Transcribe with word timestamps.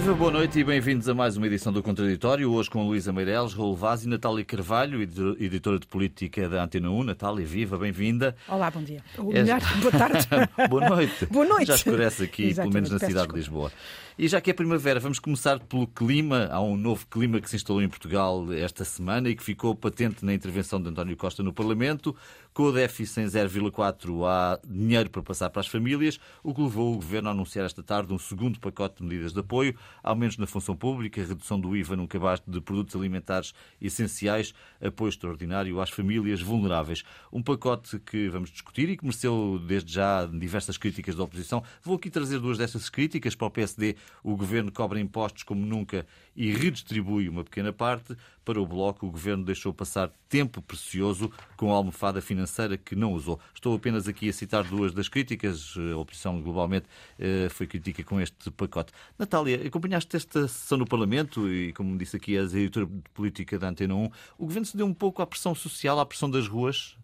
Viva, 0.00 0.14
boa 0.14 0.30
noite 0.30 0.58
e 0.58 0.64
bem-vindos 0.64 1.10
a 1.10 1.14
mais 1.14 1.36
uma 1.36 1.46
edição 1.46 1.70
do 1.70 1.82
Contraditório. 1.82 2.50
Hoje 2.50 2.70
com 2.70 2.86
Luísa 2.86 3.12
Meireles, 3.12 3.52
Raul 3.52 3.76
Vaz 3.76 4.02
e 4.02 4.08
Natália 4.08 4.42
Carvalho, 4.42 5.02
editora 5.02 5.78
de 5.78 5.86
política 5.86 6.48
da 6.48 6.64
Antena 6.64 6.90
1. 6.90 7.04
Natália, 7.04 7.44
viva, 7.44 7.76
bem-vinda. 7.76 8.34
Olá, 8.48 8.70
bom 8.70 8.82
dia. 8.82 9.04
Ou 9.18 9.30
melhor, 9.30 9.60
boa 9.78 9.92
tarde. 9.92 10.26
boa 10.70 10.88
noite. 10.88 11.26
Boa 11.26 11.44
noite. 11.44 11.66
Já 11.66 11.74
escurece 11.74 12.24
aqui, 12.24 12.54
pelo 12.54 12.72
menos 12.72 12.88
na 12.88 12.98
cidade 12.98 13.28
de 13.28 13.34
Lisboa. 13.34 13.70
E 14.18 14.26
já 14.26 14.40
que 14.40 14.50
é 14.50 14.54
primavera, 14.54 14.98
vamos 15.00 15.18
começar 15.18 15.58
pelo 15.60 15.86
clima. 15.86 16.48
Há 16.50 16.62
um 16.62 16.78
novo 16.78 17.06
clima 17.06 17.38
que 17.38 17.50
se 17.50 17.56
instalou 17.56 17.82
em 17.82 17.88
Portugal 17.88 18.50
esta 18.54 18.86
semana 18.86 19.28
e 19.28 19.36
que 19.36 19.42
ficou 19.42 19.74
patente 19.74 20.24
na 20.24 20.32
intervenção 20.32 20.80
de 20.80 20.88
António 20.88 21.16
Costa 21.16 21.42
no 21.42 21.52
Parlamento. 21.52 22.16
Com 22.52 22.64
o 22.64 22.72
déficit 22.72 23.20
em 23.20 23.26
0,4 23.26 24.26
há 24.26 24.58
dinheiro 24.66 25.08
para 25.08 25.22
passar 25.22 25.50
para 25.50 25.60
as 25.60 25.68
famílias, 25.68 26.18
o 26.42 26.52
que 26.52 26.60
levou 26.60 26.92
o 26.92 26.96
Governo 26.96 27.28
a 27.28 27.32
anunciar 27.32 27.64
esta 27.64 27.80
tarde 27.80 28.12
um 28.12 28.18
segundo 28.18 28.58
pacote 28.58 28.96
de 28.96 29.04
medidas 29.04 29.32
de 29.32 29.38
apoio, 29.38 29.76
aumentos 30.02 30.36
na 30.36 30.48
função 30.48 30.74
pública, 30.74 31.22
redução 31.22 31.60
do 31.60 31.76
IVA 31.76 31.94
num 31.94 32.08
cabaz 32.08 32.42
de 32.44 32.60
produtos 32.60 32.96
alimentares 32.96 33.54
essenciais, 33.80 34.52
apoio 34.82 35.10
extraordinário 35.10 35.80
às 35.80 35.90
famílias 35.90 36.42
vulneráveis. 36.42 37.04
Um 37.32 37.40
pacote 37.40 38.00
que 38.00 38.28
vamos 38.28 38.50
discutir 38.50 38.88
e 38.88 38.96
que 38.96 39.04
mereceu 39.04 39.62
desde 39.64 39.92
já 39.92 40.26
diversas 40.26 40.76
críticas 40.76 41.14
da 41.14 41.22
oposição. 41.22 41.62
Vou 41.84 41.94
aqui 41.94 42.10
trazer 42.10 42.40
duas 42.40 42.58
dessas 42.58 42.88
críticas 42.88 43.36
para 43.36 43.46
o 43.46 43.50
PSD 43.50 43.94
o 44.24 44.36
governo 44.36 44.72
cobra 44.72 44.98
impostos 44.98 45.44
como 45.44 45.64
nunca 45.64 46.04
e 46.34 46.52
redistribui 46.52 47.28
uma 47.28 47.44
pequena 47.44 47.72
parte. 47.72 48.16
Para 48.44 48.60
o 48.60 48.66
Bloco, 48.66 49.06
o 49.06 49.10
governo 49.10 49.44
deixou 49.44 49.72
passar 49.72 50.10
tempo 50.28 50.62
precioso 50.62 51.30
com 51.56 51.72
a 51.72 51.76
almofada 51.76 52.20
financeira 52.20 52.76
que 52.76 52.96
não 52.96 53.12
usou. 53.12 53.38
Estou 53.54 53.76
apenas 53.76 54.08
aqui 54.08 54.28
a 54.28 54.32
citar 54.32 54.64
duas 54.64 54.92
das 54.92 55.08
críticas. 55.08 55.74
A 55.92 55.96
oposição, 55.96 56.40
globalmente, 56.40 56.86
eh, 57.18 57.48
foi 57.50 57.66
crítica 57.66 58.02
com 58.02 58.20
este 58.20 58.50
pacote. 58.50 58.92
Natália, 59.18 59.66
acompanhaste 59.66 60.16
esta 60.16 60.48
sessão 60.48 60.78
no 60.78 60.86
Parlamento 60.86 61.48
e, 61.48 61.72
como 61.72 61.96
disse 61.96 62.16
aqui 62.16 62.36
a 62.38 62.42
editora 62.42 62.86
de 62.86 63.10
política 63.14 63.58
da 63.58 63.68
Antena 63.68 63.94
1, 63.94 64.10
o 64.38 64.46
governo 64.46 64.66
se 64.66 64.76
deu 64.76 64.86
um 64.86 64.94
pouco 64.94 65.22
à 65.22 65.26
pressão 65.26 65.54
social, 65.54 66.00
à 66.00 66.06
pressão 66.06 66.30
das 66.30 66.48
ruas? 66.48 66.96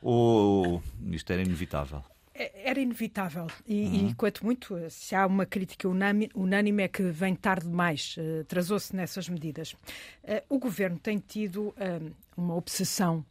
Ou 0.00 0.82
isto 1.10 1.32
era 1.32 1.42
inevitável? 1.42 2.02
Era 2.38 2.80
inevitável. 2.80 3.48
E, 3.66 3.84
uhum. 3.84 4.08
e, 4.10 4.14
quanto 4.14 4.44
muito, 4.44 4.78
se 4.90 5.14
há 5.14 5.26
uma 5.26 5.44
crítica 5.44 5.88
unânime, 5.88 6.82
é 6.82 6.88
que 6.88 7.02
vem 7.02 7.34
tarde 7.34 7.66
demais, 7.66 8.16
uh, 8.16 8.42
atrasou-se 8.42 8.94
nessas 8.94 9.28
medidas. 9.28 9.72
Uh, 9.72 10.42
o 10.48 10.58
governo 10.58 10.98
tem 10.98 11.18
tido 11.18 11.68
uh, 11.68 12.14
uma 12.36 12.54
obsessão 12.54 13.24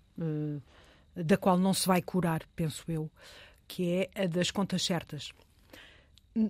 da 1.16 1.38
qual 1.38 1.60
não 1.60 1.76
se 1.76 1.88
vai 1.88 2.02
curar, 2.02 2.42
penso 2.56 2.84
eu, 2.88 3.10
que 3.68 4.10
é 4.16 4.24
a 4.24 4.26
das 4.26 4.50
contas 4.50 4.84
certas. 4.84 5.32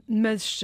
Mas 0.07 0.61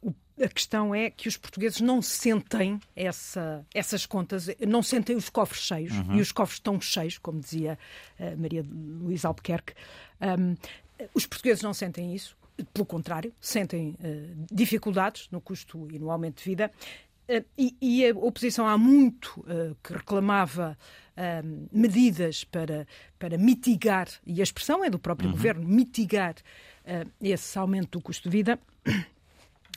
o 0.00 0.14
a 0.42 0.48
questão 0.48 0.94
é 0.94 1.10
que 1.10 1.28
os 1.28 1.36
portugueses 1.36 1.80
não 1.80 2.02
sentem 2.02 2.80
essa, 2.96 3.64
essas 3.72 4.04
contas, 4.04 4.48
não 4.66 4.82
sentem 4.82 5.14
os 5.14 5.28
cofres 5.28 5.62
cheios, 5.62 5.92
uhum. 5.92 6.16
e 6.16 6.20
os 6.20 6.32
cofres 6.32 6.58
estão 6.58 6.80
cheios, 6.80 7.18
como 7.18 7.40
dizia 7.40 7.78
uh, 8.18 8.36
Maria 8.36 8.64
Luísa 8.68 9.28
Albuquerque. 9.28 9.74
Um, 10.20 10.56
os 11.14 11.26
portugueses 11.26 11.62
não 11.62 11.72
sentem 11.72 12.14
isso, 12.14 12.36
pelo 12.72 12.86
contrário, 12.86 13.32
sentem 13.40 13.90
uh, 13.90 14.46
dificuldades 14.52 15.28
no 15.30 15.40
custo 15.40 15.88
e 15.92 15.98
no 15.98 16.10
aumento 16.10 16.38
de 16.38 16.44
vida. 16.44 16.70
Uh, 17.28 17.44
e, 17.56 17.76
e, 17.80 18.06
a 18.08 18.10
oposição 18.10 18.66
há 18.66 18.76
muito 18.76 19.44
que 19.82 19.92
reclamava 19.92 20.76
medidas 21.70 22.42
para, 22.42 22.88
para 23.20 23.38
mitigar, 23.38 24.08
e 24.26 24.40
a 24.40 24.42
expressão 24.42 24.84
é 24.84 24.90
do 24.90 24.98
próprio 24.98 25.28
uhum. 25.28 25.36
governo, 25.36 25.64
mitigar 25.64 26.34
esse 27.22 27.56
aumento 27.56 27.98
do 27.98 28.02
custo 28.02 28.28
de 28.28 28.36
vida. 28.36 28.58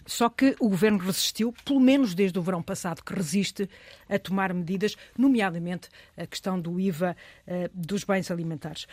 Só 0.07 0.29
que 0.29 0.55
o 0.59 0.69
governo 0.69 0.97
resistiu, 0.97 1.53
pelo 1.65 1.81
menos 1.81 2.15
desde 2.15 2.39
o 2.39 2.41
verão 2.41 2.63
passado, 2.63 3.03
que 3.03 3.13
resiste 3.13 3.69
a 4.09 4.17
tomar 4.17 4.53
medidas, 4.53 4.95
nomeadamente 5.17 5.89
a 6.15 6.25
questão 6.25 6.59
do 6.59 6.79
IVA 6.79 7.15
uh, 7.45 7.69
dos 7.73 8.05
bens 8.05 8.31
alimentares. 8.31 8.87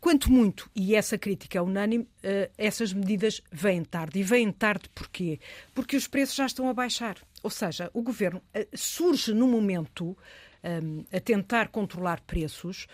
Quanto 0.00 0.30
muito, 0.30 0.68
e 0.74 0.94
essa 0.94 1.16
crítica 1.16 1.58
é 1.58 1.62
unânime, 1.62 2.04
uh, 2.04 2.50
essas 2.58 2.92
medidas 2.92 3.40
vêm 3.50 3.84
tarde. 3.84 4.18
E 4.18 4.22
vêm 4.24 4.50
tarde 4.50 4.88
porquê? 4.92 5.38
Porque 5.72 5.96
os 5.96 6.08
preços 6.08 6.34
já 6.34 6.46
estão 6.46 6.68
a 6.68 6.74
baixar. 6.74 7.16
Ou 7.44 7.50
seja, 7.50 7.88
o 7.94 8.02
governo 8.02 8.42
uh, 8.54 8.76
surge 8.76 9.32
no 9.32 9.46
momento 9.46 10.18
um, 10.64 11.04
a 11.16 11.20
tentar 11.20 11.68
controlar 11.68 12.20
preços 12.22 12.88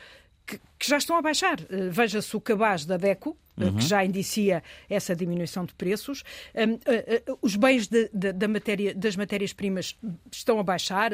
que, 0.45 0.59
que 0.79 0.89
já 0.89 0.99
estão 0.99 1.17
a 1.17 1.23
baixar. 1.23 1.57
Veja-se 1.91 2.37
o 2.37 2.41
cabaz 2.41 2.85
da 2.85 2.97
DECO, 2.97 3.31
eh, 3.31 3.42
uhum. 3.57 3.77
que 3.77 3.85
já 3.85 4.05
indicia 4.05 4.63
essa 4.89 5.15
diminuição 5.15 5.65
de 5.65 5.75
preços. 5.75 6.23
Um, 6.55 6.75
uh, 6.75 7.33
uh, 7.33 7.39
os 7.43 7.57
bens 7.57 7.87
de, 7.87 8.11
de, 8.13 8.33
da 8.33 8.49
matéria, 8.49 8.95
das 8.95 9.17
matérias-primas 9.17 9.97
estão 10.31 10.59
a 10.59 10.63
baixar, 10.63 11.13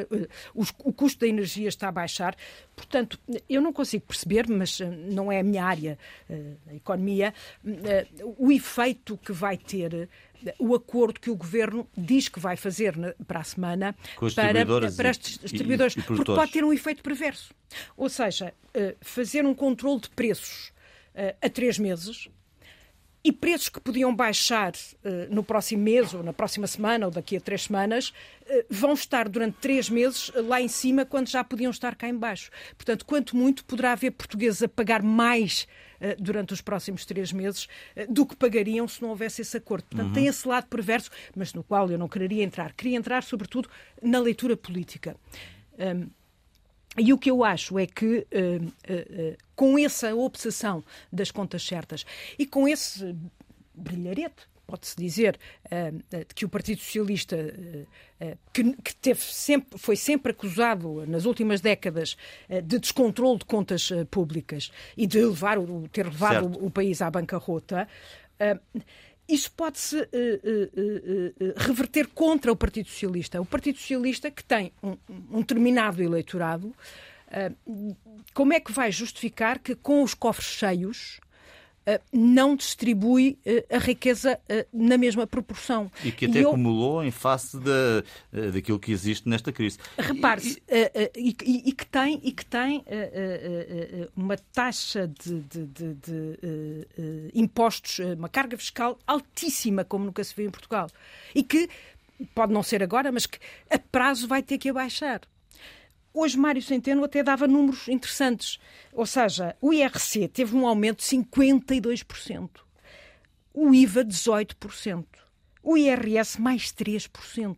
os, 0.55 0.73
o 0.85 0.93
custo 0.93 1.21
da 1.21 1.27
energia 1.27 1.69
está 1.69 1.89
a 1.89 1.93
baixar. 1.93 2.37
Portanto, 2.75 3.19
eu 3.49 3.61
não 3.61 3.73
consigo 3.73 4.05
perceber, 4.07 4.49
mas 4.49 4.81
não 4.81 5.31
é 5.33 5.41
a 5.41 5.43
minha 5.43 5.65
área, 5.65 5.99
a 6.69 6.75
economia, 6.75 7.35
o 8.39 8.53
efeito 8.53 9.17
que 9.19 9.33
vai 9.33 9.57
ter 9.57 10.09
o 10.59 10.75
acordo 10.75 11.19
que 11.19 11.31
o 11.31 11.35
governo 11.35 11.89
diz 11.97 12.29
que 12.29 12.39
vai 12.39 12.57
fazer 12.57 12.95
para 13.27 13.41
a 13.41 13.45
semana 13.45 13.97
para, 14.37 14.65
para 14.97 15.11
os 15.11 15.19
distribuidores, 15.19 15.97
e, 15.97 15.99
e, 15.99 16.03
e 16.03 16.05
porque 16.05 16.25
pode 16.25 16.53
ter 16.53 16.65
um 16.65 16.73
efeito 16.73 17.03
perverso. 17.03 17.53
Ou 17.97 18.09
seja, 18.09 18.55
fazer 19.01 19.45
um 19.45 19.55
controle 19.55 20.01
de 20.01 20.11
preços 20.11 20.69
uh, 20.69 20.78
a 21.41 21.49
três 21.49 21.79
meses 21.79 22.29
e 23.29 23.33
preços 23.33 23.69
que 23.69 23.81
podiam 23.81 24.15
baixar 24.15 24.73
uh, 24.73 25.35
no 25.35 25.43
próximo 25.43 25.83
mês 25.83 26.15
ou 26.15 26.23
na 26.23 26.33
próxima 26.33 26.67
semana 26.67 27.07
ou 27.07 27.13
daqui 27.13 27.37
a 27.37 27.41
três 27.41 27.65
semanas 27.65 28.09
uh, 28.09 28.65
vão 28.71 28.93
estar 28.93 29.29
durante 29.29 29.57
três 29.59 29.91
meses 29.91 30.31
lá 30.35 30.63
em 30.63 30.69
cima 30.69 31.05
quando 31.05 31.29
já 31.29 31.43
podiam 31.43 31.71
estar 31.71 31.95
cá 31.97 32.09
em 32.09 32.17
baixo. 32.17 32.51
Portanto, 32.77 33.05
quanto 33.05 33.37
muito 33.37 33.65
poderá 33.65 33.93
haver 33.93 34.13
portugueses 34.13 34.63
a 34.63 34.69
pagar 34.69 35.03
mais 35.03 35.67
uh, 36.01 36.23
durante 36.23 36.55
os 36.55 36.61
próximos 36.61 37.05
três 37.05 37.33
meses 37.33 37.67
do 38.09 38.25
que 38.25 38.37
pagariam 38.37 38.87
se 38.87 39.03
não 39.03 39.11
houvesse 39.11 39.43
esse 39.43 39.57
acordo. 39.57 39.85
Portanto, 39.85 40.09
uhum. 40.09 40.15
tem 40.15 40.27
esse 40.27 40.47
lado 40.47 40.67
perverso, 40.69 41.11
mas 41.37 41.53
no 41.53 41.63
qual 41.63 41.91
eu 41.91 41.99
não 41.99 42.09
quereria 42.09 42.45
entrar. 42.45 42.73
Queria 42.73 42.97
entrar, 42.97 43.23
sobretudo, 43.23 43.69
na 44.01 44.21
leitura 44.21 44.57
política. 44.57 45.17
Um, 45.79 46.09
e 46.97 47.13
o 47.13 47.19
que 47.19 47.31
eu 47.31 47.45
acho 47.45 47.79
é 47.79 47.87
que, 47.87 48.27
uh, 48.33 48.65
uh, 48.65 49.33
uh, 49.33 49.37
com 49.59 49.77
essa 49.77 50.15
obsessão 50.15 50.85
das 51.13 51.33
contas 51.33 51.65
certas 51.67 52.07
e 52.39 52.47
com 52.47 52.69
esse 52.69 53.13
brilharete, 53.75 54.47
pode-se 54.65 54.97
dizer, 54.97 55.37
que 56.33 56.45
o 56.45 56.49
Partido 56.49 56.79
Socialista, 56.79 57.37
que, 58.53 58.73
que 58.77 58.95
teve 58.95 59.21
sempre, 59.21 59.77
foi 59.77 59.97
sempre 59.97 60.31
acusado 60.31 61.05
nas 61.09 61.25
últimas 61.25 61.61
décadas 61.61 62.17
de 62.49 62.79
descontrole 62.79 63.39
de 63.41 63.47
contas 63.47 63.91
públicas 64.13 64.71
e 64.97 65.09
de 65.09 65.25
levar, 65.25 65.57
ter 65.91 66.07
levado 66.07 66.47
o, 66.47 66.67
o, 66.67 66.71
país 66.71 67.03
à 67.03 67.11
bancarrota, 67.11 67.89
isso 69.29 69.51
pode-se 69.51 70.09
reverter 71.57 72.07
contra 72.09 72.53
o 72.53 72.57
Partido 72.57 72.89
Socialista. 72.89 73.41
O 73.41 73.47
Partido 73.47 73.79
Socialista, 73.79 74.31
que 74.31 74.45
tem 74.45 74.73
um, 74.81 74.97
um 75.33 75.43
terminado 75.43 76.01
eleitorado, 76.01 76.73
eh, 76.73 77.18
como 78.35 78.53
é 78.53 78.61
que 78.61 78.73
vai 78.73 78.91
justificar 78.91 79.59
que 79.59 79.75
com 79.75 80.03
os 80.03 80.15
cofres 80.15 80.49
cheios 80.49 81.21
eh, 81.87 82.01
não 82.13 82.55
distribui 82.55 83.39
eh, 83.47 83.65
a 83.71 83.79
riqueza 83.79 84.39
na 84.73 84.99
mesma 84.99 85.27
proporção. 85.27 85.91
E 86.05 86.13
que 86.13 86.27
até 86.27 86.41
e 86.41 86.43
eu... 86.43 86.51
acumulou 86.51 87.03
em 87.03 87.11
face 87.11 87.59
da, 87.59 88.03
daquilo 88.53 88.79
que 88.79 88.93
existe 88.93 89.29
nesta 89.29 89.51
crise. 89.53 89.79
Repare-se, 89.97 90.63
e... 90.69 91.11
E, 91.17 91.69
e, 91.69 91.73
que 91.73 91.87
tem, 91.87 92.21
e 92.23 92.31
que 92.31 92.45
tem 92.45 92.85
uma 94.15 94.37
taxa 94.37 95.09
de, 95.09 95.41
de, 95.41 95.67
de, 95.67 95.95
de 95.95 97.31
impostos, 97.35 97.99
uma 98.17 98.29
carga 98.29 98.57
fiscal 98.59 98.99
altíssima, 99.07 99.85
como 99.85 100.05
nunca 100.05 100.23
se 100.23 100.35
vê 100.35 100.45
em 100.45 100.51
Portugal. 100.51 100.89
E 101.35 101.43
que, 101.43 101.71
pode 102.35 102.53
não 102.53 102.63
ser 102.63 102.83
agora, 102.83 103.11
mas 103.11 103.25
que 103.27 103.39
a 103.71 103.79
prazo 103.79 104.29
vai 104.29 104.43
ter 104.43 104.59
que 104.59 104.69
abaixar. 104.69 105.23
Hoje 106.13 106.37
Mário 106.37 106.63
Centeno 106.63 107.05
até 107.05 107.23
dava 107.23 107.47
números 107.47 107.89
interessantes. 107.89 108.59
Ou 108.93 109.07
seja, 109.07 109.57
o 109.61 109.73
IRC 109.73 110.29
teve 110.29 110.57
um 110.57 110.67
aumento 110.67 110.99
de 110.99 111.05
52%, 111.05 112.51
o 113.55 113.75
IVA 113.75 114.05
18%, 114.05 115.05
o 115.63 115.77
IRS 115.77 116.41
mais 116.41 116.73
3%. 116.73 117.57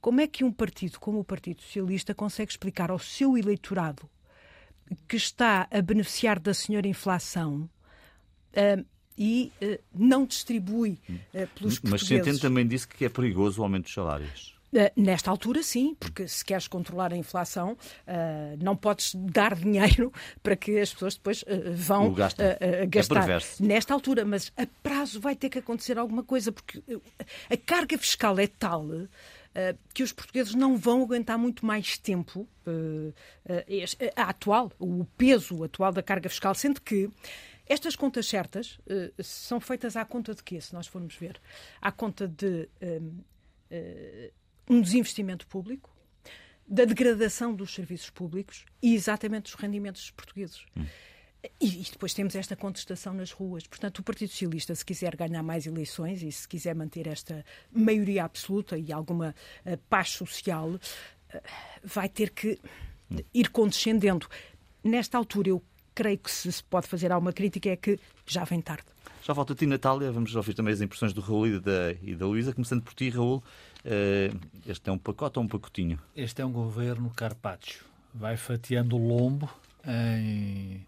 Como 0.00 0.20
é 0.20 0.26
que 0.26 0.44
um 0.44 0.52
partido 0.52 1.00
como 1.00 1.18
o 1.18 1.24
Partido 1.24 1.62
Socialista 1.62 2.14
consegue 2.14 2.52
explicar 2.52 2.90
ao 2.90 2.98
seu 2.98 3.36
eleitorado 3.36 4.08
que 5.06 5.16
está 5.16 5.68
a 5.70 5.82
beneficiar 5.82 6.38
da 6.38 6.54
senhora 6.54 6.86
inflação 6.86 7.68
uh, 8.52 8.84
e 9.16 9.52
uh, 9.60 9.78
não 9.92 10.24
distribui 10.24 11.00
uh, 11.08 11.46
pelos 11.54 11.80
Mas 11.80 12.02
Centeno 12.02 12.38
também 12.38 12.66
disse 12.66 12.86
que 12.86 13.04
é 13.04 13.08
perigoso 13.08 13.60
o 13.60 13.64
aumento 13.64 13.84
dos 13.84 13.94
salários. 13.94 14.57
Uh, 14.70 15.00
nesta 15.00 15.30
altura, 15.30 15.62
sim, 15.62 15.94
porque 15.98 16.28
se 16.28 16.44
queres 16.44 16.68
controlar 16.68 17.12
a 17.12 17.16
inflação, 17.16 17.72
uh, 17.72 18.62
não 18.62 18.76
podes 18.76 19.14
dar 19.14 19.54
dinheiro 19.54 20.12
para 20.42 20.54
que 20.56 20.78
as 20.78 20.92
pessoas 20.92 21.14
depois 21.14 21.42
uh, 21.42 21.72
vão 21.72 22.12
gastar. 22.12 22.58
É 22.60 22.86
nesta 23.60 23.94
altura. 23.94 24.26
Mas 24.26 24.52
a 24.56 24.66
prazo 24.82 25.20
vai 25.20 25.34
ter 25.34 25.48
que 25.48 25.58
acontecer 25.58 25.98
alguma 25.98 26.22
coisa, 26.22 26.52
porque 26.52 26.82
a 27.50 27.56
carga 27.56 27.96
fiscal 27.96 28.38
é 28.38 28.46
tal 28.46 28.86
que 29.92 30.04
os 30.04 30.12
portugueses 30.12 30.54
não 30.54 30.76
vão 30.76 31.02
aguentar 31.02 31.36
muito 31.36 31.66
mais 31.66 31.98
tempo 31.98 32.46
a 34.14 34.22
atual, 34.22 34.70
o 34.78 35.04
peso 35.16 35.64
atual 35.64 35.92
da 35.92 36.02
carga 36.02 36.28
fiscal, 36.28 36.54
sendo 36.54 36.80
que 36.80 37.10
estas 37.66 37.96
contas 37.96 38.28
certas 38.28 38.78
são 39.20 39.58
feitas 39.58 39.96
à 39.96 40.04
conta 40.04 40.32
de 40.32 40.44
quê, 40.44 40.60
se 40.60 40.72
nós 40.72 40.86
formos 40.86 41.16
ver? 41.16 41.40
À 41.80 41.90
conta 41.90 42.28
de 42.28 42.68
um 44.68 44.80
desinvestimento 44.80 45.46
público, 45.46 45.90
da 46.66 46.84
degradação 46.84 47.54
dos 47.54 47.74
serviços 47.74 48.10
públicos 48.10 48.66
e 48.82 48.94
exatamente 48.94 49.44
dos 49.44 49.54
rendimentos 49.54 50.02
dos 50.02 50.10
portugueses. 50.10 50.64
Hum. 50.76 50.84
E, 51.60 51.66
e, 51.66 51.90
depois 51.90 52.12
temos 52.12 52.34
esta 52.34 52.56
contestação 52.56 53.14
nas 53.14 53.30
ruas. 53.30 53.66
Portanto, 53.66 54.00
o 54.00 54.02
Partido 54.02 54.30
Socialista, 54.30 54.74
se 54.74 54.84
quiser 54.84 55.16
ganhar 55.16 55.42
mais 55.42 55.66
eleições 55.66 56.22
e 56.22 56.30
se 56.30 56.46
quiser 56.46 56.74
manter 56.74 57.06
esta 57.06 57.44
maioria 57.72 58.24
absoluta 58.24 58.76
e 58.76 58.92
alguma 58.92 59.34
uh, 59.64 59.78
paz 59.88 60.10
social, 60.10 60.68
uh, 60.68 60.80
vai 61.82 62.08
ter 62.08 62.30
que 62.30 62.58
hum. 63.10 63.16
ir 63.32 63.48
condescendendo. 63.50 64.28
Nesta 64.84 65.16
altura, 65.16 65.50
eu 65.50 65.62
creio 65.94 66.18
que 66.18 66.30
se 66.30 66.62
pode 66.64 66.86
fazer 66.86 67.10
alguma 67.10 67.32
crítica 67.32 67.70
é 67.70 67.76
que 67.76 67.98
já 68.26 68.44
vem 68.44 68.60
tarde. 68.60 68.84
Já 69.22 69.34
falta 69.34 69.52
a 69.52 69.56
ti, 69.56 69.66
Natália. 69.66 70.12
Vamos 70.12 70.34
ouvir 70.34 70.54
também 70.54 70.72
as 70.72 70.80
impressões 70.80 71.12
do 71.12 71.20
Raul 71.20 71.46
e 71.46 71.60
da, 71.60 71.92
e 72.02 72.14
da 72.14 72.26
Luísa. 72.26 72.52
Começando 72.52 72.82
por 72.82 72.94
ti, 72.94 73.10
Raul. 73.10 73.42
Eh, 73.90 74.30
este 74.66 74.90
é 74.90 74.92
um 74.92 74.98
pacote 74.98 75.38
ou 75.38 75.44
um 75.46 75.48
pacotinho? 75.48 75.98
Este 76.14 76.42
é 76.42 76.44
um 76.44 76.52
governo 76.52 77.10
Carpaccio. 77.16 77.86
Vai 78.14 78.36
fatiando 78.36 78.96
o 78.96 78.98
lombo 78.98 79.48
em 79.86 80.86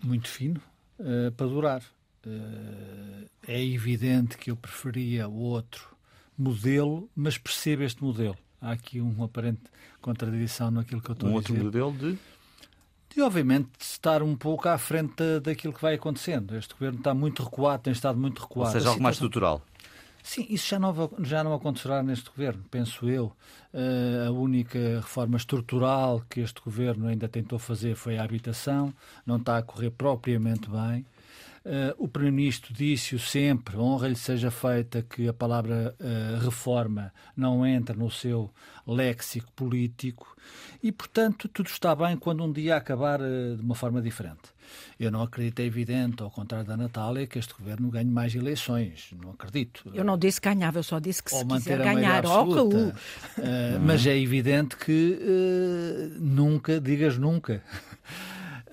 muito 0.00 0.28
fino 0.28 0.60
uh, 1.00 1.32
para 1.32 1.46
durar. 1.46 1.82
Uh, 2.24 3.28
é 3.46 3.62
evidente 3.64 4.38
que 4.38 4.52
eu 4.52 4.56
preferia 4.56 5.28
o 5.28 5.36
outro 5.36 5.96
modelo, 6.38 7.10
mas 7.16 7.38
percebo 7.38 7.82
este 7.82 8.04
modelo. 8.04 8.36
Há 8.60 8.70
aqui 8.72 9.00
uma 9.00 9.24
aparente 9.24 9.62
contradição 10.00 10.70
naquilo 10.70 11.00
que 11.00 11.10
eu 11.10 11.14
estou 11.14 11.28
um 11.28 11.38
a 11.38 11.40
dizer. 11.40 11.52
Um 11.52 11.56
outro 11.56 11.64
modelo 11.64 11.92
de? 11.92 12.18
De, 13.14 13.20
obviamente, 13.20 13.70
estar 13.80 14.22
um 14.22 14.36
pouco 14.36 14.68
à 14.68 14.78
frente 14.78 15.40
daquilo 15.42 15.72
que 15.72 15.82
vai 15.82 15.94
acontecendo. 15.94 16.56
Este 16.56 16.72
governo 16.74 16.98
está 16.98 17.14
muito 17.14 17.42
recuado, 17.42 17.82
tem 17.82 17.92
estado 17.92 18.18
muito 18.18 18.42
recuado. 18.42 18.68
Ou 18.68 18.72
seja, 18.72 18.88
algo 18.90 19.02
mais 19.02 19.16
estrutural. 19.16 19.62
Sim, 20.26 20.46
isso 20.48 20.70
já 20.70 20.78
não, 20.78 21.10
já 21.20 21.44
não 21.44 21.52
acontecerá 21.52 22.02
neste 22.02 22.30
governo, 22.30 22.64
penso 22.70 23.06
eu. 23.10 23.26
Uh, 23.74 24.26
a 24.26 24.30
única 24.30 24.78
reforma 24.78 25.36
estrutural 25.36 26.22
que 26.30 26.40
este 26.40 26.62
governo 26.62 27.06
ainda 27.08 27.28
tentou 27.28 27.58
fazer 27.58 27.94
foi 27.94 28.16
a 28.16 28.24
habitação, 28.24 28.92
não 29.26 29.36
está 29.36 29.58
a 29.58 29.62
correr 29.62 29.90
propriamente 29.90 30.66
bem. 30.70 31.04
Uh, 31.64 31.96
o 31.96 32.06
Primeiro-Ministro 32.06 32.74
disse-o 32.74 33.18
sempre, 33.18 33.78
honra-lhe 33.78 34.16
seja 34.16 34.50
feita 34.50 35.00
que 35.00 35.26
a 35.26 35.32
palavra 35.32 35.96
uh, 35.98 36.44
reforma 36.44 37.10
não 37.34 37.66
entra 37.66 37.96
no 37.96 38.10
seu 38.10 38.52
léxico 38.86 39.50
político 39.52 40.36
e, 40.82 40.92
portanto, 40.92 41.48
tudo 41.48 41.70
está 41.70 41.96
bem 41.96 42.18
quando 42.18 42.44
um 42.44 42.52
dia 42.52 42.76
acabar 42.76 43.18
uh, 43.18 43.56
de 43.56 43.62
uma 43.62 43.74
forma 43.74 44.02
diferente. 44.02 44.52
Eu 45.00 45.10
não 45.10 45.22
acredito, 45.22 45.60
é 45.60 45.64
evidente, 45.64 46.22
ao 46.22 46.30
contrário 46.30 46.66
da 46.66 46.76
Natália, 46.76 47.26
que 47.26 47.38
este 47.38 47.54
governo 47.54 47.88
ganhe 47.88 48.10
mais 48.10 48.34
eleições. 48.34 49.14
Não 49.22 49.30
acredito. 49.30 49.90
Eu 49.94 50.04
não 50.04 50.18
disse 50.18 50.42
ganhava, 50.42 50.80
eu 50.80 50.82
só 50.82 50.98
disse 50.98 51.22
que 51.22 51.30
se 51.30 51.46
quiser 51.46 51.78
ganhar, 51.78 52.26
ó, 52.26 52.44
uh, 52.44 52.92
Mas 53.80 54.06
é 54.06 54.18
evidente 54.18 54.76
que 54.76 55.18
nunca, 56.20 56.78
digas 56.78 57.16
nunca. 57.16 57.62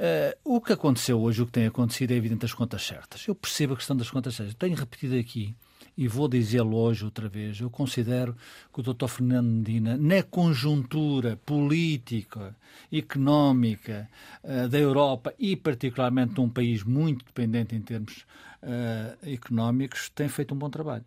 Uh, 0.01 0.55
o 0.55 0.59
que 0.59 0.73
aconteceu 0.73 1.21
hoje, 1.21 1.43
o 1.43 1.45
que 1.45 1.51
tem 1.51 1.67
acontecido, 1.67 2.09
é 2.09 2.15
evidente 2.15 2.43
as 2.43 2.55
contas 2.55 2.81
certas. 2.81 3.27
Eu 3.27 3.35
percebo 3.35 3.73
a 3.73 3.77
questão 3.77 3.95
das 3.95 4.09
contas 4.09 4.33
certas. 4.33 4.55
Tenho 4.55 4.75
repetido 4.75 5.15
aqui 5.15 5.53
e 5.95 6.07
vou 6.07 6.27
dizê-lo 6.27 6.75
hoje 6.75 7.05
outra 7.05 7.29
vez. 7.29 7.59
Eu 7.59 7.69
considero 7.69 8.35
que 8.73 8.79
o 8.79 8.83
Dr. 8.83 9.07
Fernando 9.07 9.45
Medina, 9.45 9.95
na 9.95 10.23
conjuntura 10.23 11.39
política, 11.45 12.55
económica 12.91 14.09
uh, 14.43 14.67
da 14.67 14.79
Europa 14.79 15.35
e 15.37 15.55
particularmente 15.55 16.33
num 16.35 16.49
país 16.49 16.83
muito 16.83 17.23
dependente 17.23 17.75
em 17.75 17.81
termos 17.81 18.25
uh, 18.63 19.29
económicos, 19.29 20.09
tem 20.09 20.27
feito 20.27 20.55
um 20.55 20.57
bom 20.57 20.69
trabalho 20.71 21.05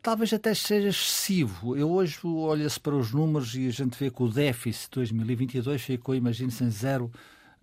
talvez 0.00 0.32
até 0.32 0.54
seja 0.54 0.88
excessivo. 0.88 1.76
Eu 1.76 1.90
hoje 1.90 2.18
olho-se 2.24 2.80
para 2.80 2.96
os 2.96 3.12
números 3.12 3.54
e 3.54 3.66
a 3.66 3.70
gente 3.70 3.96
vê 3.98 4.10
que 4.10 4.22
o 4.22 4.28
déficit 4.28 4.84
de 4.84 4.94
2022 4.94 5.82
ficou, 5.82 6.14
imagine-se, 6.14 6.64
em 6.64 6.70
0 6.70 7.12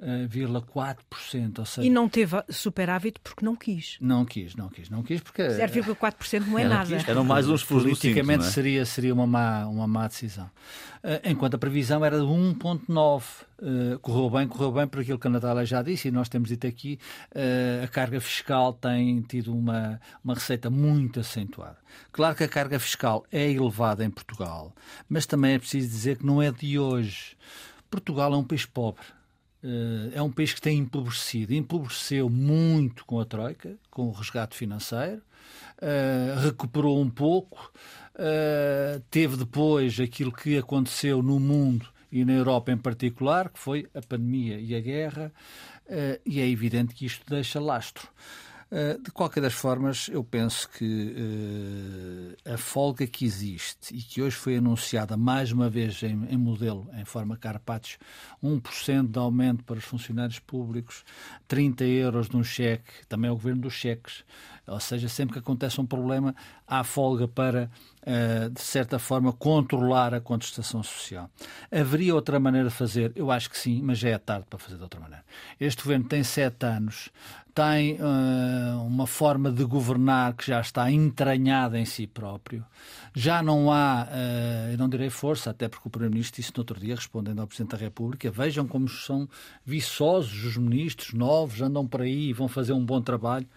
0,4%. 0.01 1.60
Ou 1.60 1.66
seja, 1.66 1.88
e 1.88 1.90
não 1.90 2.07
teve 2.07 2.42
superávit 2.50 3.19
porque 3.22 3.44
não 3.44 3.56
quis. 3.56 3.98
Não 4.00 4.25
quis, 4.25 4.56
não 4.56 4.69
quis, 4.69 4.90
não 4.90 5.04
quis 5.04 5.22
porque 5.22 5.44
0,4% 5.44 6.46
não 6.48 6.57
é 6.60 6.66
nada. 6.66 6.98
Quis, 6.98 7.07
Eram 7.07 7.24
mais 7.24 7.50
uns 7.50 7.62
furos 7.62 7.84
Politicamente 7.84 8.46
é? 8.46 8.50
seria, 8.50 8.86
seria 8.86 9.13
uma, 9.13 9.28
má, 9.28 9.66
uma 9.66 9.88
má 9.88 10.07
decisão. 10.07 10.50
Eh, 11.01 11.31
enquanto 11.31 11.56
a 11.56 11.57
previsão 11.57 12.04
era 12.04 12.18
de 12.18 12.25
1,9%. 12.25 13.50
Uh, 13.62 14.00
correu 14.00 14.30
bem, 14.30 14.48
correu 14.48 14.72
bem 14.72 14.88
por 14.88 15.01
aquilo 15.01 15.19
que 15.19 15.28
a 15.28 15.30
Natália 15.30 15.66
já 15.66 15.81
disse 15.81 16.07
e 16.07 16.12
nós 16.12 16.30
temos 16.30 16.48
dito 16.48 16.66
aqui, 16.66 16.98
uh, 17.36 17.84
a 17.84 17.88
carga 17.90 18.22
fiscal 18.22 18.72
tem 18.72 19.19
tido 19.19 19.54
uma, 19.54 20.00
uma 20.24 20.34
receita 20.34 20.69
muito 20.69 21.19
acentuada. 21.19 21.75
Claro 22.10 22.38
que 22.38 22.45
a 22.45 22.48
carga 22.48 22.80
fiscal 22.80 23.25
é 23.30 23.52
elevada 23.52 24.06
em 24.06 24.10
Portugal, 24.10 24.74
mas 25.10 25.25
também 25.25 25.56
é 25.56 25.60
preciso 25.60 25.90
dizer 25.90 26.19
que 26.19 26.25
não 26.25 26.42
é 26.42 26.54
de 26.54 26.80
hoje. 26.80 27.36
Portugal 27.92 28.34
é 28.34 28.38
um 28.38 28.45
país 28.45 28.66
pobre. 28.66 29.04
Uh, 29.62 30.10
é 30.14 30.22
um 30.22 30.32
país 30.32 30.54
que 30.54 30.62
tem 30.62 30.78
empobrecido. 30.78 31.54
Empobreceu 31.54 32.30
muito 32.30 33.06
com 33.06 33.20
a 33.20 33.26
Troika, 33.26 33.76
com 33.92 34.08
o 34.08 34.12
resgate 34.12 34.56
financeiro, 34.56 35.22
uh, 35.82 36.40
recuperou 36.40 37.02
um 37.02 37.10
pouco, 37.10 37.72
uh, 38.16 39.00
teve 39.12 39.36
depois 39.36 40.00
aquilo 40.00 40.32
que 40.32 40.58
aconteceu 40.58 41.22
no 41.22 41.40
mundo 41.40 41.88
e 42.12 42.24
na 42.24 42.34
Europa 42.34 42.72
em 42.72 42.78
particular, 42.78 43.50
que 43.50 43.60
foi 43.60 43.88
a 43.94 44.02
pandemia 44.02 44.60
e 44.60 44.74
a 44.74 44.80
guerra, 44.80 45.32
e 46.26 46.40
é 46.40 46.48
evidente 46.48 46.95
que 46.95 47.06
isto 47.06 47.24
deixa 47.30 47.60
lastro. 47.60 48.07
Eh, 48.71 48.99
de 49.02 49.09
qualquer 49.11 49.42
das 49.42 49.54
formas, 49.54 50.09
eu 50.09 50.23
penso 50.23 50.69
que 50.69 52.35
uh, 52.45 52.54
a 52.54 52.57
folga 52.57 53.07
que 53.07 53.26
existe 53.26 53.95
e 53.95 53.99
que 53.99 54.21
hoje 54.21 54.35
foi 54.35 54.57
anunciada 54.57 55.18
mais 55.18 55.52
uma 55.52 55.68
vez 55.68 56.04
em, 56.04 56.26
em 56.30 56.38
modelo, 56.38 56.88
em 56.94 57.04
forma 57.04 57.35
Carpates, 57.35 57.97
1% 58.44 59.07
de 59.07 59.18
aumento 59.18 59.64
para 59.64 59.80
os 59.80 59.83
funcionários 59.83 60.38
públicos, 60.38 61.04
30 61.47 61.83
euros 61.83 62.30
num 62.30 62.44
cheque, 62.44 62.92
também 63.07 63.30
é 63.30 63.31
o 63.31 63.35
governo 63.35 63.61
dos 63.64 63.73
cheques, 63.73 64.23
ou 64.69 64.80
seja, 64.80 65.09
sempre 65.09 65.33
que 65.33 65.40
acontece 65.40 65.80
um 65.81 65.85
problema, 65.85 66.35
há 66.68 66.83
folga 66.83 67.28
para, 67.28 67.69
uh, 68.04 68.49
de 68.49 68.61
certa 68.61 68.99
forma, 68.99 69.33
controlar 69.33 70.14
a 70.14 70.21
contestação 70.21 70.83
social. 70.83 71.30
Haveria 71.71 72.16
outra 72.16 72.40
maneira 72.40 72.69
de 72.69 72.76
fazer? 72.76 73.11
Eu 73.16 73.31
acho 73.31 73.49
que 73.49 73.57
sim, 73.57 73.81
mas 73.81 73.97
já 73.97 74.09
é 74.09 74.18
tarde 74.18 74.45
para 74.49 74.59
fazer 74.59 74.78
de 74.78 74.83
outra 74.83 74.99
maneira. 74.99 75.23
Este 75.59 75.83
governo 75.83 76.06
tem 76.06 76.23
sete 76.23 76.66
anos, 76.66 77.09
tem 77.54 77.95
uh, 77.95 78.81
uma 78.85 79.06
forma 79.06 79.52
de 79.52 79.64
governar 79.66 80.33
que 80.33 80.47
já 80.47 80.61
está 80.61 80.90
entranhada 80.92 81.80
em 81.80 81.85
si 81.85 82.07
próprio. 82.07 82.66
Já 83.16 83.42
não 83.42 83.71
há, 83.71 84.07
uh, 84.07 84.71
eu 84.71 84.78
não 84.78 84.87
direi 84.89 85.09
força, 85.09 85.49
até 85.49 85.68
porque 85.68 85.87
o 85.87 85.92
Primeiro-Ministro 85.92 86.42
disse 86.42 86.51
no 86.56 86.61
outro 86.61 86.80
dia, 86.80 86.95
respondendo 86.95 87.39
ao 87.39 87.47
Presidente 87.47 87.71
da 87.71 87.78
República, 87.78 88.30
vejam 88.30 88.68
como 88.68 88.87
são 88.87 89.28
viçosos 89.66 90.44
os 90.45 90.57
ministros 90.57 91.13
novos, 91.13 91.61
andam 91.61 91.87
por 91.87 92.01
aí 92.01 92.30
e 92.30 92.33
vão 92.33 92.47
fazer 92.47 92.73
um 92.73 92.85
bom 92.85 93.01
trabalho. 93.01 93.47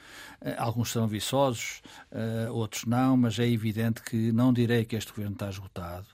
Uh, 0.40 0.54
alguns 0.58 0.90
serão 0.92 1.06
viçosos, 1.06 1.82
outros 2.50 2.84
não, 2.84 3.16
mas 3.16 3.38
é 3.38 3.48
evidente 3.48 4.02
que 4.02 4.32
não 4.32 4.52
direi 4.52 4.84
que 4.84 4.96
este 4.96 5.10
governo 5.10 5.32
está 5.34 5.48
esgotado 5.48 6.06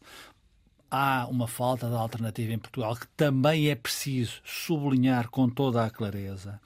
há 0.91 1.27
uma 1.27 1.47
falta 1.47 1.89
de 1.89 1.95
alternativa 1.95 2.53
em 2.53 2.59
Portugal 2.59 2.97
que 2.97 3.07
também 3.09 3.69
é 3.69 3.75
preciso 3.75 4.41
sublinhar 4.45 5.29
com 5.29 5.49
toda 5.49 5.85
a 5.85 5.91
clareza. 5.91 6.61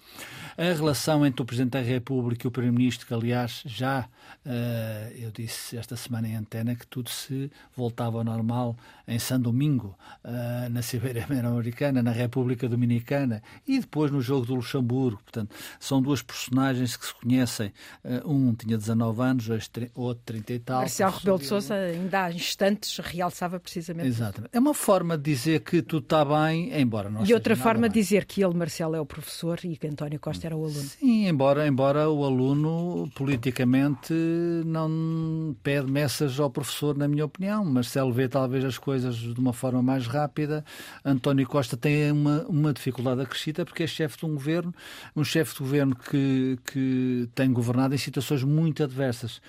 A 0.57 0.63
relação 0.63 1.27
entre 1.27 1.43
o 1.43 1.45
Presidente 1.45 1.73
da 1.73 1.81
República 1.81 2.47
e 2.47 2.49
o 2.49 2.51
Primeiro-Ministro, 2.51 3.07
que 3.07 3.15
aliás 3.15 3.63
já 3.65 4.09
uh, 4.47 5.13
eu 5.17 5.31
disse 5.31 5.77
esta 5.77 5.97
semana 5.97 6.29
em 6.29 6.37
antena 6.37 6.75
que 6.75 6.87
tudo 6.87 7.11
se 7.11 7.51
voltava 7.77 8.19
ao 8.19 8.25
normal 8.25 8.77
em 9.07 9.19
São 9.19 9.41
Domingo, 9.41 9.97
uh, 10.25 10.69
na 10.71 10.83
Cibeira 10.83 11.25
Americana, 11.29 12.03
na 12.03 12.13
República 12.13 12.69
Dominicana 12.69 13.43
e 13.67 13.81
depois 13.81 14.11
no 14.11 14.21
jogo 14.21 14.47
do 14.47 14.55
Luxemburgo. 14.55 15.21
Portanto, 15.23 15.55
são 15.81 16.01
duas 16.01 16.23
personagens 16.23 16.97
que 16.97 17.07
se 17.07 17.15
conhecem. 17.15 17.73
Uh, 18.05 18.31
um 18.31 18.55
tinha 18.55 18.77
19 18.77 19.23
anos, 19.23 19.49
outro 19.95 20.23
30 20.25 20.53
e 20.53 20.59
tal. 20.59 20.81
Marcial 20.81 21.11
Rebelo 21.11 21.39
de 21.39 21.47
Sousa, 21.47 21.75
ainda 21.75 22.25
há 22.25 22.33
instantes, 22.33 22.99
realçava 22.99 23.59
precisamente 23.59 24.07
Exatamente. 24.07 24.51
É 24.55 24.59
uma 24.59 24.75
forma 24.75 25.17
de 25.17 25.25
dizer 25.25 25.61
que 25.61 25.83
tudo 25.83 26.05
está 26.05 26.25
bem, 26.25 26.79
embora 26.79 27.11
não 27.11 27.25
E 27.25 27.35
outra 27.35 27.57
forma 27.57 27.89
de 27.89 27.95
dizer 27.95 28.25
que 28.25 28.43
ele, 28.43 28.55
Marcelo, 28.55 28.95
é 28.95 29.01
o 29.01 29.07
professor 29.07 29.59
e 29.65 29.77
que 29.77 29.87
António 29.87 30.21
Costa 30.21 30.47
era 30.47 30.57
o 30.57 30.65
aluno. 30.65 30.83
Sim, 30.83 31.27
embora, 31.27 31.67
embora 31.67 32.09
o 32.09 32.25
aluno 32.25 33.11
politicamente 33.15 34.13
não 34.65 35.57
pede 35.63 35.91
messas 35.91 36.39
ao 36.39 36.51
professor, 36.51 36.97
na 36.97 37.07
minha 37.07 37.25
opinião. 37.25 37.65
Marcelo 37.65 38.13
vê 38.13 38.29
talvez 38.29 38.65
as 38.65 38.79
coisas 38.79 39.17
de 39.17 39.39
uma 39.39 39.53
forma 39.53 39.83
mais 39.83 40.07
rápida. 40.07 40.65
António 41.05 41.47
Costa 41.47 41.77
tem 41.77 42.11
uma, 42.11 42.45
uma 42.49 42.73
dificuldade 42.73 43.21
acrescida 43.21 43.65
porque 43.65 43.83
é 43.83 43.87
chefe 43.87 44.19
de 44.19 44.27
um 44.27 44.35
governo, 44.35 44.75
um 45.15 45.25
chefe 45.25 45.55
de 45.55 45.59
governo 45.61 45.97
que, 45.97 46.59
que 46.65 47.29
tem 47.35 47.53
governado 47.53 47.95
em 47.95 47.99
situações 47.99 48.43
muito 48.43 48.83
adversas. 48.83 49.41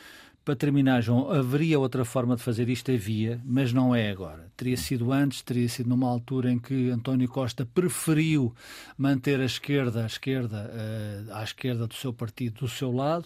Para 0.45 0.57
terminar, 0.57 1.01
João, 1.01 1.31
haveria 1.31 1.79
outra 1.79 2.03
forma 2.03 2.35
de 2.35 2.43
fazer 2.43 2.67
isto? 2.67 2.91
Havia, 2.91 3.39
mas 3.45 3.71
não 3.71 3.95
é 3.95 4.09
agora. 4.09 4.51
Teria 4.57 4.75
sido 4.75 5.13
antes, 5.13 5.41
teria 5.41 5.69
sido 5.69 5.87
numa 5.87 6.09
altura 6.09 6.51
em 6.51 6.59
que 6.59 6.89
António 6.89 7.29
Costa 7.29 7.65
preferiu 7.65 8.53
manter 8.97 9.39
a 9.39 9.45
esquerda, 9.45 10.03
a 10.03 10.05
esquerda, 10.05 10.69
uh, 10.69 11.33
à 11.33 11.43
esquerda 11.43 11.87
do 11.87 11.93
seu 11.93 12.11
partido 12.11 12.59
do 12.59 12.67
seu 12.67 12.91
lado, 12.91 13.25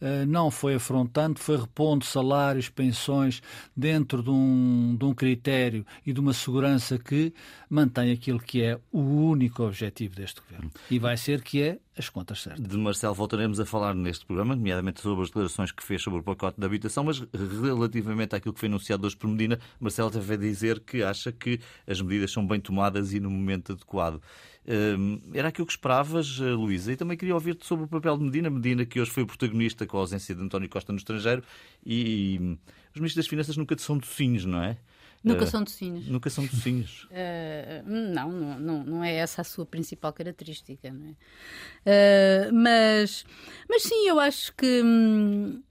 uh, 0.00 0.24
não 0.28 0.52
foi 0.52 0.76
afrontando, 0.76 1.40
foi 1.40 1.56
repondo 1.56 2.04
salários, 2.04 2.68
pensões 2.68 3.42
dentro 3.76 4.22
de 4.22 4.30
um, 4.30 4.94
de 4.96 5.04
um 5.04 5.12
critério 5.12 5.84
e 6.06 6.12
de 6.12 6.20
uma 6.20 6.32
segurança 6.32 6.96
que 6.96 7.34
mantém 7.68 8.12
aquilo 8.12 8.38
que 8.38 8.62
é 8.62 8.78
o 8.92 9.00
único 9.00 9.64
objetivo 9.64 10.14
deste 10.14 10.40
governo. 10.40 10.70
E 10.88 10.96
vai 10.96 11.16
ser 11.16 11.42
que 11.42 11.60
é 11.60 11.78
as 11.96 12.08
contas 12.08 12.42
certas. 12.42 12.66
De 12.66 12.76
Marcelo 12.76 13.14
voltaremos 13.14 13.60
a 13.60 13.66
falar 13.66 13.94
neste 13.94 14.24
programa, 14.24 14.56
nomeadamente 14.56 15.00
sobre 15.00 15.22
as 15.22 15.28
declarações 15.28 15.70
que 15.70 15.82
fez 15.82 16.00
sobre 16.00 16.20
o 16.20 16.22
pacote 16.22 16.58
da 16.58 16.66
habitação, 16.66 17.04
mas 17.04 17.22
relativamente 17.62 18.34
àquilo 18.34 18.54
que 18.54 18.60
foi 18.60 18.68
anunciado 18.68 19.06
hoje 19.06 19.16
por 19.16 19.28
Medina, 19.28 19.58
Marcelo 19.78 20.10
deve 20.10 20.36
dizer 20.38 20.80
que 20.80 21.02
acha 21.02 21.30
que 21.30 21.60
as 21.86 22.00
medidas 22.00 22.30
são 22.32 22.46
bem 22.46 22.60
tomadas 22.60 23.12
e 23.12 23.20
no 23.20 23.30
momento 23.30 23.72
adequado. 23.72 24.22
Hum, 24.66 25.20
era 25.34 25.48
aquilo 25.48 25.66
que 25.66 25.72
esperavas, 25.72 26.38
Luísa? 26.38 26.92
E 26.92 26.96
também 26.96 27.16
queria 27.16 27.34
ouvir-te 27.34 27.66
sobre 27.66 27.84
o 27.84 27.88
papel 27.88 28.16
de 28.16 28.24
Medina. 28.24 28.48
Medina, 28.48 28.86
que 28.86 29.00
hoje 29.00 29.10
foi 29.10 29.24
o 29.24 29.26
protagonista 29.26 29.86
com 29.86 29.96
a 29.98 30.00
ausência 30.00 30.34
de 30.34 30.40
António 30.40 30.68
Costa 30.68 30.92
no 30.92 30.98
estrangeiro, 30.98 31.42
e 31.84 32.56
os 32.94 33.00
ministros 33.00 33.24
das 33.24 33.26
Finanças 33.26 33.56
nunca 33.56 33.76
são 33.76 33.98
docinhos, 33.98 34.44
não 34.44 34.62
é? 34.62 34.78
Nunca 35.22 35.44
uh, 35.44 35.46
são 35.46 35.62
docinhos. 35.62 36.06
Nunca 36.08 36.30
são 36.30 36.44
docinhos. 36.46 37.06
Uh, 37.12 37.82
não, 37.86 38.32
não, 38.32 38.84
não 38.84 39.04
é 39.04 39.14
essa 39.14 39.42
a 39.42 39.44
sua 39.44 39.66
principal 39.66 40.12
característica. 40.12 40.90
Não 40.90 41.08
é? 41.08 42.48
Uh, 42.48 42.54
mas, 42.54 43.24
mas 43.68 43.82
sim, 43.82 44.08
eu 44.08 44.18
acho 44.18 44.52
que. 44.54 44.82
Hum, 44.82 45.62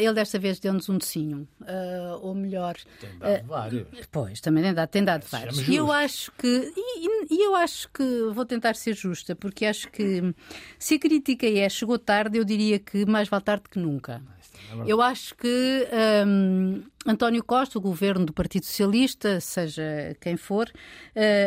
ele 0.00 0.14
desta 0.14 0.38
vez 0.38 0.58
deu-nos 0.58 0.88
um 0.88 0.96
docinho, 0.96 1.46
uh, 1.60 2.18
ou 2.22 2.34
melhor. 2.34 2.76
Tem 2.98 3.18
dado 3.18 3.44
uh, 3.44 3.46
vários. 3.46 3.86
Pois, 4.10 4.40
também 4.40 4.62
tem 4.64 4.72
dado, 4.72 4.88
tem 4.88 5.04
dado 5.04 5.26
vários. 5.26 5.68
E 5.68 5.76
eu 5.76 5.92
acho 5.92 6.32
que. 6.32 6.72
E, 6.74 7.34
e, 7.34 7.44
eu 7.44 7.54
acho 7.54 7.90
que 7.92 8.02
vou 8.32 8.46
tentar 8.46 8.74
ser 8.74 8.94
justa, 8.94 9.36
porque 9.36 9.66
acho 9.66 9.90
que 9.90 10.34
se 10.78 10.94
a 10.94 10.98
crítica 10.98 11.46
é 11.46 11.68
chegou 11.68 11.98
tarde, 11.98 12.38
eu 12.38 12.44
diria 12.44 12.78
que 12.78 13.04
mais 13.04 13.28
vale 13.28 13.44
tarde 13.44 13.64
que 13.70 13.78
nunca. 13.78 14.22
É 14.70 14.84
eu 14.86 15.00
acho 15.00 15.34
que 15.34 15.86
um, 16.26 16.82
António 17.06 17.42
Costa, 17.44 17.78
o 17.78 17.80
governo 17.80 18.26
do 18.26 18.32
Partido 18.32 18.66
Socialista, 18.66 19.40
seja 19.40 20.16
quem 20.20 20.36
for, 20.36 20.70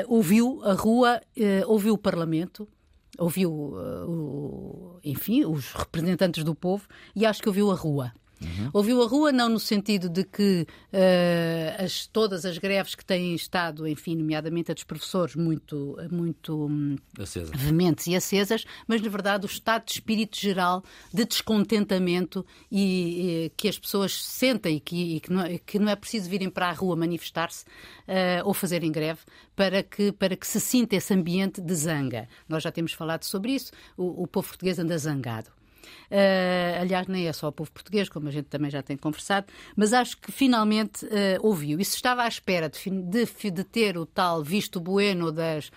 ouviu 0.07 0.61
a 0.63 0.73
rua, 0.73 1.21
ouviu 1.67 1.93
o 1.93 1.97
Parlamento 1.97 2.67
ouviu, 3.19 3.51
uh, 3.51 4.99
enfim, 5.03 5.45
os 5.45 5.73
representantes 5.73 6.43
do 6.43 6.55
povo 6.55 6.87
e 7.15 7.25
acho 7.25 7.41
que 7.41 7.49
ouviu 7.49 7.69
a 7.69 7.75
rua. 7.75 8.13
Uhum. 8.41 8.69
Ouviu 8.73 9.01
a 9.01 9.07
rua 9.07 9.31
não 9.31 9.49
no 9.49 9.59
sentido 9.59 10.09
de 10.09 10.23
que 10.23 10.65
uh, 10.93 11.83
as, 11.83 12.07
todas 12.07 12.45
as 12.45 12.57
greves 12.57 12.95
que 12.95 13.03
têm 13.03 13.35
estado, 13.35 13.87
enfim, 13.87 14.15
nomeadamente 14.15 14.71
a 14.71 14.73
dos 14.73 14.83
professores, 14.83 15.35
muito, 15.35 15.97
muito 16.11 16.67
hum, 16.67 16.95
veementes 17.53 18.07
e 18.07 18.15
acesas, 18.15 18.65
mas 18.87 19.01
na 19.01 19.09
verdade 19.09 19.45
o 19.45 19.47
estado 19.47 19.85
de 19.85 19.93
espírito 19.93 20.39
geral 20.39 20.83
de 21.13 21.25
descontentamento 21.25 22.45
e, 22.71 23.45
e 23.45 23.51
que 23.57 23.67
as 23.67 23.77
pessoas 23.77 24.23
sentem 24.23 24.77
e 24.77 24.79
que, 24.79 25.15
e 25.15 25.19
que, 25.19 25.31
não, 25.31 25.41
é, 25.41 25.57
que 25.57 25.79
não 25.79 25.89
é 25.89 25.95
preciso 25.95 26.29
virem 26.29 26.49
para 26.49 26.69
a 26.69 26.73
rua 26.73 26.95
manifestar-se 26.95 27.65
uh, 27.65 28.45
ou 28.45 28.53
fazerem 28.53 28.91
greve 28.91 29.19
para 29.55 29.83
que, 29.83 30.11
para 30.11 30.35
que 30.35 30.47
se 30.47 30.59
sinta 30.59 30.95
esse 30.95 31.13
ambiente 31.13 31.59
de 31.61 31.75
zanga. 31.75 32.27
Nós 32.47 32.63
já 32.63 32.71
temos 32.71 32.93
falado 32.93 33.23
sobre 33.23 33.51
isso, 33.51 33.71
o, 33.97 34.23
o 34.23 34.27
povo 34.27 34.47
português 34.47 34.79
anda 34.79 34.97
zangado. 34.97 35.58
Uh, 36.11 36.81
aliás, 36.81 37.07
nem 37.07 37.27
é 37.27 37.33
só 37.33 37.47
o 37.47 37.51
povo 37.51 37.71
português, 37.71 38.09
como 38.09 38.27
a 38.27 38.31
gente 38.31 38.45
também 38.45 38.71
já 38.71 38.81
tem 38.81 38.97
conversado, 38.97 39.47
mas 39.75 39.93
acho 39.93 40.17
que 40.17 40.31
finalmente 40.31 41.05
uh, 41.05 41.09
ouviu. 41.41 41.77
Se 41.83 41.95
estava 41.95 42.23
à 42.23 42.27
espera 42.27 42.69
de, 42.69 42.89
de, 42.89 43.51
de 43.51 43.63
ter 43.63 43.97
o 43.97 44.05
tal 44.05 44.43
visto 44.43 44.79
bueno 44.79 45.31
das 45.31 45.71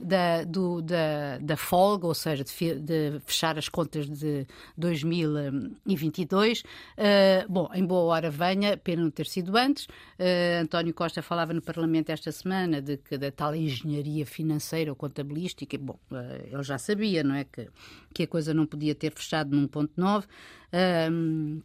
da, 0.00 0.44
do, 0.44 0.82
da, 0.82 1.38
da 1.38 1.56
folga, 1.56 2.06
ou 2.06 2.14
seja, 2.14 2.44
de, 2.44 2.80
de, 2.80 3.20
fechar 3.24 3.58
as 3.58 3.68
contas 3.68 4.08
de 4.08 4.46
2022. 4.76 6.60
Uh, 6.60 6.64
eh, 6.96 7.46
bom, 7.48 7.68
em 7.74 7.84
boa 7.84 8.14
hora 8.14 8.30
venha, 8.30 8.76
pena 8.76 9.02
não 9.02 9.10
ter 9.10 9.26
sido 9.26 9.56
antes. 9.56 9.86
Uh, 10.18 10.62
António 10.62 10.92
Costa 10.94 11.22
falava 11.22 11.52
no 11.52 11.62
Parlamento 11.62 12.10
esta 12.10 12.30
semana 12.32 12.80
de 12.80 12.96
que 12.96 13.16
da 13.16 13.30
tal 13.30 13.54
engenharia 13.54 14.26
financeira 14.26 14.90
ou 14.90 14.96
contabilística. 14.96 15.76
Bom, 15.78 15.98
uh, 16.10 16.46
ele 16.52 16.62
já 16.62 16.78
sabia, 16.78 17.22
não 17.22 17.34
é? 17.34 17.44
Que, 17.44 17.68
que 18.12 18.22
a 18.24 18.26
coisa 18.26 18.52
não 18.52 18.66
podia 18.66 18.94
ter 18.94 19.12
fechado 19.12 19.54
num 19.54 19.66
ponto 19.66 19.92
9. 19.96 20.26
Uh, 20.26 21.62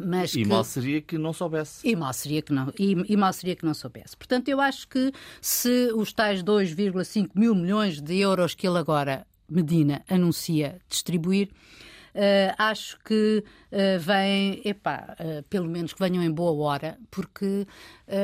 mas 0.00 0.34
e 0.34 0.42
que... 0.42 0.48
mal 0.48 0.64
seria 0.64 1.00
que 1.00 1.18
não 1.18 1.32
soubesse. 1.32 1.86
E 1.86 1.94
mal, 1.94 2.12
seria 2.12 2.42
que 2.42 2.52
não, 2.52 2.72
e, 2.78 2.96
e 3.08 3.16
mal 3.16 3.32
seria 3.32 3.56
que 3.56 3.64
não 3.64 3.74
soubesse. 3.74 4.16
Portanto, 4.16 4.48
eu 4.48 4.60
acho 4.60 4.88
que 4.88 5.12
se 5.40 5.92
os 5.94 6.12
tais 6.12 6.42
2,5 6.42 7.30
mil 7.34 7.54
milhões 7.54 8.00
de 8.00 8.18
euros 8.18 8.54
que 8.54 8.66
ele 8.66 8.78
agora, 8.78 9.26
Medina, 9.48 10.02
anuncia 10.08 10.80
distribuir, 10.88 11.48
Uh, 12.14 12.50
acho 12.58 12.98
que 13.04 13.44
uh, 13.70 14.00
vem, 14.00 14.60
epá, 14.64 15.14
uh, 15.20 15.42
pelo 15.44 15.68
menos 15.68 15.92
que 15.92 16.00
venham 16.00 16.20
em 16.24 16.30
boa 16.30 16.52
hora, 16.64 16.98
porque, 17.12 17.64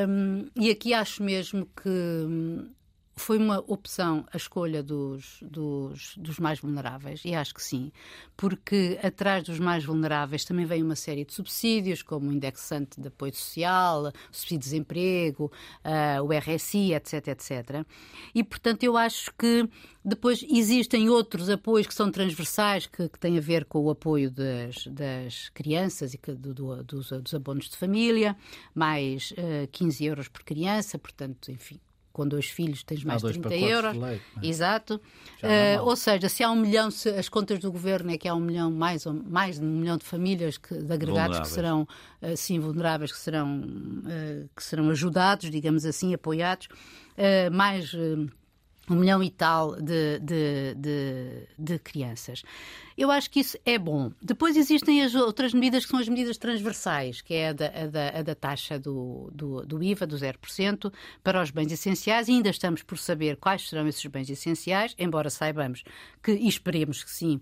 um, 0.09 0.49
e 0.57 0.69
aqui 0.69 0.93
acho 0.93 1.23
mesmo 1.23 1.69
que 1.81 1.88
um, 1.88 2.69
foi 3.16 3.38
uma 3.38 3.59
opção 3.66 4.25
a 4.33 4.37
escolha 4.37 4.83
dos, 4.83 5.38
dos, 5.42 6.16
dos, 6.16 6.38
mais 6.38 6.59
vulneráveis, 6.59 7.23
e 7.25 7.35
acho 7.35 7.54
que 7.54 7.62
sim, 7.62 7.92
porque 8.37 8.99
atrás 9.02 9.44
dos 9.44 9.59
mais 9.59 9.85
vulneráveis 9.85 10.44
também 10.44 10.66
vem 10.66 10.83
uma 10.83 10.97
série 10.97 11.25
de 11.25 11.33
subsídios, 11.33 12.02
como 12.02 12.30
o 12.30 12.33
indexante 12.33 13.00
de 13.00 13.09
apoio 13.09 13.35
social, 13.35 14.12
subsídio 14.33 14.59
de 14.59 14.64
desemprego, 14.64 15.50
uh, 15.85 16.23
o 16.23 16.33
RSI, 16.33 16.94
etc, 16.94 17.28
etc. 17.28 17.87
E, 18.35 18.42
portanto, 18.42 18.83
eu 18.83 18.97
acho 18.97 19.33
que 19.38 19.68
depois 20.04 20.44
existem 20.49 21.09
outros 21.09 21.49
apoios 21.49 21.87
que 21.87 21.94
são 21.94 22.11
transversais, 22.11 22.87
que, 22.87 23.09
que 23.09 23.18
têm 23.18 23.38
a 23.38 23.40
ver 23.40 23.64
com 23.64 23.80
o 23.80 23.90
apoio 23.90 24.30
das, 24.30 24.87
das 24.88 25.49
crianças 25.50 26.14
e 26.14 26.18
que, 26.18 26.33
do, 26.33 26.52
do, 26.52 26.83
dos, 26.83 27.11
dos 27.11 27.35
abonos 27.35 27.68
de 27.68 27.76
família, 27.76 28.37
mais 28.75 29.33
uh, 29.33 29.68
15 29.71 30.04
euros 30.04 30.28
por 30.28 30.42
criança, 30.42 30.99
portanto, 30.99 31.50
enfim, 31.50 31.80
com 32.14 32.26
dois 32.26 32.47
filhos 32.47 32.85
tens 32.85 33.02
mais 33.02 33.21
de 33.21 33.33
30 33.33 33.54
euros. 33.56 33.97
Leite, 33.97 34.23
é? 34.40 34.47
Exato. 34.47 35.00
Uh, 35.42 35.83
ou 35.83 35.97
seja, 35.97 36.28
se 36.28 36.44
há 36.44 36.50
um 36.50 36.54
milhão, 36.54 36.88
se 36.88 37.09
as 37.09 37.28
contas 37.28 37.59
do 37.59 37.73
governo 37.73 38.12
é 38.12 38.16
que 38.16 38.28
há 38.28 38.35
um 38.35 38.40
milhão, 38.40 38.71
mais, 38.71 39.04
mais 39.04 39.59
de 39.59 39.66
um 39.66 39.68
milhão 39.68 39.97
de 39.97 40.04
famílias 40.04 40.56
que, 40.56 40.75
de 40.75 40.92
agregados 40.92 41.40
que 41.40 41.49
serão, 41.49 41.83
uh, 42.23 42.37
sim, 42.37 42.61
vulneráveis, 42.61 43.11
que 43.11 43.18
serão, 43.18 43.62
uh, 43.62 44.49
que 44.54 44.62
serão 44.62 44.88
ajudados, 44.90 45.50
digamos 45.50 45.85
assim, 45.85 46.14
apoiados, 46.14 46.68
mais 47.52 47.92
um 48.88 48.97
milhão 48.97 49.23
e 49.23 49.31
tal 49.31 49.76
de, 49.76 50.19
de, 50.19 50.75
de, 50.76 51.49
de, 51.59 51.79
crianças. 51.79 52.43
Eu 52.97 53.11
acho 53.11 53.31
que 53.31 53.41
isso 53.41 53.59
é 53.64 53.79
bom. 53.79 54.12
Depois 54.21 54.57
existem 54.57 55.03
as 55.03 55.14
outras 55.14 55.55
medidas 55.55 55.85
que 55.85 55.91
são 55.91 56.00
as 56.00 56.09
medidas 56.09 56.37
transversais, 56.37 57.21
que 57.21 57.35
é 57.35 57.49
a 57.49 57.53
da, 57.53 57.67
a 57.67 57.87
da, 57.87 58.09
a 58.09 58.23
da 58.23 58.35
taxa 58.35 58.79
do, 58.79 59.31
do, 59.33 59.64
do, 59.67 59.83
IVA, 59.83 60.07
do 60.07 60.17
0%, 60.17 60.93
para 61.23 61.43
os 61.43 61.50
bens 61.50 61.73
essenciais, 61.73 62.29
e 62.29 62.33
ainda 62.33 62.50
estamos 62.50 62.83
por 62.83 62.99
saber 62.99 63.37
quais 63.37 63.69
serão 63.69 63.88
esses 63.88 64.05
bens 64.07 64.29
essenciais, 64.29 64.95
embora 64.99 65.31
saibamos 65.31 65.83
que, 66.23 66.33
e 66.33 66.49
esperemos 66.49 67.03
que 67.03 67.11
sim, 67.11 67.41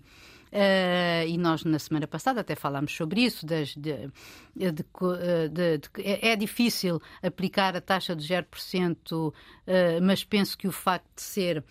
Uh, 0.53 1.27
e 1.27 1.35
nós 1.35 1.63
na 1.63 1.79
semana 1.79 2.05
passada 2.05 2.41
até 2.41 2.53
falámos 2.53 2.95
sobre 2.95 3.21
isso. 3.21 3.43
Das, 3.43 3.69
de, 3.69 4.07
de, 4.55 4.71
de, 4.71 5.89
é, 5.97 6.29
é 6.29 6.35
difícil 6.35 7.01
aplicar 7.23 7.75
a 7.75 7.81
taxa 7.81 8.15
de 8.15 8.23
0%, 8.23 9.29
uh, 9.29 9.33
mas 10.03 10.23
penso 10.23 10.55
que 10.55 10.67
o 10.67 10.71
facto 10.71 11.07
de 11.15 11.23
ser 11.23 11.57
eh, 11.57 11.63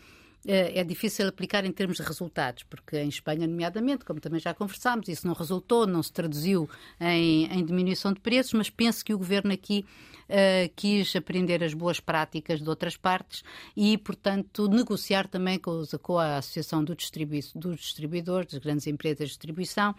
é 0.46 0.82
difícil 0.82 1.28
aplicar 1.28 1.64
em 1.64 1.72
termos 1.72 1.98
de 1.98 2.02
resultados, 2.02 2.64
porque 2.64 2.98
em 2.98 3.08
Espanha, 3.08 3.46
nomeadamente, 3.46 4.04
como 4.04 4.20
também 4.20 4.40
já 4.40 4.52
conversámos, 4.52 5.08
isso 5.08 5.26
não 5.26 5.34
resultou, 5.34 5.86
não 5.86 6.02
se 6.02 6.12
traduziu 6.12 6.68
em, 7.00 7.46
em 7.46 7.64
diminuição 7.64 8.12
de 8.12 8.20
preços, 8.20 8.52
mas 8.54 8.68
penso 8.68 9.04
que 9.04 9.14
o 9.14 9.18
governo 9.18 9.52
aqui 9.52 9.84
uh, 10.24 10.72
quis 10.74 11.14
aprender 11.14 11.62
as 11.62 11.74
boas 11.74 12.00
práticas 12.00 12.60
de 12.60 12.68
outras 12.68 12.96
partes 12.96 13.44
e, 13.76 13.96
portanto, 13.98 14.68
negociar 14.68 15.28
também 15.28 15.58
com, 15.58 15.70
os, 15.70 15.94
com 16.02 16.18
a 16.18 16.38
Associação 16.38 16.82
do 16.82 16.96
Distribu 16.96 17.32
dos 17.54 17.80
Distribuidores, 17.80 18.52
das 18.52 18.60
grandes 18.60 18.86
empresas 18.86 19.28
de 19.28 19.34
distribuição 19.34 19.94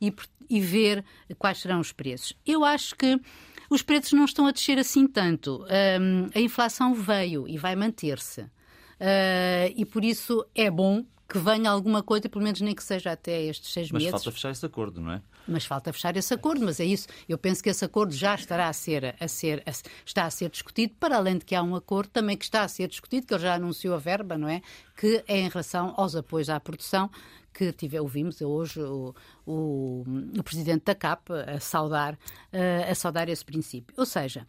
e, 0.00 0.12
e 0.48 0.60
ver 0.60 1.04
quais 1.38 1.58
serão 1.58 1.80
os 1.80 1.92
preços. 1.92 2.34
Eu 2.46 2.64
acho 2.64 2.94
que 2.94 3.18
os 3.70 3.82
preços 3.82 4.12
não 4.12 4.24
estão 4.24 4.46
a 4.46 4.52
descer 4.52 4.78
assim 4.78 5.06
tanto. 5.06 5.64
Um, 5.64 6.28
a 6.34 6.40
inflação 6.40 6.94
veio 6.94 7.48
e 7.48 7.58
vai 7.58 7.74
manter-se. 7.74 8.46
Uh, 9.00 9.72
e 9.76 9.84
por 9.84 10.04
isso 10.04 10.44
é 10.54 10.70
bom 10.70 11.04
que 11.28 11.38
venha 11.38 11.70
alguma 11.70 12.02
coisa, 12.02 12.28
pelo 12.28 12.44
menos 12.44 12.60
nem 12.60 12.74
que 12.74 12.82
seja 12.82 13.12
até 13.12 13.42
estes 13.42 13.72
seis 13.72 13.90
mas 13.90 14.02
meses. 14.02 14.12
Mas 14.12 14.22
falta 14.22 14.34
fechar 14.34 14.50
esse 14.50 14.64
acordo, 14.64 15.00
não 15.00 15.12
é? 15.12 15.22
Mas 15.46 15.64
falta 15.64 15.92
fechar 15.92 16.16
esse 16.16 16.32
acordo, 16.32 16.64
mas 16.64 16.78
é 16.80 16.84
isso. 16.84 17.08
Eu 17.28 17.36
penso 17.36 17.62
que 17.62 17.68
esse 17.68 17.84
acordo 17.84 18.12
já 18.12 18.34
estará 18.34 18.68
a 18.68 18.72
ser, 18.72 19.16
a 19.18 19.28
ser, 19.28 19.62
a, 19.66 19.70
está 20.04 20.24
a 20.24 20.30
ser 20.30 20.50
discutido, 20.50 20.94
para 20.98 21.16
além 21.16 21.38
de 21.38 21.44
que 21.44 21.54
há 21.54 21.62
um 21.62 21.74
acordo 21.74 22.10
também 22.10 22.36
que 22.36 22.44
está 22.44 22.62
a 22.62 22.68
ser 22.68 22.88
discutido, 22.88 23.26
que 23.26 23.34
ele 23.34 23.42
já 23.42 23.54
anunciou 23.54 23.94
a 23.94 23.98
verba, 23.98 24.38
não 24.38 24.48
é? 24.48 24.62
Que 24.96 25.24
é 25.26 25.38
em 25.38 25.48
relação 25.48 25.94
aos 25.96 26.14
apoios 26.14 26.48
à 26.48 26.60
produção, 26.60 27.10
que 27.52 27.72
tive, 27.72 27.98
ouvimos 27.98 28.40
hoje 28.40 28.80
o, 28.80 29.14
o, 29.44 30.04
o 30.38 30.42
presidente 30.42 30.84
da 30.84 30.94
CAP 30.94 31.30
a 31.32 31.58
saudar, 31.58 32.14
uh, 32.14 32.90
a 32.90 32.94
saudar 32.94 33.28
esse 33.28 33.44
princípio. 33.44 33.94
Ou 33.96 34.06
seja, 34.06 34.46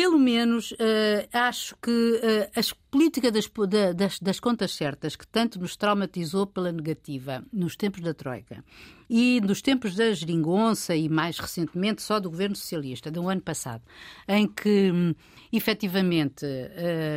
pelo 0.00 0.18
menos 0.18 0.72
uh, 0.72 1.28
acho 1.30 1.76
que 1.76 1.90
uh, 1.90 2.58
a 2.58 2.74
política 2.90 3.30
das, 3.30 3.50
das, 3.94 4.18
das, 4.18 4.40
contas 4.40 4.72
certas, 4.72 5.14
que 5.14 5.26
tanto 5.26 5.60
nos 5.60 5.76
traumatizou 5.76 6.46
pela 6.46 6.72
negativa 6.72 7.44
nos 7.52 7.76
tempos 7.76 8.00
da 8.00 8.14
Troika 8.14 8.64
e 9.10 9.42
nos 9.42 9.60
tempos 9.60 9.94
da 9.94 10.10
geringonça 10.14 10.96
e 10.96 11.06
mais 11.06 11.38
recentemente 11.38 12.00
só 12.00 12.18
do 12.18 12.30
governo 12.30 12.56
socialista, 12.56 13.10
do 13.10 13.28
ano 13.28 13.42
passado, 13.42 13.82
em 14.26 14.48
que 14.48 14.90
um, 14.90 15.14
efetivamente. 15.52 16.46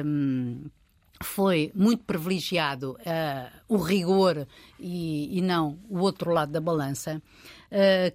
Um, 0.05 0.65
foi 1.23 1.71
muito 1.73 2.03
privilegiado 2.03 2.97
uh, 2.99 3.61
o 3.69 3.77
rigor 3.77 4.45
e, 4.77 5.37
e, 5.37 5.41
não 5.41 5.79
o 5.89 5.99
outro 5.99 6.31
lado 6.31 6.51
da 6.51 6.59
balança, 6.59 7.21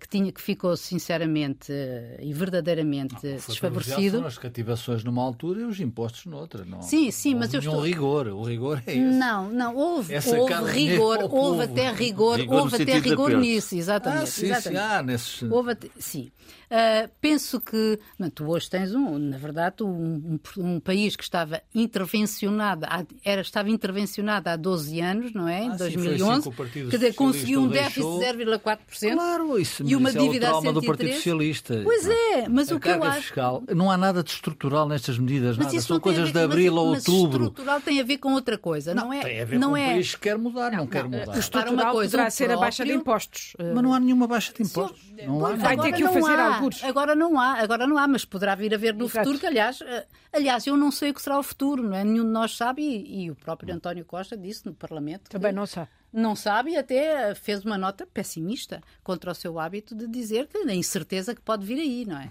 que, 0.00 0.08
tinha, 0.08 0.30
que 0.30 0.40
ficou 0.40 0.76
sinceramente 0.76 1.72
uh, 1.72 2.22
e 2.22 2.32
verdadeiramente 2.32 3.14
não, 3.14 3.36
desfavorecido. 3.36 4.24
as 4.26 4.38
cativações 4.38 5.02
numa 5.02 5.22
altura 5.22 5.62
e 5.62 5.64
os 5.64 5.80
impostos 5.80 6.26
noutra. 6.26 6.64
Não, 6.64 6.80
sim, 6.82 7.10
sim, 7.10 7.34
mas 7.34 7.52
eu 7.52 7.60
estou... 7.60 7.80
rigor, 7.80 8.28
o 8.28 8.42
rigor 8.42 8.82
é 8.86 8.92
esse. 8.92 9.00
Não, 9.00 9.48
não, 9.48 9.74
houve, 9.74 10.14
houve 10.14 10.70
rigor, 10.70 11.18
houve 11.30 11.64
até 11.64 11.90
rigor, 11.90 12.38
rigor 12.38 12.62
houve 12.62 12.82
até 12.82 12.98
rigor 12.98 13.30
nisso, 13.32 13.74
exatamente. 13.74 14.22
Ah, 14.22 14.26
sim, 14.26 14.46
exatamente. 14.46 14.80
sim, 14.80 14.92
ah, 14.92 15.02
nesses... 15.02 15.42
houve 15.42 15.72
até, 15.72 15.88
sim. 15.98 16.30
Uh, 16.68 17.08
penso 17.18 17.58
que 17.60 17.98
não, 18.18 18.28
tu 18.28 18.46
hoje 18.50 18.68
tens 18.68 18.94
um, 18.94 19.18
na 19.18 19.38
verdade, 19.38 19.82
um, 19.82 20.38
um, 20.58 20.74
um 20.74 20.80
país 20.80 21.16
que 21.16 21.22
estava 21.22 21.62
intervencionado, 21.74 22.86
era, 23.24 23.40
estava 23.40 23.70
intervencionado 23.70 24.50
há 24.50 24.56
12 24.56 25.00
anos, 25.00 25.32
não 25.32 25.48
é? 25.48 25.62
Em 25.62 25.70
ah, 25.70 25.76
2011. 25.76 26.42
Sim, 26.42 26.88
quer 26.90 26.96
dizer, 26.96 27.14
conseguiu 27.14 27.62
um 27.62 27.68
déficit 27.68 28.02
de 28.02 28.44
0,4%. 28.44 29.14
Claro, 29.14 29.47
isso, 29.56 29.84
e 29.86 29.94
uma 29.94 30.10
dívida 30.10 30.46
é 30.46 30.48
o 30.48 30.60
trauma 30.60 30.72
do 30.72 30.82
Partido 30.82 31.14
Socialista. 31.14 31.80
Pois 31.84 32.08
é, 32.08 32.48
mas 32.48 32.72
a 32.72 32.74
o 32.74 32.80
que 32.80 32.88
eu 32.88 33.04
acho. 33.04 33.22
Fiscal, 33.22 33.62
não 33.74 33.88
há 33.90 33.96
nada 33.96 34.22
de 34.22 34.30
estrutural 34.30 34.88
nestas 34.88 35.16
medidas, 35.16 35.56
mas 35.56 35.68
nada. 35.68 35.80
São 35.80 36.00
coisas 36.00 36.32
de 36.32 36.40
abril 36.40 36.76
a 36.76 36.82
outubro. 36.82 37.38
Mas 37.38 37.48
estrutural 37.48 37.80
tem 37.80 38.00
a 38.00 38.04
ver 38.04 38.18
com 38.18 38.32
outra 38.32 38.58
coisa, 38.58 38.94
não, 38.94 39.04
não 39.04 39.12
é? 39.12 39.20
Tem 39.20 39.40
a 39.40 39.44
ver 39.44 39.58
não 39.58 39.70
com 39.70 39.76
é... 39.76 39.86
um 39.86 39.90
país 39.90 40.14
que 40.14 40.20
quer 40.20 40.36
mudar, 40.36 40.72
não, 40.72 40.78
não 40.78 40.86
quer 40.88 41.04
mudar. 41.04 41.28
O 41.28 41.38
estrutural 41.38 41.92
coisa, 41.92 42.10
poderá 42.10 42.30
ser 42.30 42.44
próprio... 42.44 42.58
a 42.58 42.66
baixa 42.66 42.84
de 42.84 42.92
impostos. 42.92 43.56
Mas 43.58 43.82
não 43.82 43.94
há 43.94 44.00
nenhuma 44.00 44.26
baixa 44.26 44.52
de 44.52 44.62
impostos. 44.62 45.00
Não 45.24 45.46
há, 45.46 45.54
vai 45.54 45.76
ter 45.76 45.92
que 45.92 46.04
o 46.04 46.12
fazer 46.12 46.38
há, 46.38 46.56
alguns. 46.56 46.82
Agora 46.82 47.14
não 47.14 47.38
há, 47.38 47.60
agora 47.60 47.86
não 47.86 47.96
há, 47.96 48.08
mas 48.08 48.24
poderá 48.24 48.54
vir 48.54 48.74
a 48.74 48.78
ver 48.78 48.94
no 48.94 49.04
Exato. 49.04 49.18
futuro, 49.18 49.38
que 49.38 49.46
aliás, 49.46 49.80
eh, 49.80 50.06
aliás, 50.32 50.66
eu 50.66 50.76
não 50.76 50.90
sei 50.90 51.10
o 51.10 51.14
que 51.14 51.22
será 51.22 51.38
o 51.38 51.42
futuro, 51.42 51.82
não 51.82 51.96
é? 51.96 52.04
Nenhum 52.04 52.24
de 52.24 52.30
nós 52.30 52.56
sabe 52.56 52.82
e, 52.82 53.24
e 53.24 53.30
o 53.30 53.34
próprio 53.34 53.74
António 53.74 54.04
Costa 54.04 54.36
disse 54.36 54.66
no 54.66 54.74
Parlamento. 54.74 55.30
Também 55.30 55.52
não 55.52 55.66
sabe. 55.66 55.88
Não 56.12 56.34
sabe 56.34 56.72
e 56.72 56.76
até 56.76 57.34
fez 57.34 57.64
uma 57.64 57.76
nota 57.76 58.06
pessimista 58.06 58.82
contra 59.02 59.32
o 59.32 59.34
seu 59.34 59.58
hábito 59.58 59.94
de 59.94 60.06
dizer 60.06 60.46
que 60.46 60.58
a 60.58 60.74
incerteza 60.74 61.34
que 61.34 61.40
pode 61.40 61.66
vir 61.66 61.78
aí, 61.78 62.04
não 62.06 62.18
é? 62.18 62.28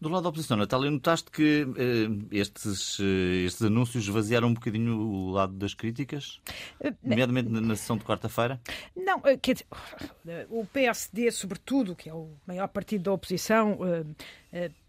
Do 0.00 0.08
lado 0.08 0.22
da 0.22 0.30
oposição, 0.30 0.56
Natália, 0.56 0.90
notaste 0.90 1.30
que 1.30 1.66
eh, 1.76 2.38
estes, 2.38 2.98
eh, 3.00 3.44
estes 3.44 3.60
anúncios 3.60 4.04
esvaziaram 4.04 4.48
um 4.48 4.54
bocadinho 4.54 4.98
o 4.98 5.30
lado 5.30 5.52
das 5.52 5.74
críticas? 5.74 6.40
Uh, 6.80 6.96
nomeadamente 7.02 7.50
na, 7.50 7.60
na 7.60 7.76
sessão 7.76 7.98
de 7.98 8.04
quarta-feira? 8.04 8.58
Não, 8.96 9.20
quer 9.20 9.52
dizer, 9.52 10.46
o 10.48 10.64
PSD, 10.64 11.30
sobretudo, 11.30 11.94
que 11.94 12.08
é 12.08 12.14
o 12.14 12.30
maior 12.46 12.68
partido 12.68 13.02
da 13.02 13.12
oposição, 13.12 13.74
uh, 13.74 14.16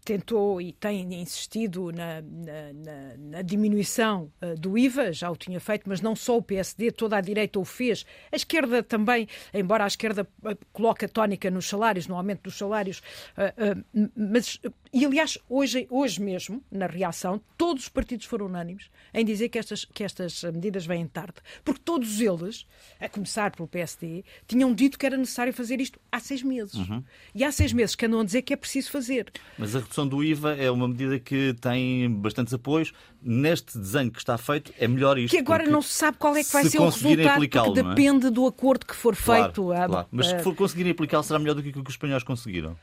tentou 0.04 0.60
e 0.60 0.72
tem 0.72 1.14
insistido 1.14 1.92
na, 1.92 2.20
na, 2.22 2.72
na, 2.72 3.16
na 3.16 3.42
diminuição 3.42 4.32
uh, 4.42 4.58
do 4.58 4.76
IVA, 4.76 5.12
já 5.12 5.30
o 5.30 5.36
tinha 5.36 5.60
feito, 5.60 5.88
mas 5.88 6.00
não 6.00 6.16
só 6.16 6.38
o 6.38 6.42
PSD, 6.42 6.90
toda 6.90 7.16
a 7.16 7.20
direita 7.20 7.58
o 7.58 7.64
fez. 7.64 8.04
A 8.30 8.36
esquerda 8.36 8.82
também, 8.82 9.28
embora 9.54 9.84
a 9.84 9.86
esquerda 9.86 10.26
uh, 10.42 10.58
coloque 10.72 11.04
a 11.04 11.08
tónica 11.08 11.50
nos 11.50 11.68
salários, 11.68 12.06
no 12.06 12.16
aumento 12.16 12.42
dos 12.42 12.58
salários, 12.58 13.00
uh, 13.36 14.10
mas, 14.16 14.60
e 14.92 15.04
aliás, 15.04 15.38
hoje, 15.48 15.86
hoje 15.88 16.20
mesmo, 16.20 16.62
na 16.70 16.86
reação, 16.86 17.40
todos 17.56 17.84
os 17.84 17.88
partidos 17.88 18.26
foram 18.26 18.46
unânimes 18.46 18.90
em 19.14 19.24
dizer 19.24 19.48
que 19.48 19.58
estas, 19.58 19.84
que 19.84 20.02
estas 20.02 20.42
medidas 20.42 20.84
vêm 20.84 21.06
tarde, 21.06 21.34
porque 21.64 21.80
todos 21.84 22.20
eles, 22.20 22.66
a 22.98 23.08
começar 23.08 23.52
pelo 23.52 23.68
PSD, 23.68 24.24
tinham 24.48 24.74
dito 24.74 24.98
que 24.98 25.06
era 25.06 25.16
necessário 25.16 25.52
fazer 25.52 25.80
isto 25.80 26.00
há 26.10 26.18
seis 26.18 26.42
meses. 26.42 26.74
Uhum. 26.74 27.04
E 27.34 27.44
há 27.44 27.52
seis 27.52 27.72
meses 27.72 27.94
que 27.94 28.04
andam 28.06 28.20
a 28.20 28.24
dizer 28.24 28.42
que 28.42 28.52
é 28.52 28.56
preciso 28.56 28.90
fazer. 28.90 29.30
Mas 29.56 29.76
a 29.76 29.80
redução 29.92 30.08
do 30.08 30.24
IVA 30.24 30.56
é 30.56 30.70
uma 30.70 30.88
medida 30.88 31.18
que 31.18 31.54
tem 31.60 32.10
bastantes 32.10 32.54
apoios. 32.54 32.92
Neste 33.22 33.78
desenho 33.78 34.10
que 34.10 34.18
está 34.18 34.36
feito, 34.38 34.72
é 34.78 34.88
melhor 34.88 35.18
isto. 35.18 35.32
Que 35.32 35.38
agora 35.38 35.64
não 35.66 35.82
se 35.82 35.92
sabe 35.92 36.16
qual 36.16 36.34
é 36.34 36.42
que 36.42 36.52
vai 36.52 36.64
se 36.64 36.70
ser 36.70 36.80
o 36.80 36.88
resultado, 36.88 37.38
porque 37.38 37.58
é? 37.58 37.82
depende 37.84 38.30
do 38.30 38.46
acordo 38.46 38.86
que 38.86 38.96
for 38.96 39.14
feito. 39.14 39.62
Claro, 39.62 39.90
claro. 39.92 40.08
Mas 40.10 40.26
se 40.26 40.38
for 40.40 40.54
conseguirem 40.54 40.92
aplicá-lo, 40.92 41.22
será 41.22 41.38
melhor 41.38 41.54
do 41.54 41.62
que 41.62 41.68
o 41.68 41.72
que 41.72 41.80
os 41.80 41.94
espanhóis 41.94 42.24
conseguiram 42.24 42.76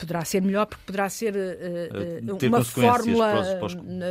poderá 0.00 0.24
ser 0.24 0.40
melhor 0.40 0.64
porque 0.64 0.82
poderá 0.86 1.10
ser 1.10 1.34
uh, 1.36 2.32
uh, 2.32 2.46
uma 2.46 2.64
fórmula 2.64 3.58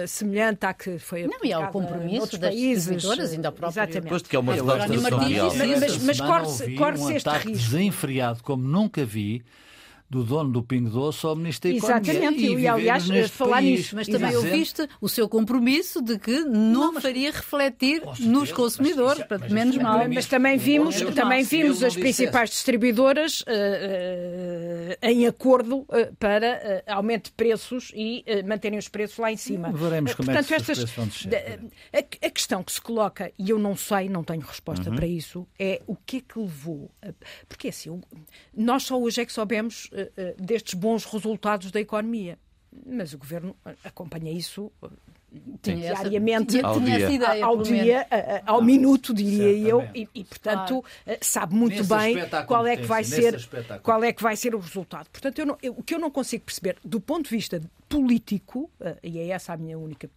semelhante 0.07 0.63
à 0.63 0.71
que 0.71 0.99
foi 0.99 1.25
Não, 1.25 1.39
e 1.43 1.51
ao 1.51 1.71
compromisso 1.71 2.37
das 2.37 2.51
países. 2.51 3.05
ainda 3.33 3.51
próprio. 3.51 3.81
Exatamente. 3.81 4.09
Posto 4.09 4.29
que 4.29 4.35
é 4.35 4.39
uma 4.39 4.55
é, 4.55 4.61
mas, 4.61 5.79
mas, 5.79 6.03
mas 6.03 6.21
corre-se 6.21 6.75
corre 6.75 6.99
um 6.99 7.09
este 7.09 7.27
risco. 7.27 7.51
desenfreado 7.51 8.43
como 8.43 8.61
nunca 8.67 9.03
vi 9.03 9.43
do 10.09 10.23
dono 10.23 10.49
do 10.51 10.63
Pingo 10.63 10.89
Doce 10.89 11.23
ao 11.25 11.35
Ministro 11.35 11.69
da 11.69 11.77
Economia. 11.77 12.11
Exatamente, 12.11 12.45
e, 12.45 12.55
e 12.55 12.67
aliás, 12.67 13.29
falar 13.29 13.57
país. 13.57 13.79
nisso. 13.79 13.95
Mas 13.95 14.07
também 14.07 14.35
ouviste 14.35 14.87
o 14.99 15.07
seu 15.07 15.29
compromisso 15.29 16.01
de 16.01 16.17
que 16.17 16.39
não, 16.39 16.71
não 16.71 16.93
mas... 16.93 17.03
faria 17.03 17.31
refletir 17.31 18.01
nos 18.19 18.51
consumidores, 18.51 19.23
para 19.25 19.47
menos 19.49 19.77
mal. 19.77 20.09
Mas 20.09 20.25
também 20.25 20.57
vimos, 20.57 20.99
também 21.13 21.43
vimos 21.43 21.83
as 21.83 21.95
principais 21.95 22.49
distribuidoras 22.49 23.41
uh, 23.41 23.43
uh, 23.43 24.97
em 25.03 25.27
acordo 25.27 25.79
uh, 25.81 26.15
para 26.17 26.83
aumento 26.87 27.25
de 27.25 27.31
preços 27.31 27.91
e 27.93 28.23
manterem 28.45 28.79
os 28.79 28.87
preços 28.87 29.17
lá 29.19 29.31
em 29.31 29.37
cima. 29.37 29.71
Veremos 29.71 30.15
como 30.15 30.25
Portanto, 30.25 30.45
é 30.45 30.47
que 30.47 30.71
estas, 30.71 30.91
vão 30.91 31.07
a, 31.93 32.27
a, 32.27 32.29
questão 32.29 32.63
que 32.63 32.71
se 32.71 32.81
coloca, 32.81 33.31
e 33.37 33.49
eu 33.49 33.59
não 33.59 33.75
sei, 33.75 34.09
não 34.09 34.23
tenho 34.23 34.41
resposta 34.41 34.89
uhum. 34.89 34.95
para 34.95 35.05
isso, 35.05 35.47
é 35.59 35.81
o 35.85 35.95
que 35.95 36.17
é 36.17 36.21
que 36.21 36.39
levou. 36.39 36.89
A... 37.01 37.09
Porque 37.47 37.67
assim, 37.67 38.01
nós 38.55 38.83
só 38.83 38.99
hoje 38.99 39.21
é 39.21 39.25
que 39.25 39.33
soubemos 39.33 39.89
eh, 39.91 39.98
eh, 39.98 39.98
destes 40.37 40.73
bons 40.73 41.05
resultados 41.05 41.71
da 41.71 41.79
economia. 41.79 42.37
Mas 42.85 43.13
o 43.13 43.17
governo 43.17 43.55
acompanha 43.83 44.31
isso 44.31 44.71
Sim. 45.61 45.75
diariamente, 45.75 46.59
ao 46.61 46.79
dia, 46.79 47.09
ideia, 47.09 47.45
ao, 47.45 47.61
dia 47.61 48.07
ao 48.45 48.63
minuto, 48.63 49.13
diria 49.13 49.51
eu, 49.51 49.87
e, 49.93 50.07
e, 50.13 50.23
portanto 50.23 50.81
claro. 50.81 51.19
sabe 51.21 51.55
muito 51.55 51.77
nesse 51.77 51.89
bem 51.89 52.17
qual 52.47 52.65
é 52.65 52.75
que 52.75 52.85
vai 52.85 53.03
ser 53.03 53.37
qual 53.83 54.03
é 54.03 54.11
que 54.11 54.23
vai 54.23 54.35
ser 54.35 54.55
o 54.55 54.59
resultado. 54.59 55.07
Portanto, 55.09 55.39
eu 55.39 55.45
não, 55.45 55.57
eu, 55.61 55.73
o 55.77 55.83
que 55.83 55.93
eu 55.93 55.99
não 55.99 56.09
consigo 56.09 56.45
perceber 56.45 56.77
do 56.83 56.99
ponto 56.99 57.25
de 57.25 57.35
vista 57.35 57.61
político, 57.87 58.71
e 59.03 59.19
é 59.19 59.27
essa 59.29 59.53
a 59.53 59.57
minha 59.57 59.77
única 59.77 60.09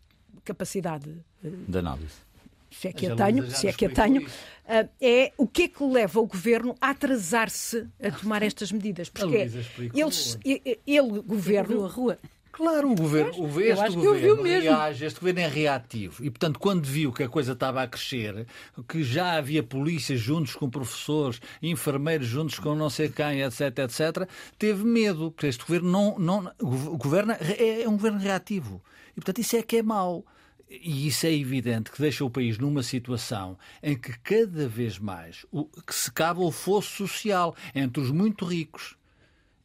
capacidade 0.45 1.11
de 1.43 1.79
análise 1.79 2.32
se 2.73 2.89
é 2.89 2.93
que 2.93 3.07
a 3.07 3.15
tenho, 3.15 3.51
se 3.51 3.69
é 3.69 3.73
que 3.73 3.87
a 3.87 3.91
tenho, 3.91 4.23
uh, 4.23 4.89
é 5.01 5.33
o 5.37 5.47
que 5.47 5.63
é 5.63 5.69
que 5.69 5.85
leva 5.85 6.21
o 6.21 6.27
governo 6.27 6.75
a 6.81 6.91
atrasar-se 6.91 7.87
a 8.03 8.11
tomar 8.11 8.43
estas 8.43 8.73
medidas. 8.73 9.09
Porque 9.09 9.51
eles, 9.95 10.39
ele, 10.45 10.81
ele, 10.87 11.21
governo. 11.21 11.85
A 11.85 11.89
rua. 11.89 12.19
Claro, 12.53 12.93
o 12.93 12.95
governo, 12.95 13.33
o, 13.45 13.61
este 13.63 13.97
governo 13.97 14.43
reage, 14.43 15.07
este 15.07 15.19
governo 15.19 15.41
é 15.41 15.49
reativo 15.49 16.23
e, 16.23 16.29
portanto, 16.29 16.59
quando 16.59 16.85
viu 16.85 17.11
que 17.11 17.23
a 17.23 17.29
coisa 17.29 17.53
estava 17.53 17.83
a 17.83 17.89
crescer, 17.89 18.47
que 18.87 19.03
já 19.03 19.39
havia 19.39 19.63
polícias 19.63 20.21
juntos 20.21 20.55
com 20.55 20.69
professores, 20.69 21.41
enfermeiros 21.63 22.27
juntos 22.27 22.59
com 22.59 22.75
não 22.75 22.91
sei 22.91 23.09
quem, 23.09 23.41
etc, 23.41 23.79
etc, 23.79 24.29
teve 24.59 24.85
medo, 24.85 25.31
porque 25.31 25.47
este 25.47 25.65
governo 25.65 25.91
não, 25.91 26.19
não 26.19 26.53
o 26.61 26.99
governo 26.99 27.33
é, 27.33 27.85
é 27.85 27.89
um 27.89 27.93
governo 27.93 28.19
reativo 28.19 28.83
e, 29.13 29.15
portanto, 29.15 29.39
isso 29.39 29.57
é 29.57 29.63
que 29.63 29.79
é 29.79 29.83
mau. 29.83 30.23
E 30.81 31.07
isso 31.07 31.27
é 31.27 31.33
evidente 31.33 31.91
que 31.91 32.01
deixa 32.01 32.25
o 32.25 32.31
país 32.31 32.57
numa 32.57 32.83
situação 32.83 33.59
em 33.83 33.97
que 33.97 34.19
cada 34.21 34.67
vez 34.67 34.99
mais 34.99 35.45
o, 35.51 35.65
que 35.65 35.95
se 35.95 36.11
cava 36.11 36.41
o 36.41 36.51
fosso 36.51 36.97
social 36.97 37.55
entre 37.75 38.03
os 38.03 38.11
muito 38.11 38.45
ricos 38.47 38.97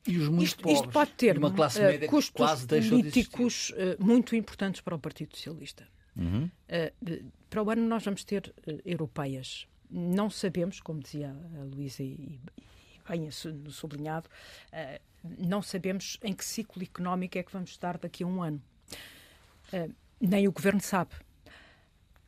e 0.06 0.18
os 0.18 0.28
muito 0.28 0.48
isto, 0.48 0.62
pobres. 0.62 0.80
Isto 0.80 0.92
pode 0.92 1.12
ter 1.12 1.38
uma 1.38 1.52
classe 1.52 1.82
eh, 1.82 1.92
média 1.92 2.08
custos 2.10 2.34
quase 2.36 2.68
políticos 2.68 3.74
de 3.76 4.02
uh, 4.02 4.06
muito 4.06 4.36
importantes 4.36 4.82
para 4.82 4.96
o 4.96 5.00
Partido 5.00 5.36
Socialista. 5.36 5.88
Uhum. 6.16 6.50
Uh, 6.70 7.32
para 7.50 7.64
o 7.64 7.70
ano 7.70 7.88
nós 7.88 8.04
vamos 8.04 8.24
ter 8.24 8.54
uh, 8.68 8.82
europeias. 8.86 9.68
Não 9.90 10.30
sabemos, 10.30 10.82
como 10.82 11.00
dizia 11.00 11.36
a 11.60 11.64
Luísa 11.64 12.04
e, 12.04 12.40
bem 13.08 13.30
sublinhado, 13.32 14.30
não 15.40 15.62
sabemos 15.62 16.18
em 16.22 16.34
que 16.34 16.44
ciclo 16.44 16.84
económico 16.84 17.38
é 17.38 17.44
que 17.44 17.54
vamos 17.54 17.70
estar 17.70 17.98
daqui 17.98 18.26
a 18.26 18.28
um 18.28 18.44
ano. 18.44 18.62
Nem 20.20 20.48
o 20.48 20.52
governo 20.52 20.82
sabe. 20.82 21.12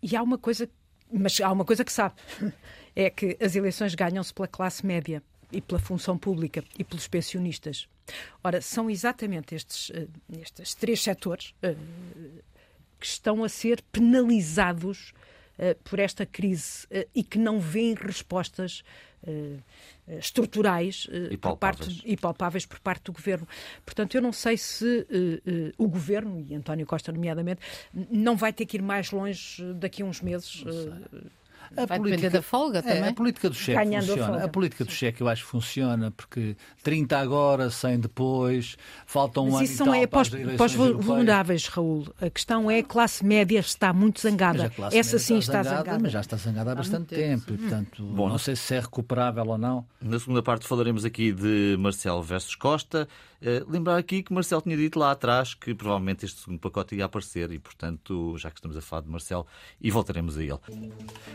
E 0.01 0.15
há 0.15 0.23
uma 0.23 0.37
coisa, 0.37 0.69
mas 1.11 1.39
há 1.41 1.51
uma 1.51 1.65
coisa 1.65 1.83
que 1.83 1.91
sabe, 1.91 2.15
é 2.95 3.09
que 3.09 3.37
as 3.41 3.55
eleições 3.55 3.95
ganham-se 3.95 4.33
pela 4.33 4.47
classe 4.47 4.85
média 4.85 5.21
e 5.51 5.61
pela 5.61 5.79
função 5.79 6.17
pública 6.17 6.63
e 6.77 6.83
pelos 6.83 7.07
pensionistas. 7.07 7.87
Ora, 8.43 8.61
são 8.61 8.89
exatamente 8.89 9.55
estes, 9.55 9.89
uh, 9.89 10.09
estes 10.39 10.73
três 10.75 11.01
setores 11.01 11.53
uh, 11.63 12.43
que 12.99 13.05
estão 13.05 13.43
a 13.43 13.49
ser 13.49 13.81
penalizados 13.91 15.13
uh, 15.57 15.75
por 15.83 15.99
esta 15.99 16.25
crise 16.25 16.87
e 17.13 17.23
que 17.23 17.37
não 17.37 17.59
veem 17.59 17.95
respostas 17.95 18.83
estruturais 20.07 21.07
e 21.29 21.37
palpáveis. 21.37 21.87
Parte, 21.87 22.01
e 22.05 22.17
palpáveis 22.17 22.65
por 22.65 22.79
parte 22.79 23.03
do 23.03 23.11
governo. 23.11 23.47
Portanto, 23.85 24.15
eu 24.15 24.21
não 24.21 24.31
sei 24.31 24.57
se 24.57 25.05
o 25.77 25.87
governo, 25.87 26.39
e 26.39 26.55
António 26.55 26.85
Costa, 26.85 27.11
nomeadamente, 27.11 27.61
não 27.93 28.35
vai 28.35 28.53
ter 28.53 28.65
que 28.65 28.77
ir 28.77 28.81
mais 28.81 29.11
longe 29.11 29.63
daqui 29.73 30.01
a 30.01 30.05
uns 30.05 30.21
meses. 30.21 30.63
A 31.77 31.85
Vai 31.85 31.99
política 31.99 32.29
da 32.29 32.41
folga 32.41 32.81
também. 32.81 33.03
É, 33.03 33.09
a 33.09 33.13
política 33.13 33.49
do 33.49 33.55
cheque 33.55 33.77
Ganhando 33.77 34.07
funciona. 34.07 34.37
A, 34.37 34.43
a, 34.43 34.47
política 34.47 34.85
do 34.85 34.91
cheque 34.91 35.21
eu 35.21 35.27
acho 35.27 35.43
que 35.43 35.49
funciona 35.49 36.11
porque 36.11 36.55
30 36.83 37.17
agora, 37.17 37.69
100 37.69 37.99
depois, 37.99 38.77
faltam 39.05 39.43
um 39.43 39.51
Mas 39.51 39.55
ano 39.55 39.63
isso 39.63 39.77
são, 39.77 39.93
é 39.93 40.07
para, 40.07 40.29
para 40.57 40.65
os 40.65 40.73
vulneráveis, 40.73 41.67
Raul. 41.67 42.07
A 42.21 42.29
questão 42.29 42.69
é 42.69 42.79
a 42.79 42.83
classe 42.83 43.25
média 43.25 43.59
está 43.59 43.93
muito 43.93 44.21
zangada. 44.21 44.71
Essa 44.91 45.19
sim 45.19 45.37
está, 45.37 45.63
zangada, 45.63 45.77
zangada, 45.77 45.99
Mas 46.03 46.11
já 46.11 46.21
está 46.21 46.37
zangada 46.37 46.71
há, 46.71 46.73
há 46.73 46.75
bastante 46.75 47.15
tempo. 47.15 47.45
tempo. 47.45 47.53
E, 47.53 47.57
portanto, 47.57 48.03
Bom, 48.03 48.29
não 48.29 48.37
sei 48.37 48.55
se 48.55 48.75
é 48.75 48.79
recuperável 48.79 49.45
ou 49.47 49.57
não. 49.57 49.85
Na 50.01 50.19
segunda 50.19 50.41
parte 50.41 50.67
falaremos 50.67 51.05
aqui 51.05 51.31
de 51.31 51.75
Marcelo 51.79 52.23
versus 52.23 52.55
Costa. 52.55 53.07
Uh, 53.41 53.71
lembrar 53.71 53.97
aqui 53.97 54.21
que 54.21 54.33
Marcelo 54.33 54.61
tinha 54.61 54.75
dito 54.75 54.99
lá 54.99 55.11
atrás 55.11 55.53
que 55.53 55.73
provavelmente 55.73 56.25
este 56.25 56.41
segundo 56.41 56.59
pacote 56.59 56.95
ia 56.95 57.05
aparecer 57.05 57.51
e, 57.51 57.59
portanto, 57.59 58.37
já 58.37 58.49
que 58.51 58.57
estamos 58.57 58.75
a 58.75 58.81
falar 58.81 59.03
de 59.03 59.09
Marcelo, 59.09 59.47
e 59.79 59.89
voltaremos 59.89 60.37
a 60.37 60.43
ele. 60.43 60.59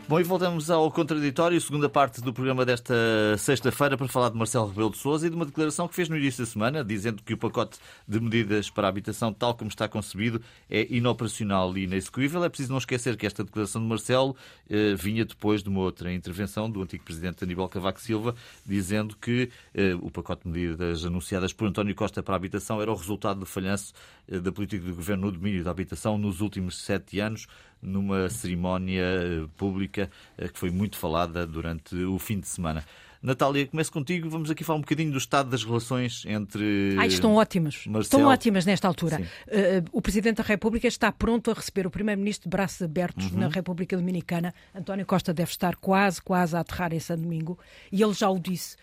Bom, 0.06 0.20
e 0.20 0.22
voltamos 0.22 0.70
ao 0.70 0.90
contraditório, 0.90 1.58
segunda 1.60 1.88
parte 1.88 2.20
do 2.20 2.32
programa 2.32 2.66
desta 2.66 2.94
sexta-feira, 3.38 3.96
para 3.96 4.06
falar 4.06 4.28
de 4.28 4.36
Marcelo 4.36 4.68
Rebelo 4.68 4.90
de 4.90 4.98
Sousa 4.98 5.26
e 5.26 5.30
de 5.30 5.36
uma 5.36 5.46
declaração 5.46 5.88
que 5.88 5.94
fez 5.94 6.08
no 6.08 6.16
início 6.16 6.44
da 6.44 6.50
semana, 6.50 6.84
dizendo 6.84 7.22
que 7.22 7.32
o 7.32 7.38
pacote 7.38 7.78
de 8.06 8.20
medidas 8.20 8.68
para 8.68 8.86
a 8.86 8.90
habitação, 8.90 9.32
tal 9.32 9.54
como 9.54 9.68
está 9.68 9.88
concebido, 9.88 10.42
é 10.68 10.86
inoperacional 10.94 11.76
e 11.78 11.84
inexecuível. 11.84 12.44
É 12.44 12.48
preciso 12.50 12.70
não 12.70 12.78
esquecer 12.78 13.16
que 13.16 13.26
esta 13.26 13.42
declaração 13.42 13.80
de 13.80 13.88
Marcelo 13.88 14.30
uh, 14.30 14.96
vinha 14.96 15.24
depois 15.24 15.62
de 15.62 15.70
uma 15.70 15.80
outra 15.80 16.12
intervenção 16.12 16.70
do 16.70 16.82
antigo 16.82 17.02
presidente 17.02 17.42
Aníbal 17.44 17.68
Cavaco 17.68 18.00
Silva, 18.00 18.34
dizendo 18.66 19.16
que 19.16 19.50
uh, 19.74 20.06
o 20.06 20.10
pacote 20.10 20.42
de 20.44 20.50
medidas 20.50 21.04
anunciadas 21.04 21.52
por 21.52 21.66
António 21.66 21.93
António 21.94 21.96
Costa 21.96 22.22
para 22.22 22.34
a 22.34 22.36
habitação 22.36 22.82
era 22.82 22.90
o 22.90 22.94
resultado 22.94 23.40
do 23.40 23.46
falhanço 23.46 23.94
eh, 24.28 24.38
da 24.38 24.52
política 24.52 24.84
do 24.84 24.94
governo 24.94 25.26
no 25.26 25.32
domínio 25.32 25.62
da 25.62 25.70
habitação 25.70 26.18
nos 26.18 26.40
últimos 26.40 26.82
sete 26.82 27.20
anos, 27.20 27.46
numa 27.80 28.28
cerimónia 28.28 29.02
eh, 29.02 29.46
pública 29.56 30.10
eh, 30.36 30.48
que 30.48 30.58
foi 30.58 30.70
muito 30.70 30.96
falada 30.98 31.46
durante 31.46 31.94
o 31.94 32.18
fim 32.18 32.40
de 32.40 32.48
semana. 32.48 32.84
Natália, 33.22 33.66
começo 33.66 33.90
contigo. 33.90 34.28
Vamos 34.28 34.50
aqui 34.50 34.62
falar 34.62 34.76
um 34.76 34.82
bocadinho 34.82 35.10
do 35.10 35.16
estado 35.16 35.48
das 35.48 35.64
relações 35.64 36.24
entre. 36.26 36.94
Ah, 36.98 37.06
estão 37.06 37.34
ótimas. 37.36 37.86
Marcelo... 37.86 38.02
Estão 38.02 38.24
ótimas 38.26 38.66
nesta 38.66 38.86
altura. 38.86 39.22
Uh, 39.46 39.88
o 39.92 40.02
Presidente 40.02 40.36
da 40.36 40.42
República 40.42 40.86
está 40.86 41.10
pronto 41.10 41.50
a 41.50 41.54
receber 41.54 41.86
o 41.86 41.90
Primeiro-Ministro 41.90 42.50
de 42.50 42.54
braços 42.54 42.82
abertos 42.82 43.32
uhum. 43.32 43.38
na 43.38 43.48
República 43.48 43.96
Dominicana. 43.96 44.52
António 44.74 45.06
Costa 45.06 45.32
deve 45.32 45.50
estar 45.50 45.76
quase, 45.76 46.20
quase 46.20 46.54
a 46.54 46.60
aterrar 46.60 46.90
São 47.00 47.16
Domingo. 47.16 47.58
E 47.90 48.02
ele 48.02 48.12
já 48.12 48.28
o 48.28 48.38
disse. 48.38 48.76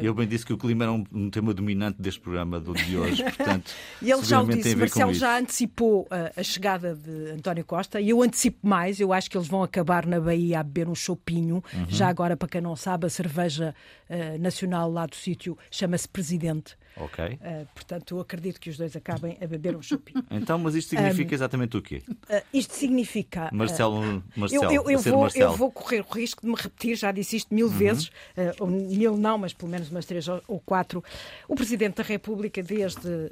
Eu 0.00 0.14
bem 0.14 0.26
disse 0.26 0.46
que 0.46 0.52
o 0.52 0.58
clima 0.58 0.84
era 0.84 0.92
um, 0.92 1.04
um 1.12 1.28
tema 1.28 1.52
dominante 1.52 2.00
deste 2.00 2.20
programa 2.20 2.60
do 2.60 2.74
de 2.74 2.96
hoje, 2.96 3.22
portanto. 3.34 3.72
e 4.00 4.10
ele 4.10 4.22
já 4.22 4.40
o 4.40 4.46
disse, 4.46 4.76
Marcelo 4.76 5.12
já 5.12 5.38
antecipou 5.38 6.06
a, 6.10 6.40
a, 6.40 6.42
chegada 6.44 6.94
de 6.94 7.32
António 7.32 7.64
Costa 7.64 8.00
e 8.00 8.10
eu 8.10 8.22
antecipo 8.22 8.66
mais, 8.66 9.00
eu 9.00 9.12
acho 9.12 9.28
que 9.28 9.36
eles 9.36 9.48
vão 9.48 9.64
acabar 9.64 10.06
na 10.06 10.20
Bahia 10.20 10.60
a 10.60 10.62
beber 10.62 10.88
um 10.88 10.94
chopinho. 10.94 11.56
Uhum. 11.72 11.86
Já 11.88 12.08
agora, 12.08 12.36
para 12.36 12.48
quem 12.48 12.60
não 12.60 12.76
sabe, 12.76 13.06
a 13.06 13.10
cerveja 13.10 13.74
uh, 14.08 14.38
nacional 14.38 14.90
lá 14.90 15.06
do 15.06 15.16
sítio 15.16 15.56
chama-se 15.70 16.08
Presidente. 16.08 16.76
Ok. 16.96 17.24
Uh, 17.24 17.66
portanto, 17.74 18.16
eu 18.16 18.20
acredito 18.20 18.60
que 18.60 18.70
os 18.70 18.76
dois 18.76 18.94
acabem 18.94 19.36
a 19.40 19.46
beber 19.46 19.76
um 19.76 19.82
chupinho. 19.82 20.24
Então, 20.44 20.58
mas 20.58 20.74
isto 20.74 20.90
significa 20.90 21.30
um, 21.30 21.34
exatamente 21.34 21.76
o 21.76 21.82
quê? 21.82 22.02
Uh, 22.08 22.42
isto 22.52 22.74
significa. 22.74 23.48
Marcelo, 23.52 24.22
Marcelo, 24.36 24.64
eu, 24.64 24.82
eu, 24.82 24.90
eu 24.90 24.98
vou, 24.98 25.20
Marcelo. 25.22 25.52
eu 25.52 25.56
vou 25.56 25.70
correr 25.70 26.00
o 26.00 26.12
risco 26.12 26.42
de 26.42 26.48
me 26.48 26.54
repetir, 26.56 26.96
já 26.96 27.12
disse 27.12 27.36
isto 27.36 27.54
mil 27.54 27.66
uhum. 27.66 27.72
vezes, 27.72 28.10
uh, 28.58 28.66
mil 28.66 29.16
não, 29.16 29.38
mas 29.38 29.52
pelo 29.52 29.70
menos 29.70 29.90
umas 29.90 30.04
três 30.04 30.26
ou 30.28 30.60
quatro. 30.60 31.02
O 31.48 31.54
Presidente 31.54 31.96
da 31.96 32.02
República, 32.02 32.62
desde 32.62 33.30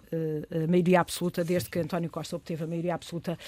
a 0.50 0.66
maioria 0.66 1.00
absoluta, 1.00 1.44
desde 1.44 1.68
que 1.68 1.78
António 1.78 2.08
Costa 2.08 2.36
obteve 2.36 2.64
a 2.64 2.66
maioria 2.66 2.94
absoluta, 2.94 3.38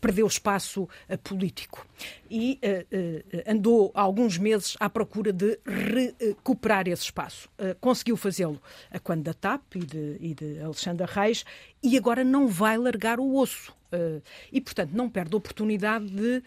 perdeu 0.00 0.26
espaço 0.26 0.88
político 1.22 1.86
e 2.30 2.58
andou 3.46 3.90
alguns 3.94 4.38
meses 4.38 4.76
à 4.78 4.88
procura 4.88 5.32
de 5.32 5.58
recuperar 5.66 6.79
esse 6.88 7.04
espaço. 7.04 7.48
conseguiu 7.80 8.16
fazê-lo 8.16 8.60
quando 9.02 9.22
da 9.22 9.34
TAP 9.34 9.76
e 9.76 9.78
de, 9.80 10.16
e 10.20 10.34
de 10.34 10.60
Alexandre 10.60 11.06
Reis 11.06 11.44
e 11.82 11.96
agora 11.96 12.24
não 12.24 12.46
vai 12.46 12.76
largar 12.76 13.18
o 13.20 13.36
osso. 13.36 13.72
Uh, 13.92 14.22
e, 14.52 14.60
portanto, 14.60 14.92
não 14.92 15.10
perde 15.10 15.34
a 15.34 15.38
oportunidade 15.38 16.06
de. 16.06 16.42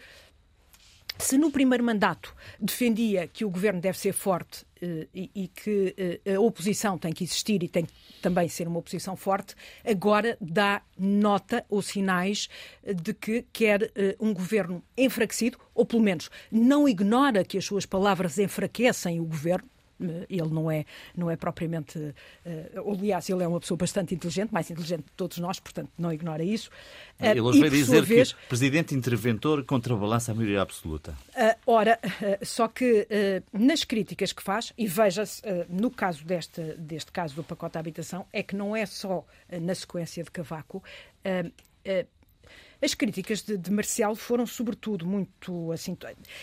Se 1.16 1.38
no 1.38 1.48
primeiro 1.48 1.84
mandato 1.84 2.34
defendia 2.58 3.28
que 3.28 3.44
o 3.44 3.50
governo 3.50 3.80
deve 3.80 3.96
ser 3.96 4.12
forte 4.12 4.62
uh, 4.82 5.08
e, 5.14 5.30
e, 5.32 5.48
que 5.48 5.94
a 6.34 6.40
oposição 6.40 6.98
tem 6.98 7.12
que 7.12 7.22
existir 7.22 7.62
e 7.62 7.68
tem 7.68 7.84
que 7.84 7.92
também 8.20 8.48
ser 8.48 8.66
uma 8.66 8.80
oposição 8.80 9.14
forte, 9.14 9.54
agora 9.84 10.36
dá 10.40 10.82
nota 10.98 11.64
ou 11.68 11.82
sinais 11.82 12.48
de 12.82 13.14
que 13.14 13.44
quer 13.52 13.92
um 14.18 14.34
governo 14.34 14.82
enfraquecido, 14.96 15.58
ou 15.72 15.86
pelo 15.86 16.02
menos 16.02 16.28
não 16.50 16.88
ignora 16.88 17.44
que 17.44 17.58
as 17.58 17.64
suas 17.64 17.86
palavras 17.86 18.38
enfraquecem 18.38 19.20
o 19.20 19.24
governo, 19.24 19.68
eh, 19.68 19.73
ele 20.00 20.48
não 20.50 20.70
é, 20.70 20.84
não 21.16 21.30
é 21.30 21.36
propriamente. 21.36 21.98
Uh, 21.98 22.92
aliás, 22.92 23.28
ele 23.28 23.42
é 23.42 23.48
uma 23.48 23.60
pessoa 23.60 23.76
bastante 23.78 24.14
inteligente, 24.14 24.50
mais 24.52 24.70
inteligente 24.70 25.04
de 25.04 25.12
todos 25.16 25.38
nós, 25.38 25.60
portanto, 25.60 25.90
não 25.96 26.12
ignora 26.12 26.42
isso. 26.42 26.70
Uh, 27.20 27.26
ele 27.26 27.40
hoje 27.40 27.60
vai 27.60 27.70
dizer 27.70 28.02
vez, 28.02 28.32
que 28.32 28.48
presidente 28.48 28.94
interventor 28.94 29.64
contrabalança 29.64 30.32
a 30.32 30.34
maioria 30.34 30.62
absoluta. 30.62 31.16
Uh, 31.30 31.56
ora, 31.66 31.98
só 32.42 32.68
que 32.68 33.06
nas 33.52 33.84
críticas 33.84 34.32
que 34.32 34.42
faz, 34.42 34.72
e 34.76 34.86
veja-se 34.86 35.42
no 35.68 35.90
caso 35.90 36.24
deste, 36.24 36.60
deste 36.78 37.12
caso 37.12 37.34
do 37.34 37.44
pacote 37.44 37.72
de 37.72 37.78
habitação, 37.78 38.26
é 38.32 38.42
que 38.42 38.56
não 38.56 38.74
é 38.76 38.86
só 38.86 39.24
na 39.60 39.74
sequência 39.74 40.22
de 40.22 40.30
Cavaco 40.30 40.82
as 42.84 42.92
críticas 42.94 43.42
de, 43.42 43.56
de 43.56 43.70
Marcial 43.70 44.14
foram, 44.14 44.46
sobretudo, 44.46 45.06
muito 45.06 45.72
assim. 45.72 45.96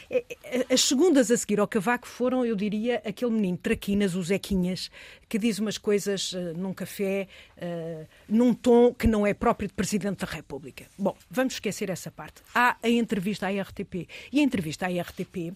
É, 0.10 0.25
é, 0.43 0.73
as 0.73 0.82
segundas 0.82 1.30
a 1.30 1.38
seguir 1.38 1.60
ao 1.60 1.67
Cavaco 1.67 2.08
foram, 2.08 2.43
eu 2.43 2.56
diria, 2.56 3.01
aquele 3.06 3.32
menino 3.32 3.58
traquinas, 3.58 4.15
o 4.15 4.23
Zequinhas, 4.23 4.89
que 5.30 5.38
diz 5.38 5.60
umas 5.60 5.77
coisas 5.77 6.34
uh, 6.34 6.54
num 6.58 6.73
café, 6.73 7.27
uh, 7.58 8.08
num 8.27 8.54
tom 8.54 8.93
que 8.93 9.06
não 9.06 9.25
é 9.25 9.34
próprio 9.34 9.67
de 9.67 9.73
Presidente 9.75 10.25
da 10.25 10.32
República. 10.32 10.88
Bom, 10.97 11.15
vamos 11.30 11.54
esquecer 11.54 11.89
essa 11.89 12.10
parte. 12.10 12.41
Há 12.56 12.75
a 12.82 12.89
entrevista 12.89 13.47
à 13.47 13.62
RTP. 13.62 14.08
E 14.32 14.39
a 14.39 14.43
entrevista 14.43 14.88
à 14.88 14.89
RTP, 14.89 15.54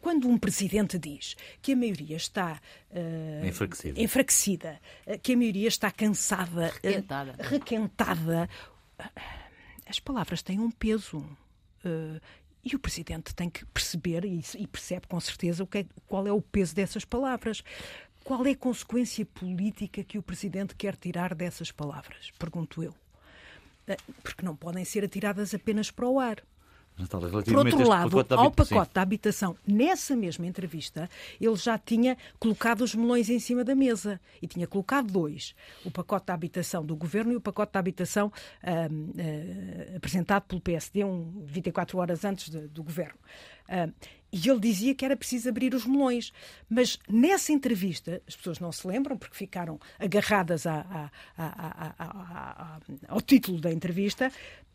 quando 0.00 0.28
um 0.28 0.38
Presidente 0.38 0.98
diz 0.98 1.34
que 1.60 1.72
a 1.72 1.76
maioria 1.76 2.16
está 2.16 2.60
uh, 2.92 3.46
enfraquecida, 3.46 4.00
enfraquecida 4.00 4.80
que 5.22 5.32
a 5.32 5.36
maioria 5.36 5.68
está 5.68 5.90
cansada, 5.90 6.72
requentada, 6.80 7.34
requentada 7.38 8.48
as 9.88 9.98
palavras 9.98 10.42
têm 10.42 10.60
um 10.60 10.70
peso. 10.70 11.18
Uh, 11.84 12.20
e 12.64 12.74
o 12.74 12.78
Presidente 12.78 13.34
tem 13.34 13.48
que 13.48 13.64
perceber, 13.66 14.24
e, 14.24 14.42
e 14.58 14.66
percebe 14.66 15.06
com 15.06 15.18
certeza, 15.20 15.62
o 15.62 15.66
que 15.66 15.78
é, 15.78 15.86
qual 16.06 16.26
é 16.26 16.32
o 16.32 16.42
peso 16.42 16.74
dessas 16.74 17.04
palavras. 17.04 17.62
Qual 18.24 18.44
é 18.44 18.50
a 18.50 18.56
consequência 18.56 19.24
política 19.24 20.04
que 20.04 20.18
o 20.18 20.22
Presidente 20.22 20.74
quer 20.74 20.94
tirar 20.96 21.34
dessas 21.34 21.70
palavras? 21.70 22.30
Pergunto 22.38 22.82
eu. 22.82 22.90
Uh, 23.88 24.12
porque 24.22 24.44
não 24.44 24.54
podem 24.54 24.84
ser 24.84 25.04
atiradas 25.04 25.54
apenas 25.54 25.90
para 25.90 26.06
o 26.06 26.20
ar. 26.20 26.42
Por 27.44 27.56
outro 27.58 27.88
lado, 27.88 28.10
pacote 28.10 28.34
ao 28.34 28.50
pacote 28.50 28.90
da 28.92 29.02
habitação, 29.02 29.56
nessa 29.66 30.16
mesma 30.16 30.46
entrevista, 30.46 31.08
ele 31.40 31.54
já 31.56 31.78
tinha 31.78 32.16
colocado 32.38 32.80
os 32.80 32.94
melões 32.94 33.30
em 33.30 33.38
cima 33.38 33.62
da 33.62 33.74
mesa 33.74 34.20
e 34.42 34.46
tinha 34.46 34.66
colocado 34.66 35.12
dois: 35.12 35.54
o 35.84 35.90
pacote 35.90 36.26
da 36.26 36.34
habitação 36.34 36.84
do 36.84 36.96
governo 36.96 37.32
e 37.32 37.36
o 37.36 37.40
pacote 37.40 37.72
da 37.72 37.78
habitação 37.78 38.26
uh, 38.28 39.92
uh, 39.92 39.96
apresentado 39.96 40.44
pelo 40.44 40.60
PSD 40.60 41.04
um, 41.04 41.44
24 41.46 41.98
horas 41.98 42.24
antes 42.24 42.50
de, 42.50 42.66
do 42.68 42.82
governo. 42.82 43.18
Uh, 43.68 43.92
e 44.30 44.48
ele 44.48 44.60
dizia 44.60 44.94
que 44.94 45.04
era 45.04 45.16
preciso 45.16 45.48
abrir 45.48 45.74
os 45.74 45.86
melões. 45.86 46.32
Mas 46.68 46.98
nessa 47.08 47.52
entrevista, 47.52 48.22
as 48.28 48.36
pessoas 48.36 48.60
não 48.60 48.70
se 48.70 48.86
lembram, 48.86 49.16
porque 49.16 49.34
ficaram 49.34 49.80
agarradas 49.98 50.64
ao 53.08 53.20
título 53.22 53.60
da 53.60 53.72
entrevista, 53.72 54.30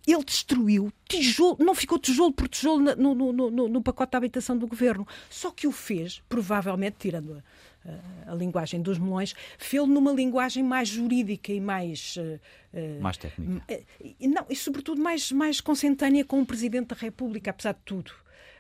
ele 0.05 0.23
destruiu 0.23 0.91
tijolo, 1.07 1.57
não 1.59 1.73
ficou 1.73 1.97
tijolo 1.97 2.33
por 2.33 2.47
tijolo 2.47 2.95
no, 2.95 3.15
no, 3.15 3.33
no, 3.33 3.69
no, 3.69 3.81
pacote 3.81 4.11
de 4.11 4.17
habitação 4.17 4.57
do 4.57 4.67
governo. 4.67 5.07
Só 5.29 5.49
que 5.49 5.65
o 5.65 5.71
fez, 5.71 6.21
provavelmente, 6.27 6.97
tirando 6.99 7.41
a, 7.85 8.31
a, 8.31 8.35
linguagem 8.35 8.81
dos 8.81 8.97
melões, 8.97 9.33
fez 9.57 9.87
numa 9.87 10.11
linguagem 10.11 10.63
mais 10.63 10.89
jurídica 10.89 11.53
e 11.53 11.61
mais. 11.61 12.17
Uh, 12.17 13.01
mais 13.01 13.17
técnica. 13.17 13.63
Uh, 13.71 14.27
não, 14.27 14.45
e 14.49 14.55
sobretudo 14.55 15.01
mais, 15.01 15.31
mais 15.31 15.61
consentânea 15.61 16.25
com 16.25 16.41
o 16.41 16.45
Presidente 16.45 16.87
da 16.87 16.95
República, 16.95 17.51
apesar 17.51 17.73
de 17.73 17.81
tudo. 17.85 18.11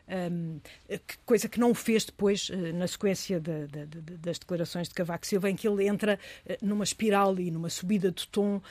Um, 0.05 0.59
coisa 1.25 1.47
que 1.47 1.59
não 1.59 1.71
o 1.71 1.73
fez 1.73 2.03
depois 2.03 2.51
na 2.75 2.85
sequência 2.87 3.39
de, 3.39 3.67
de, 3.67 3.85
de, 3.85 4.17
das 4.17 4.37
declarações 4.37 4.89
de 4.89 4.93
Cavaco 4.93 5.25
Silva, 5.25 5.49
em 5.49 5.55
que 5.55 5.65
ele 5.65 5.87
entra 5.87 6.19
numa 6.61 6.83
espiral 6.83 7.39
e 7.39 7.49
numa 7.49 7.69
subida 7.69 8.11
de 8.11 8.27
tom 8.27 8.61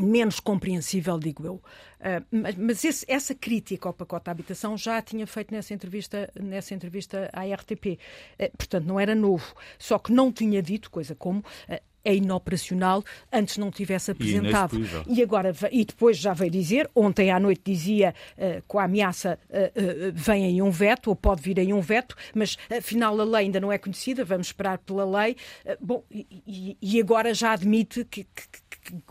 menos 0.00 0.40
compreensível, 0.40 1.18
digo 1.18 1.44
eu. 1.44 1.54
Uh, 1.54 2.24
mas, 2.30 2.56
mas 2.56 2.84
esse, 2.84 3.04
essa 3.08 3.34
crítica 3.34 3.88
ao 3.88 3.94
pacote 3.94 4.26
da 4.26 4.32
habitação 4.32 4.76
já 4.76 4.98
a 4.98 5.02
tinha 5.02 5.26
feito 5.26 5.52
nessa 5.52 5.72
entrevista, 5.72 6.30
nessa 6.38 6.74
entrevista 6.74 7.30
à 7.32 7.44
RTP. 7.44 7.86
Uh, 7.86 7.98
ah, 8.44 8.50
portanto, 8.56 8.84
não 8.84 8.98
era 8.98 9.14
novo. 9.14 9.54
Só 9.78 9.98
que 9.98 10.12
não 10.12 10.32
tinha 10.32 10.62
dito 10.62 10.90
coisa 10.90 11.14
como. 11.14 11.40
Uh, 11.68 11.94
é 12.04 12.14
inoperacional, 12.14 13.02
antes 13.32 13.56
não 13.56 13.70
tivesse 13.70 14.10
apresentado. 14.10 14.76
E, 15.08 15.18
e 15.18 15.22
agora, 15.22 15.52
e 15.72 15.84
depois 15.84 16.18
já 16.18 16.34
veio 16.34 16.50
dizer, 16.50 16.88
ontem 16.94 17.30
à 17.30 17.40
noite 17.40 17.62
dizia 17.64 18.14
uh, 18.36 18.62
com 18.68 18.78
a 18.78 18.84
ameaça 18.84 19.38
uh, 19.48 20.08
uh, 20.08 20.12
vem 20.12 20.44
aí 20.44 20.62
um 20.62 20.70
veto, 20.70 21.08
ou 21.08 21.16
pode 21.16 21.40
vir 21.40 21.58
aí 21.58 21.72
um 21.72 21.80
veto, 21.80 22.14
mas 22.34 22.58
afinal 22.70 23.18
a 23.18 23.24
lei 23.24 23.46
ainda 23.46 23.58
não 23.58 23.72
é 23.72 23.78
conhecida, 23.78 24.24
vamos 24.24 24.48
esperar 24.48 24.78
pela 24.78 25.04
lei. 25.04 25.36
bom, 25.80 26.04
e, 26.10 26.76
e, 26.80 27.00
agora 27.00 27.32
já 27.32 27.52
admite 27.52 28.04
que, 28.04 28.24
que 28.24 28.62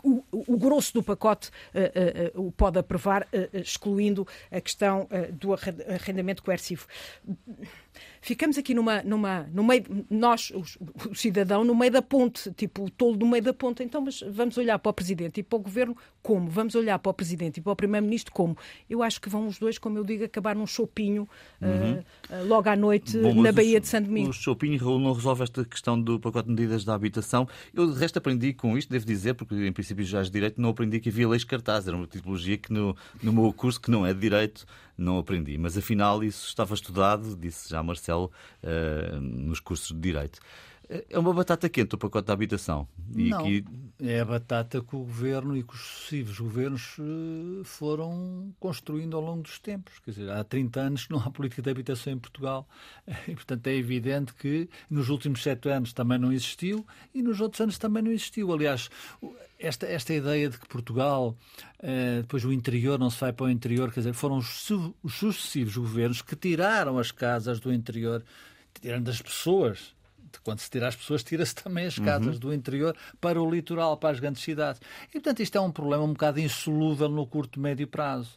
o, 0.02 0.24
o 0.32 0.56
grosso 0.56 0.92
do 0.94 1.02
pacote 1.02 1.50
uh, 1.74 2.38
uh, 2.38 2.46
o 2.48 2.52
pode 2.52 2.78
aprovar, 2.78 3.26
excluindo 3.52 4.26
a 4.50 4.60
questão 4.60 5.08
do 5.32 5.52
arrendamento 5.52 6.42
coercivo 6.42 6.86
ficamos 8.20 8.56
aqui 8.58 8.74
numa, 8.74 9.02
numa, 9.02 9.42
no 9.52 9.62
meio, 9.62 9.84
nós, 10.10 10.50
o, 10.50 10.64
o 11.10 11.14
cidadão, 11.14 11.64
no 11.64 11.74
meio 11.74 11.92
da 11.92 12.02
ponte, 12.02 12.50
tipo 12.52 12.84
o 12.84 12.90
tolo 12.90 13.16
no 13.16 13.26
meio 13.26 13.42
da 13.42 13.52
ponte. 13.52 13.82
Então, 13.82 14.00
mas 14.00 14.22
vamos 14.30 14.56
olhar 14.56 14.78
para 14.78 14.90
o 14.90 14.92
Presidente 14.92 15.40
e 15.40 15.42
para 15.42 15.56
o 15.56 15.60
Governo 15.60 15.96
como? 16.22 16.48
Vamos 16.48 16.74
olhar 16.74 16.98
para 16.98 17.10
o 17.10 17.14
Presidente 17.14 17.58
e 17.58 17.60
para 17.60 17.72
o 17.72 17.76
Primeiro-Ministro 17.76 18.32
como? 18.32 18.56
Eu 18.88 19.02
acho 19.02 19.20
que 19.20 19.28
vão 19.28 19.46
os 19.46 19.58
dois, 19.58 19.78
como 19.78 19.98
eu 19.98 20.04
digo, 20.04 20.24
acabar 20.24 20.56
num 20.56 20.66
chopinho 20.66 21.28
uhum. 21.60 21.94
uh, 21.94 22.46
logo 22.46 22.68
à 22.68 22.76
noite 22.76 23.18
Bom, 23.18 23.42
na 23.42 23.52
Baía 23.52 23.80
de 23.80 23.86
Santo 23.86 24.06
Domingo. 24.06 24.30
O 24.30 24.32
chopinho 24.32 24.98
não 24.98 25.12
resolve 25.12 25.42
esta 25.42 25.64
questão 25.64 26.00
do 26.00 26.18
pacote 26.18 26.48
de 26.48 26.54
medidas 26.54 26.84
da 26.84 26.94
habitação. 26.94 27.46
Eu, 27.74 27.92
de 27.92 27.98
resto, 27.98 28.18
aprendi 28.18 28.54
com 28.54 28.76
isto, 28.78 28.90
devo 28.90 29.04
dizer, 29.04 29.34
porque 29.34 29.54
em 29.54 29.72
princípio 29.72 30.04
já 30.04 30.22
de 30.22 30.30
direito, 30.30 30.60
não 30.60 30.70
aprendi 30.70 31.00
que 31.00 31.08
havia 31.10 31.28
leis 31.28 31.44
cartazes. 31.44 31.88
Era 31.88 31.96
uma 31.96 32.06
tipologia 32.06 32.56
que 32.56 32.72
no, 32.72 32.96
no 33.22 33.32
meu 33.32 33.52
curso, 33.52 33.80
que 33.80 33.90
não 33.90 34.06
é 34.06 34.14
de 34.14 34.20
direito, 34.20 34.64
não 34.96 35.18
aprendi. 35.18 35.56
Mas 35.58 35.76
afinal 35.76 36.22
isso 36.22 36.48
estava 36.48 36.74
estudado, 36.74 37.36
disse 37.36 37.68
já 37.68 37.82
Marcelo, 37.82 38.30
uh, 38.62 39.20
nos 39.20 39.60
cursos 39.60 39.88
de 39.88 40.00
Direito. 40.00 40.40
É 41.08 41.18
uma 41.18 41.32
batata 41.32 41.66
quente 41.68 41.94
o 41.94 41.98
pacote 41.98 42.26
da 42.26 42.34
habitação. 42.34 42.86
E 43.16 43.30
não, 43.30 43.40
aqui... 43.40 43.64
é 43.98 44.20
a 44.20 44.24
batata 44.24 44.82
que 44.82 44.94
o 44.94 44.98
governo 44.98 45.56
e 45.56 45.62
que 45.62 45.72
os 45.74 45.80
sucessivos 45.80 46.38
governos 46.38 46.96
eh, 46.98 47.64
foram 47.64 48.54
construindo 48.60 49.16
ao 49.16 49.22
longo 49.22 49.42
dos 49.42 49.58
tempos. 49.58 49.98
Quer 50.00 50.10
dizer, 50.10 50.30
há 50.30 50.44
30 50.44 50.80
anos 50.80 51.08
não 51.08 51.18
há 51.18 51.30
política 51.30 51.62
de 51.62 51.70
habitação 51.70 52.12
em 52.12 52.18
Portugal 52.18 52.68
e, 53.26 53.34
portanto, 53.34 53.66
é 53.66 53.74
evidente 53.74 54.34
que 54.34 54.68
nos 54.90 55.08
últimos 55.08 55.42
sete 55.42 55.70
anos 55.70 55.94
também 55.94 56.18
não 56.18 56.30
existiu 56.30 56.86
e 57.14 57.22
nos 57.22 57.40
outros 57.40 57.62
anos 57.62 57.78
também 57.78 58.02
não 58.02 58.12
existiu. 58.12 58.52
Aliás, 58.52 58.90
esta, 59.66 59.86
esta 59.86 60.12
ideia 60.12 60.48
de 60.48 60.58
que 60.58 60.68
Portugal, 60.68 61.36
eh, 61.82 62.18
depois 62.20 62.44
o 62.44 62.52
interior 62.52 62.98
não 62.98 63.10
se 63.10 63.20
vai 63.20 63.32
para 63.32 63.46
o 63.46 63.50
interior, 63.50 63.92
quer 63.92 64.00
dizer, 64.00 64.12
foram 64.12 64.36
os, 64.36 64.70
os 65.02 65.14
sucessivos 65.14 65.76
governos 65.76 66.22
que 66.22 66.36
tiraram 66.36 66.98
as 66.98 67.10
casas 67.10 67.60
do 67.60 67.72
interior, 67.72 68.22
tirando 68.80 69.08
as 69.08 69.20
pessoas. 69.20 69.94
Quando 70.42 70.58
se 70.58 70.68
tira 70.68 70.88
as 70.88 70.96
pessoas, 70.96 71.22
tira-se 71.22 71.54
também 71.54 71.86
as 71.86 71.96
casas 71.96 72.34
uhum. 72.34 72.40
do 72.40 72.52
interior 72.52 72.96
para 73.20 73.40
o 73.40 73.48
litoral, 73.48 73.96
para 73.96 74.10
as 74.10 74.18
grandes 74.18 74.42
cidades. 74.42 74.80
E, 75.08 75.12
portanto, 75.12 75.40
isto 75.40 75.56
é 75.56 75.60
um 75.60 75.70
problema 75.70 76.02
um 76.02 76.12
bocado 76.12 76.40
insolúvel 76.40 77.08
no 77.08 77.24
curto 77.24 77.60
médio 77.60 77.86
prazo. 77.86 78.32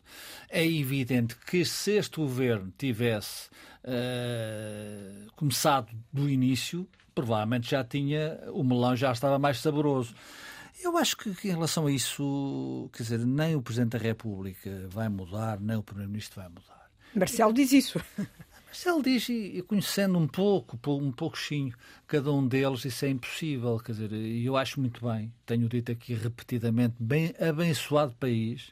É 0.47 0.63
evidente 0.63 1.35
que 1.35 1.65
se 1.65 1.93
este 1.93 2.17
governo 2.17 2.71
tivesse 2.77 3.49
uh, 3.83 5.31
começado 5.35 5.87
do 6.13 6.29
início, 6.29 6.87
provavelmente 7.15 7.71
já 7.71 7.83
tinha, 7.83 8.39
o 8.53 8.63
melão 8.63 8.95
já 8.95 9.11
estava 9.11 9.39
mais 9.39 9.59
saboroso. 9.59 10.13
Eu 10.83 10.97
acho 10.97 11.17
que 11.17 11.29
em 11.29 11.51
relação 11.51 11.87
a 11.87 11.91
isso, 11.91 12.89
quer 12.93 13.03
dizer, 13.03 13.19
nem 13.19 13.55
o 13.55 13.61
Presidente 13.61 13.91
da 13.91 13.97
República 13.97 14.87
vai 14.89 15.09
mudar, 15.09 15.59
nem 15.59 15.75
o 15.75 15.83
Primeiro-Ministro 15.83 16.41
vai 16.41 16.49
mudar. 16.49 16.89
Marcelo 17.15 17.53
diz 17.53 17.71
isso. 17.71 18.01
Marcelo 18.67 19.01
diz, 19.01 19.27
e 19.29 19.63
conhecendo 19.67 20.19
um 20.19 20.27
pouco, 20.27 20.77
um 20.91 21.11
pouquinho, 21.11 21.73
cada 22.05 22.31
um 22.31 22.47
deles, 22.47 22.85
isso 22.85 23.05
é 23.05 23.09
impossível. 23.09 23.79
Quer 23.79 23.93
dizer, 23.93 24.11
e 24.11 24.45
eu 24.45 24.55
acho 24.55 24.79
muito 24.79 25.05
bem, 25.05 25.33
tenho 25.45 25.67
dito 25.67 25.91
aqui 25.91 26.13
repetidamente, 26.13 26.95
bem 26.99 27.33
abençoado 27.39 28.13
país, 28.19 28.71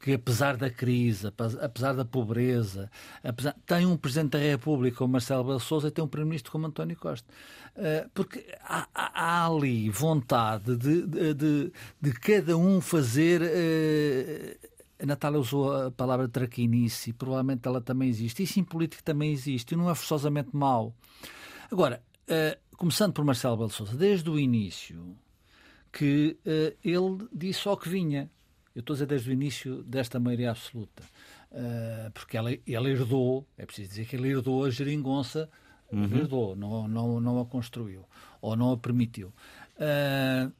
que 0.00 0.12
apesar 0.12 0.56
da 0.56 0.70
crise, 0.70 1.26
apesar 1.60 1.92
da 1.92 2.04
pobreza, 2.04 2.90
apesar, 3.22 3.56
tem 3.66 3.84
um 3.84 3.96
Presidente 3.96 4.32
da 4.32 4.38
República 4.38 4.98
como 4.98 5.12
Marcelo 5.12 5.44
Belo 5.44 5.60
Souza 5.60 5.88
e 5.88 5.90
tem 5.90 6.04
um 6.04 6.08
Primeiro-Ministro 6.08 6.52
como 6.52 6.66
António 6.66 6.96
Costa. 6.96 7.28
Uh, 7.76 8.08
porque 8.14 8.44
há, 8.62 8.88
há, 8.94 9.46
ali 9.46 9.90
vontade 9.90 10.76
de, 10.76 11.06
de, 11.06 11.72
de, 12.00 12.12
cada 12.12 12.56
um 12.56 12.80
fazer. 12.80 13.42
Uh, 13.42 14.68
a 15.00 15.06
Natália 15.06 15.38
usou 15.38 15.72
a 15.72 15.90
palavra 15.90 16.28
traquinice, 16.28 17.12
provavelmente 17.12 17.66
ela 17.66 17.80
também 17.80 18.08
existe. 18.08 18.42
Isso 18.42 18.58
em 18.58 18.64
política 18.64 19.02
também 19.04 19.32
existe 19.32 19.72
e 19.72 19.76
não 19.76 19.90
é 19.90 19.94
forçosamente 19.94 20.50
mau. 20.52 20.94
Agora, 21.70 22.02
uh, 22.24 22.76
começando 22.76 23.12
por 23.12 23.24
Marcelo 23.24 23.56
Belo 23.56 23.70
Souza, 23.70 23.96
desde 23.96 24.28
o 24.30 24.38
início 24.38 25.16
que 25.90 26.36
ele 26.84 27.26
disse 27.32 27.60
só 27.60 27.74
que 27.74 27.88
vinha 27.88 28.30
eu 28.78 28.80
estou 28.80 28.94
a 28.94 28.96
dizer 28.96 29.06
desde 29.06 29.30
o 29.30 29.32
início 29.32 29.82
desta 29.82 30.20
maioria 30.20 30.52
absoluta. 30.52 31.02
Uh, 31.50 32.12
porque 32.12 32.36
ela, 32.36 32.52
ele 32.52 32.90
herdou, 32.90 33.44
é 33.56 33.66
preciso 33.66 33.88
dizer 33.88 34.06
que 34.06 34.14
ele 34.14 34.28
herdou 34.28 34.64
a 34.64 34.70
geringonça, 34.70 35.50
uhum. 35.90 36.04
herdou, 36.04 36.54
não, 36.54 36.86
não, 36.86 37.20
não 37.20 37.40
a 37.40 37.44
construiu, 37.44 38.04
ou 38.40 38.54
não 38.54 38.70
a 38.70 38.76
permitiu. 38.76 39.32
Uh, 39.74 40.52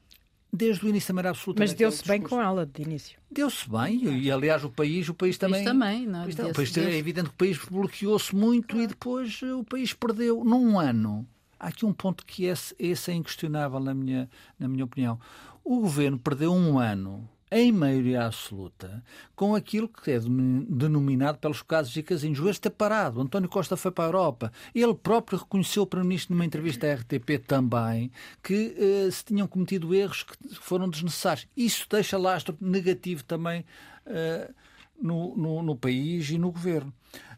desde 0.53 0.85
o 0.85 0.89
início 0.89 1.09
da 1.09 1.15
maioria 1.15 1.31
absoluta. 1.31 1.63
Mas 1.63 1.73
deu-se 1.75 2.05
bem 2.09 2.21
com 2.21 2.43
ela, 2.43 2.67
de 2.67 2.83
início. 2.83 3.21
Deu-se 3.31 3.71
bem, 3.71 4.03
e 4.03 4.33
aliás 4.33 4.65
o 4.65 4.71
país, 4.71 5.09
o 5.09 5.15
país 5.15 5.39
também. 5.39 5.65
também, 5.65 6.05
não, 6.05 6.25
é? 6.25 6.27
o 6.27 6.53
país, 6.53 6.77
é 6.77 6.97
evidente 6.97 7.29
que 7.29 7.35
o 7.37 7.39
país 7.39 7.57
bloqueou-se 7.71 8.35
muito 8.35 8.67
claro. 8.67 8.83
e 8.83 8.87
depois 8.89 9.41
o 9.43 9.63
país 9.63 9.93
perdeu 9.93 10.43
num 10.43 10.77
ano. 10.77 11.25
Há 11.61 11.69
aqui 11.69 11.87
um 11.87 11.93
ponto 11.93 12.27
que 12.27 12.47
esse, 12.47 12.75
esse 12.81 13.13
é 13.13 13.15
inquestionável 13.15 13.79
na 13.79 13.95
minha, 13.95 14.29
na 14.59 14.67
minha 14.67 14.85
opinião. 14.85 15.21
O 15.63 15.83
governo 15.83 16.19
perdeu 16.19 16.53
um 16.53 16.81
ano 16.81 17.29
em 17.51 17.73
maioria 17.73 18.27
absoluta, 18.27 19.03
com 19.35 19.55
aquilo 19.55 19.89
que 19.89 20.11
é 20.11 20.19
denominado 20.21 21.39
pelos 21.39 21.63
casos 21.63 21.97
e 21.97 22.03
casinhos. 22.03 22.41
O 22.41 22.49
este 22.49 22.69
é 22.69 22.71
parado. 22.71 23.21
António 23.21 23.49
Costa 23.49 23.77
foi 23.77 23.91
para 23.91 24.05
a 24.05 24.09
Europa. 24.09 24.53
Ele 24.75 24.95
próprio 24.95 25.39
reconheceu 25.39 25.83
o 25.83 25.87
Primeiro-Ministro 25.87 26.35
numa 26.35 26.45
entrevista 26.45 26.87
à 26.87 26.95
RTP 26.95 27.39
também 27.47 28.11
que 28.43 28.75
uh, 28.77 29.11
se 29.11 29.25
tinham 29.25 29.47
cometido 29.47 29.95
erros 29.95 30.23
que 30.23 30.37
foram 30.55 30.89
desnecessários. 30.89 31.47
Isso 31.57 31.87
deixa 31.91 32.19
lastro 32.19 32.57
negativo 32.61 33.25
também 33.25 33.65
uh, 34.07 34.55
no, 35.01 35.37
no, 35.37 35.63
no, 35.63 35.77
país 35.77 36.31
e 36.31 36.39
no 36.39 36.51
governo. 36.51 36.93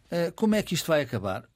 Uh, 0.06 0.32
como 0.34 0.54
é 0.54 0.62
que 0.62 0.74
isto 0.74 0.86
vai 0.86 1.02
acabar? 1.02 1.49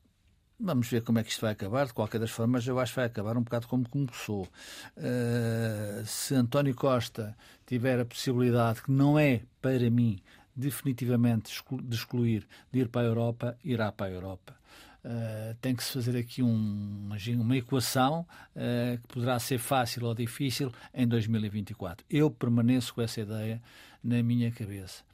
Vamos 0.64 0.88
ver 0.88 1.03
como 1.03 1.18
é 1.18 1.22
que 1.22 1.31
isto 1.31 1.42
vai 1.42 1.53
acabar. 1.53 1.87
De 1.87 1.92
qualquer 1.92 2.18
das 2.18 2.31
formas, 2.31 2.66
eu 2.66 2.81
acho 2.81 2.92
que 2.92 2.96
vai 2.96 3.05
acabar 3.05 3.37
um 3.37 3.42
bocado 3.42 3.68
como 3.68 3.87
começou. 3.87 4.48
Uh, 4.96 6.07
se 6.07 6.35
António 6.35 6.74
Costa 6.74 7.37
tiver 7.66 8.00
a 8.00 8.05
possibilidade, 8.07 8.83
que 8.83 8.90
não 8.90 9.18
é 9.18 9.42
para 9.61 9.90
mim 9.90 10.18
definitivamente 10.57 11.53
de 11.83 11.94
excluir 11.94 12.48
de 12.72 12.81
ir 12.81 12.88
para 12.88 13.03
a 13.03 13.05
Europa, 13.05 13.59
irá 13.62 13.92
para 13.92 14.07
a 14.07 14.11
Europa. 14.11 14.57
Uh, 15.05 15.55
tem 15.61 15.77
que 15.77 15.85
se 15.85 15.92
fazer 15.92 16.16
aqui 16.16 16.42
um, 16.42 17.11
uma 17.37 17.57
equação 17.59 18.27
uh, 18.57 18.98
que 19.03 19.09
poderá 19.09 19.38
ser 19.38 19.59
fácil 19.59 20.07
ou 20.07 20.14
difícil 20.14 20.72
em 20.94 21.07
2024. 21.07 22.07
Eu 22.09 22.31
permaneço 22.31 22.94
com 22.94 23.03
essa 23.03 23.20
ideia 23.20 23.61
na 24.03 24.22
minha 24.22 24.50
cabeça. 24.50 25.05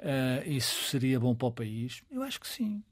Uh, 0.00 0.48
isso 0.48 0.88
seria 0.88 1.20
bom 1.20 1.34
para 1.34 1.48
o 1.48 1.52
país? 1.52 2.02
Eu 2.10 2.22
acho 2.22 2.40
que 2.40 2.48
sim 2.48 2.82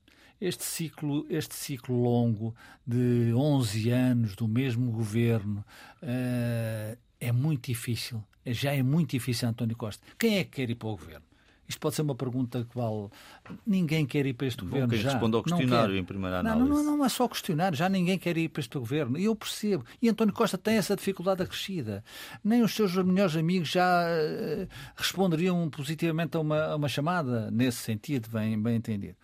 este 0.42 0.64
ciclo, 0.64 1.24
este 1.31 1.55
ciclo 1.55 2.02
longo 2.02 2.55
de 2.87 3.33
11 3.33 3.90
anos 3.90 4.35
do 4.35 4.48
mesmo 4.48 4.90
governo 4.90 5.64
uh, 6.02 6.98
é 7.20 7.33
muito 7.33 7.66
difícil. 7.66 8.22
Já 8.44 8.72
é 8.72 8.83
muito 8.83 9.11
difícil, 9.11 9.48
António 9.48 9.76
Costa. 9.76 10.05
Quem 10.18 10.38
é 10.38 10.44
que 10.44 10.50
quer 10.50 10.70
ir 10.70 10.74
para 10.74 10.88
o 10.88 10.96
governo? 10.96 11.33
isto 11.72 11.81
pode 11.81 11.94
ser 11.94 12.02
uma 12.02 12.14
pergunta 12.14 12.64
que 12.64 12.76
vale. 12.76 13.09
Ninguém 13.66 14.05
quer 14.07 14.26
ir 14.26 14.35
para 14.35 14.46
este 14.46 14.62
Bom, 14.62 14.70
governo. 14.70 14.88
quem 14.90 14.98
já. 15.00 15.11
responde 15.11 15.37
ao 15.37 15.42
questionário 15.42 15.96
em 15.96 16.05
primeira 16.05 16.40
análise. 16.40 16.68
Não, 16.68 16.83
não, 16.83 16.96
não 16.98 17.05
é 17.05 17.09
só 17.09 17.26
questionário, 17.26 17.76
já 17.76 17.88
ninguém 17.88 18.18
quer 18.18 18.37
ir 18.37 18.48
para 18.48 18.61
este 18.61 18.78
governo. 18.78 19.18
E 19.18 19.24
eu 19.24 19.35
percebo. 19.35 19.85
E 20.00 20.09
António 20.09 20.35
Costa 20.35 20.59
tem 20.59 20.76
essa 20.76 20.94
dificuldade 20.94 21.42
acrescida. 21.42 22.05
Nem 22.44 22.62
os 22.62 22.74
seus 22.74 22.94
melhores 22.96 23.37
amigos 23.37 23.70
já 23.70 24.05
uh, 24.07 24.68
responderiam 24.96 25.68
positivamente 25.70 26.37
a 26.37 26.40
uma, 26.40 26.62
a 26.64 26.76
uma, 26.76 26.88
chamada 26.88 27.50
nesse 27.50 27.78
sentido, 27.78 28.28
bem, 28.31 28.61
bem 28.61 28.76
entendido. 28.76 29.16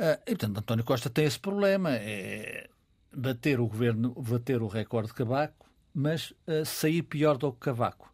Uh, 0.00 0.16
e, 0.26 0.30
portanto, 0.34 0.58
António 0.58 0.84
Costa 0.84 1.10
tem 1.10 1.26
esse 1.26 1.38
problema. 1.38 1.90
É 1.92 2.68
bater 3.14 3.60
o 3.60 3.66
governo, 3.66 4.14
bater 4.14 4.62
o 4.62 4.66
recorde 4.66 5.08
de 5.08 5.14
Cavaco, 5.14 5.66
mas 5.92 6.30
uh, 6.30 6.64
sair 6.64 7.02
pior 7.02 7.36
do 7.36 7.52
que 7.52 7.58
Cavaco. 7.58 8.08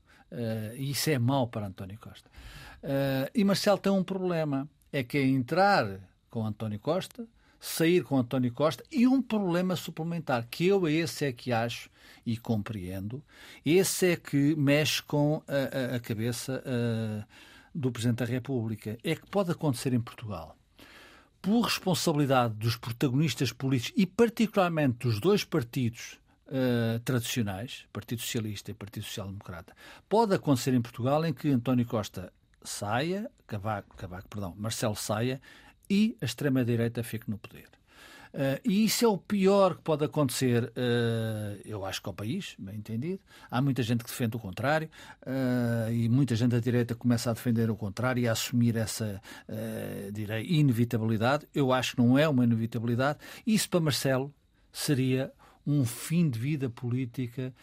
E 0.77 0.90
isso 0.90 1.09
é 1.09 1.18
mau 1.20 1.46
para 1.46 1.68
António 1.68 1.96
Costa. 2.01 2.29
e 3.33 3.44
Marcelo 3.44 3.79
tem 3.79 3.92
um 3.92 4.03
problema. 4.03 4.68
É 4.92 5.05
que 5.05 5.16
é 5.16 5.22
entrar 5.22 6.01
com 6.29 6.44
António 6.44 6.81
Costa, 6.81 7.27
sair 7.61 8.03
com 8.03 8.18
António 8.18 8.53
Costa 8.53 8.83
e 8.90 9.07
um 9.07 9.22
problema 9.22 9.77
suplementar, 9.77 10.46
que 10.51 10.66
eu 10.66 10.88
esse 10.88 11.25
é 11.25 11.33
que 11.33 11.53
acho 11.53 11.88
e 12.25 12.37
compreendo, 12.37 13.22
esse 13.64 14.12
é 14.12 14.16
que 14.16 14.55
mexe 14.57 15.01
com 15.03 15.42
a, 15.46 15.94
a, 15.94 15.96
a 15.96 16.01
cabeça 16.01 16.62
uh, 16.66 17.25
do 17.75 17.92
Presidente 17.92 18.18
da 18.18 18.25
República. 18.25 18.99
É 19.05 19.14
que 19.14 19.27
pode 19.31 19.53
acontecer 19.53 19.92
em 19.92 20.01
Portugal. 20.01 20.57
Por 21.46 21.61
responsabilidade 21.61 22.54
dos 22.54 22.76
protagonistas 22.76 23.52
políticos 23.52 24.02
e, 24.02 24.04
particularmente, 24.04 25.06
dos 25.06 25.20
dois 25.20 25.44
partidos 25.44 26.18
uh, 26.48 26.98
tradicionais, 27.04 27.87
Partido 27.92 28.20
Socialista 28.20 28.72
e 28.72 28.74
Partido 28.74 29.04
Social 29.04 29.28
Democrata, 29.28 29.72
pode 30.09 30.35
acontecer 30.35 30.74
em 30.74 30.82
Portugal 30.82 31.24
em 31.24 31.32
que 31.32 31.48
António 31.48 31.87
Costa 31.87 32.32
saia, 32.64 33.30
Cavaco, 33.46 33.96
Cavaco 33.96 34.28
perdão, 34.28 34.56
Marcelo 34.59 34.96
saia 34.96 35.40
e 35.88 36.16
a 36.20 36.24
extrema-direita 36.24 37.04
fique 37.04 37.30
no 37.30 37.38
poder. 37.38 37.76
Uh, 38.37 38.61
e 38.62 38.85
isso 38.85 39.03
é 39.03 39.09
o 39.09 39.16
pior 39.16 39.77
que 39.77 39.81
pode 39.81 40.05
acontecer, 40.05 40.64
uh, 40.64 41.59
eu 41.64 41.87
acho 41.87 42.03
que 42.03 42.09
ao 42.09 42.12
país, 42.12 42.55
bem 42.59 42.77
entendido. 42.77 43.18
Há 43.51 43.62
muita 43.62 43.83
gente 43.83 44.05
que 44.05 44.11
defende 44.11 44.37
o 44.37 44.38
contrário 44.38 44.90
uh, 45.22 45.90
e 45.90 46.07
muita 46.07 46.37
gente 46.37 46.51
da 46.51 46.61
direita 46.61 46.94
começa 46.94 47.31
a 47.31 47.33
defender 47.33 47.70
o 47.70 47.77
contrário 47.77 48.20
e 48.22 48.29
a 48.29 48.33
assumir 48.33 48.77
essa, 48.77 49.22
direi, 50.12 50.44
inevitabilidade. 50.44 51.49
Eu 51.55 51.72
acho 51.72 51.96
que 51.96 52.03
não 52.03 52.18
é 52.18 52.29
uma 52.29 52.44
inevitabilidade. 52.44 53.18
Isso 53.46 53.70
para 53.70 53.81
Marcelo 53.81 54.35
seria 54.70 55.33
um 55.66 55.87
fim 55.87 56.29
de 56.29 56.38
vida 56.38 56.68
política 56.68 57.55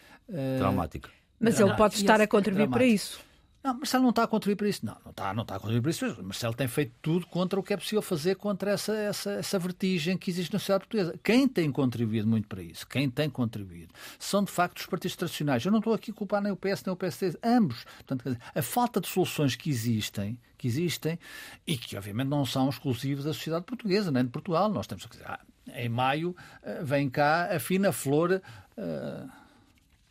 traumático. 0.58 1.08
Mas 1.38 1.60
ele 1.60 1.72
pode 1.74 1.94
estar 1.94 2.20
a 2.20 2.26
contribuir 2.26 2.68
para 2.68 2.84
isso. 2.84 3.20
Não, 3.64 3.72
Marcelo 3.72 4.02
não 4.02 4.10
está 4.10 4.24
a 4.24 4.26
contribuir 4.26 4.56
para 4.56 4.68
isso. 4.68 4.84
Não, 4.84 4.94
não 5.02 5.10
está, 5.10 5.32
não 5.32 5.42
está 5.42 5.56
a 5.56 5.58
contribuir 5.58 5.80
para 5.80 5.90
isso. 5.90 6.22
Marcelo 6.22 6.52
tem 6.52 6.68
feito 6.68 6.92
tudo 7.00 7.26
contra 7.26 7.58
o 7.58 7.62
que 7.62 7.72
é 7.72 7.76
possível 7.78 8.02
fazer 8.02 8.34
contra 8.34 8.72
essa, 8.72 8.94
essa, 8.94 9.30
essa 9.32 9.58
vertigem 9.58 10.18
que 10.18 10.30
existe 10.30 10.52
na 10.52 10.58
sociedade 10.58 10.84
portuguesa. 10.84 11.18
Quem 11.24 11.48
tem 11.48 11.72
contribuído 11.72 12.28
muito 12.28 12.46
para 12.46 12.62
isso, 12.62 12.86
quem 12.86 13.08
tem 13.08 13.30
contribuído, 13.30 13.94
são 14.18 14.44
de 14.44 14.52
facto 14.52 14.80
os 14.80 14.86
partidos 14.86 15.16
tradicionais. 15.16 15.64
Eu 15.64 15.72
não 15.72 15.78
estou 15.78 15.94
aqui 15.94 16.10
a 16.10 16.14
culpar 16.14 16.42
nem 16.42 16.52
o 16.52 16.56
PS 16.56 16.84
nem 16.84 16.92
o 16.92 16.96
PSD, 16.96 17.38
ambos. 17.42 17.86
Portanto, 18.06 18.36
a 18.54 18.62
falta 18.62 19.00
de 19.00 19.08
soluções 19.08 19.56
que 19.56 19.70
existem, 19.70 20.38
que 20.58 20.68
existem 20.68 21.18
e 21.66 21.78
que 21.78 21.96
obviamente 21.96 22.28
não 22.28 22.44
são 22.44 22.68
exclusivos 22.68 23.24
da 23.24 23.32
sociedade 23.32 23.64
portuguesa, 23.64 24.10
nem 24.10 24.24
de 24.24 24.30
Portugal. 24.30 24.68
Nós 24.68 24.86
temos 24.86 25.06
que 25.06 25.12
dizer, 25.12 25.24
ah, 25.26 25.40
em 25.74 25.88
maio 25.88 26.36
eh, 26.62 26.82
vem 26.82 27.08
cá 27.08 27.48
a 27.56 27.58
fina 27.58 27.92
flor. 27.92 28.42
Uh... 28.76 29.30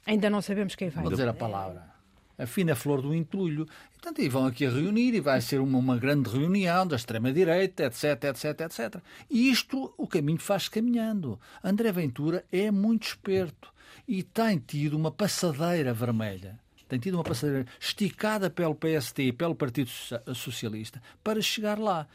Ainda 0.08 0.28
não 0.28 0.42
sabemos 0.42 0.74
quem 0.74 0.90
vai. 0.90 1.04
Vou 1.04 1.12
dizer 1.12 1.28
a 1.28 1.34
palavra 1.36 1.93
a 2.38 2.46
fina 2.46 2.76
flor 2.76 3.02
do 3.02 3.14
entulho. 3.14 3.68
E, 3.92 4.00
portanto, 4.00 4.22
e 4.22 4.30
vão 4.30 4.46
aqui 4.46 4.66
a 4.66 4.70
reunir 4.70 5.14
e 5.14 5.20
vai 5.20 5.42
ser 5.42 5.60
uma, 5.60 5.78
uma 5.78 5.98
grande 5.98 6.30
reunião 6.30 6.86
da 6.86 6.96
extrema-direita, 6.96 7.86
etc, 7.86 8.24
etc, 8.26 8.62
etc. 8.62 9.02
E 9.30 9.50
isto, 9.50 9.94
o 9.98 10.08
caminho 10.08 10.40
faz-se 10.40 10.70
caminhando. 10.70 11.40
André 11.64 11.92
Ventura 11.92 12.46
é 12.52 12.72
muito 12.72 13.08
esperto 13.08 13.74
e 14.08 14.24
tem 14.24 14.58
tido 14.58 14.96
uma 14.96 15.12
passadeira 15.12 15.94
vermelha 15.94 16.60
tem 16.94 17.00
tido 17.00 17.16
uma 17.16 17.24
passadeira 17.24 17.66
esticada 17.80 18.52
pelo 18.52 18.76
PST 18.76 19.24
e 19.24 19.34
pelo 19.34 19.56
Partido 19.56 19.90
Socialista 20.36 21.02
para 21.24 21.42
chegar 21.42 21.80
lá. 21.80 22.08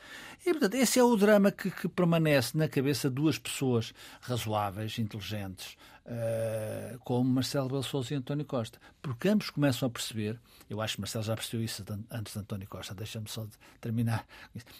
E, 0.47 0.53
portanto, 0.53 0.75
esse 0.75 1.01
é 1.01 1.03
o 1.03 1.17
drama 1.17 1.51
que, 1.51 1.69
que 1.69 1.89
permanece 1.89 2.57
na 2.57 2.69
cabeça 2.69 3.09
de 3.09 3.17
duas 3.17 3.39
pessoas 3.39 3.93
razoáveis, 4.21 4.97
inteligentes, 5.01 5.77
uh, 6.09 6.99
como 7.01 7.29
Marcelo 7.31 7.69
Belo 7.69 7.83
Souza 7.83 8.15
e 8.15 8.17
António 8.17 8.45
Costa. 8.45 8.79
Porque 9.01 9.29
ambos 9.29 9.51
começam 9.51 9.87
a 9.87 9.91
perceber, 9.91 10.41
eu 10.69 10.81
acho 10.81 10.95
que 10.95 11.01
Marcelo 11.01 11.25
já 11.25 11.35
percebeu 11.37 11.65
isso 11.65 11.85
antes 12.11 12.33
de 12.33 12.39
António 12.39 12.69
Costa, 12.69 12.95
deixa-me 12.95 13.29
só 13.29 13.45
de 13.45 13.53
terminar, 13.81 14.27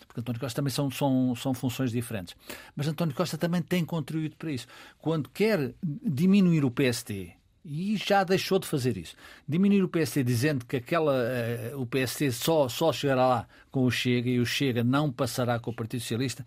porque 0.07 0.21
António 0.21 0.41
Costa 0.41 0.57
também 0.57 0.73
são, 0.73 0.91
são, 0.91 1.35
são 1.37 1.55
funções 1.55 1.93
diferentes. 1.93 2.35
Mas 2.75 2.89
António 2.89 3.15
Costa 3.15 3.37
também 3.37 3.63
tem 3.63 3.85
contribuído 3.85 4.37
para 4.37 4.51
isso. 4.51 4.67
Quando 4.99 5.29
quer 5.29 5.75
diminuir 5.83 6.65
o 6.65 6.71
PST, 6.71 7.35
e 7.65 7.99
já 7.99 8.25
deixou 8.25 8.59
de 8.59 8.67
fazer 8.67 8.97
isso. 8.97 9.15
Diminuir 9.47 9.83
o 9.83 9.89
PSD 9.89 10.25
dizendo 10.25 10.65
que 10.65 10.77
aquela, 10.77 11.13
uh, 11.13 11.81
o 11.81 11.87
PSD 11.87 12.33
só, 12.33 12.67
só 12.67 12.93
chegará 12.93 13.27
lá 13.27 13.49
com 13.71 13.85
o 13.85 13.91
Chega 13.91 14.31
e 14.31 14.41
o 14.41 14.47
Chega 14.47 14.83
não 14.83 15.13
passará 15.13 15.59
com 15.59 15.71
o 15.71 15.75
Partido 15.75 16.01
Socialista. 16.01 16.47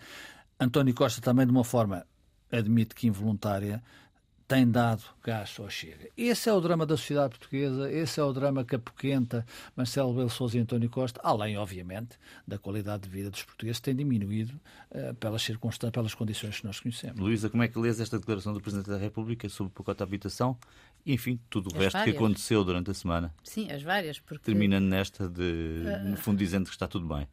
António 0.59 0.95
Costa 0.95 1.21
também, 1.21 1.45
de 1.45 1.51
uma 1.51 1.63
forma, 1.63 2.07
admite 2.51 2.95
que 2.95 3.05
involuntária, 3.05 3.83
tem 4.51 4.69
dado 4.69 5.01
gás 5.23 5.55
ao 5.59 5.69
Chega. 5.69 6.09
Esse 6.17 6.49
é 6.49 6.53
o 6.53 6.59
drama 6.59 6.85
da 6.85 6.97
sociedade 6.97 7.29
portuguesa, 7.29 7.89
esse 7.89 8.19
é 8.19 8.23
o 8.23 8.33
drama 8.33 8.65
que 8.65 8.75
apoquenta 8.75 9.45
Marcelo 9.77 10.13
Belo 10.13 10.29
Souza 10.29 10.57
e 10.57 10.59
António 10.59 10.89
Costa, 10.89 11.21
além, 11.23 11.57
obviamente, 11.57 12.19
da 12.45 12.57
qualidade 12.57 13.03
de 13.03 13.09
vida 13.09 13.29
dos 13.29 13.43
portugueses 13.43 13.79
que 13.79 13.85
tem 13.85 13.95
diminuído 13.95 14.59
uh, 14.91 15.13
pelas 15.15 15.41
circunstâncias, 15.41 15.93
pelas 15.93 16.13
condições 16.13 16.59
que 16.59 16.67
nós 16.67 16.81
conhecemos. 16.81 17.17
Luísa, 17.17 17.49
como 17.49 17.63
é 17.63 17.69
que 17.69 17.79
lês 17.79 18.01
esta 18.01 18.19
declaração 18.19 18.53
do 18.53 18.59
Presidente 18.59 18.89
da 18.89 18.97
República 18.97 19.47
sobre 19.47 19.71
o 19.71 19.73
pacote 19.73 19.99
de 19.99 20.03
habitação 20.03 20.57
e, 21.05 21.13
enfim, 21.13 21.39
tudo 21.49 21.67
o 21.67 21.77
as 21.77 21.83
resto 21.83 21.93
várias. 21.93 22.13
que 22.13 22.21
aconteceu 22.21 22.65
durante 22.65 22.91
a 22.91 22.93
semana? 22.93 23.33
Sim, 23.45 23.71
as 23.71 23.81
várias. 23.81 24.19
Porque... 24.19 24.43
Terminando 24.43 24.83
nesta, 24.83 25.29
de, 25.29 25.41
uh... 25.41 26.09
no 26.09 26.17
fundo, 26.17 26.37
dizendo 26.37 26.65
que 26.65 26.71
está 26.71 26.89
tudo 26.89 27.07
bem. 27.07 27.25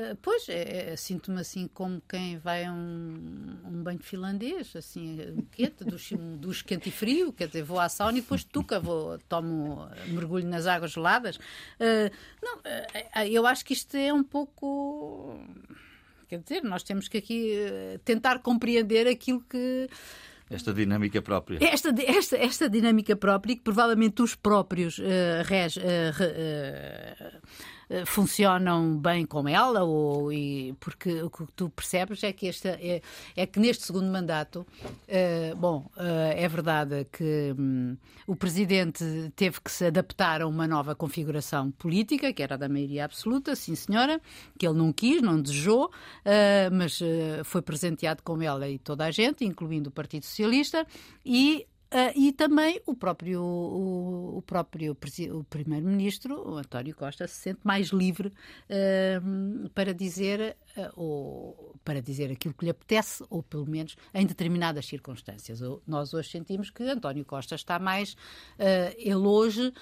Uh, 0.00 0.16
pois, 0.22 0.48
é, 0.48 0.92
é, 0.92 0.96
sinto-me 0.96 1.40
assim 1.40 1.68
como 1.68 2.00
quem 2.08 2.38
vai 2.38 2.64
a 2.64 2.72
um, 2.72 3.58
um 3.66 3.82
banho 3.82 3.98
finlandês, 3.98 4.74
assim, 4.74 5.46
quente, 5.52 5.84
dos, 5.84 6.10
dos 6.38 6.62
quente 6.62 6.88
e 6.88 6.92
frio, 6.92 7.34
quer 7.34 7.48
dizer, 7.48 7.62
vou 7.62 7.78
à 7.78 7.86
sauna 7.86 8.16
e 8.16 8.22
depois 8.22 8.42
tuca, 8.42 8.80
vou, 8.80 9.18
tomo, 9.28 9.86
mergulho 10.08 10.46
nas 10.46 10.66
águas 10.66 10.92
geladas. 10.92 11.36
Uh, 11.36 12.10
não, 12.42 12.56
uh, 12.58 13.28
eu 13.28 13.46
acho 13.46 13.62
que 13.62 13.74
isto 13.74 13.94
é 13.94 14.10
um 14.10 14.24
pouco. 14.24 15.38
Quer 16.28 16.38
dizer, 16.38 16.64
nós 16.64 16.82
temos 16.82 17.06
que 17.06 17.18
aqui 17.18 17.52
tentar 18.02 18.38
compreender 18.38 19.06
aquilo 19.06 19.42
que. 19.42 19.86
Esta 20.48 20.72
dinâmica 20.72 21.20
própria. 21.20 21.58
Esta, 21.60 21.94
esta, 22.02 22.36
esta 22.36 22.70
dinâmica 22.70 23.14
própria 23.14 23.54
que 23.54 23.62
provavelmente 23.62 24.22
os 24.22 24.34
próprios 24.34 24.98
uh, 24.98 25.02
uh, 25.02 25.04
uh, 25.04 26.22
eh, 26.22 27.32
funcionam 28.06 28.96
bem 28.96 29.26
com 29.26 29.48
ela, 29.48 29.82
ou, 29.82 30.32
e, 30.32 30.74
porque 30.78 31.22
o 31.22 31.30
que 31.30 31.44
tu 31.54 31.68
percebes 31.70 32.22
é 32.22 32.32
que, 32.32 32.46
esta, 32.46 32.68
é, 32.68 33.02
é 33.36 33.46
que 33.46 33.58
neste 33.58 33.84
segundo 33.84 34.06
mandato, 34.10 34.66
uh, 34.84 35.56
bom, 35.56 35.90
uh, 35.96 36.32
é 36.34 36.48
verdade 36.48 37.06
que 37.10 37.54
um, 37.58 37.96
o 38.26 38.36
Presidente 38.36 39.04
teve 39.34 39.60
que 39.60 39.70
se 39.70 39.86
adaptar 39.86 40.42
a 40.42 40.46
uma 40.46 40.66
nova 40.66 40.94
configuração 40.94 41.70
política, 41.72 42.32
que 42.32 42.42
era 42.42 42.56
da 42.56 42.68
maioria 42.68 43.04
absoluta, 43.04 43.56
sim 43.56 43.74
senhora, 43.74 44.20
que 44.58 44.66
ele 44.66 44.78
não 44.78 44.92
quis, 44.92 45.20
não 45.20 45.40
desejou, 45.40 45.86
uh, 45.86 45.90
mas 46.72 47.00
foi 47.44 47.62
presenteado 47.62 48.22
com 48.22 48.40
ela 48.40 48.68
e 48.68 48.78
toda 48.78 49.04
a 49.04 49.10
gente, 49.10 49.44
incluindo 49.44 49.88
o 49.88 49.92
Partido 49.92 50.24
Socialista, 50.24 50.86
e 51.24 51.66
Uh, 51.92 52.12
e 52.14 52.32
também 52.32 52.80
o 52.86 52.94
próprio, 52.94 53.42
o, 53.42 54.38
o 54.38 54.42
próprio 54.42 54.96
o 55.32 55.44
primeiro-ministro, 55.44 56.56
António 56.56 56.94
Costa, 56.94 57.26
se 57.26 57.34
sente 57.34 57.60
mais 57.64 57.88
livre 57.88 58.28
uh, 58.28 59.68
para 59.70 59.92
dizer 59.92 60.56
uh, 60.76 60.90
ou 60.94 61.74
para 61.84 62.00
dizer 62.00 62.30
aquilo 62.30 62.54
que 62.54 62.64
lhe 62.64 62.70
apetece, 62.70 63.24
ou 63.28 63.42
pelo 63.42 63.68
menos 63.68 63.96
em 64.14 64.24
determinadas 64.24 64.86
circunstâncias. 64.86 65.60
Nós 65.84 66.14
hoje 66.14 66.30
sentimos 66.30 66.70
que 66.70 66.84
António 66.84 67.24
Costa 67.24 67.56
está 67.56 67.78
mais, 67.78 68.16
ele 68.98 69.14
hoje 69.16 69.72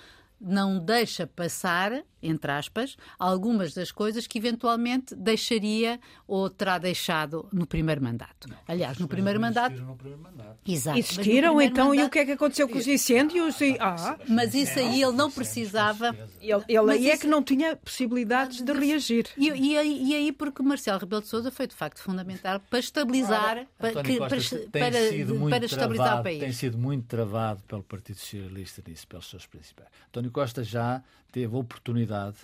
não 0.40 0.78
deixa 0.78 1.26
passar, 1.26 2.04
entre 2.22 2.50
aspas, 2.50 2.96
algumas 3.18 3.74
das 3.74 3.90
coisas 3.90 4.26
que 4.26 4.38
eventualmente 4.38 5.14
deixaria 5.14 5.98
ou 6.26 6.48
terá 6.48 6.78
deixado 6.78 7.48
no 7.52 7.66
primeiro 7.66 8.02
mandato. 8.02 8.48
Não, 8.48 8.56
Aliás, 8.66 8.98
no 8.98 9.08
primeiro 9.08 9.40
mandato... 9.40 9.80
no 9.80 9.96
primeiro 9.96 10.22
mandato. 10.22 10.58
Exato. 10.66 10.98
Existiram, 10.98 11.60
então, 11.60 11.88
mandato... 11.88 12.04
e 12.04 12.06
o 12.06 12.10
que 12.10 12.18
é 12.18 12.24
que 12.24 12.32
aconteceu 12.32 12.68
com 12.68 12.78
os 12.78 12.86
incêndios? 12.86 13.60
E... 13.60 13.76
Ah. 13.80 14.18
Mas 14.28 14.54
isso 14.54 14.78
aí 14.78 15.02
ele 15.02 15.12
não 15.12 15.30
precisava... 15.30 16.16
Ele, 16.40 16.64
ele 16.68 16.90
aí 16.92 17.10
é 17.10 17.16
que 17.16 17.26
não 17.26 17.42
tinha 17.42 17.76
possibilidades 17.76 18.62
de 18.62 18.72
reagir. 18.72 19.26
E, 19.36 19.48
e, 19.48 19.76
aí, 19.76 20.02
e 20.04 20.14
aí 20.14 20.32
porque 20.32 20.62
Marcelo 20.62 20.98
Rebelo 20.98 21.22
de 21.22 21.28
Sousa 21.28 21.50
foi, 21.50 21.66
de 21.66 21.74
facto, 21.74 22.00
fundamental 22.00 22.60
para 22.60 22.78
estabilizar, 22.78 23.66
para, 23.76 24.02
que, 24.02 24.18
para, 24.18 24.28
para, 24.28 25.50
para 25.50 25.64
estabilizar 25.64 26.20
o 26.20 26.22
país. 26.22 26.40
Tem 26.40 26.52
sido 26.52 26.78
muito 26.78 27.06
travado 27.06 27.62
pelo 27.64 27.82
Partido 27.82 28.18
Socialista 28.18 28.82
nisso, 28.86 29.06
pelos 29.06 29.28
seus 29.28 29.46
principais. 29.46 29.88
António 30.08 30.27
Costa 30.30 30.62
já 30.62 31.02
teve 31.30 31.54
a 31.54 31.58
oportunidade 31.58 32.36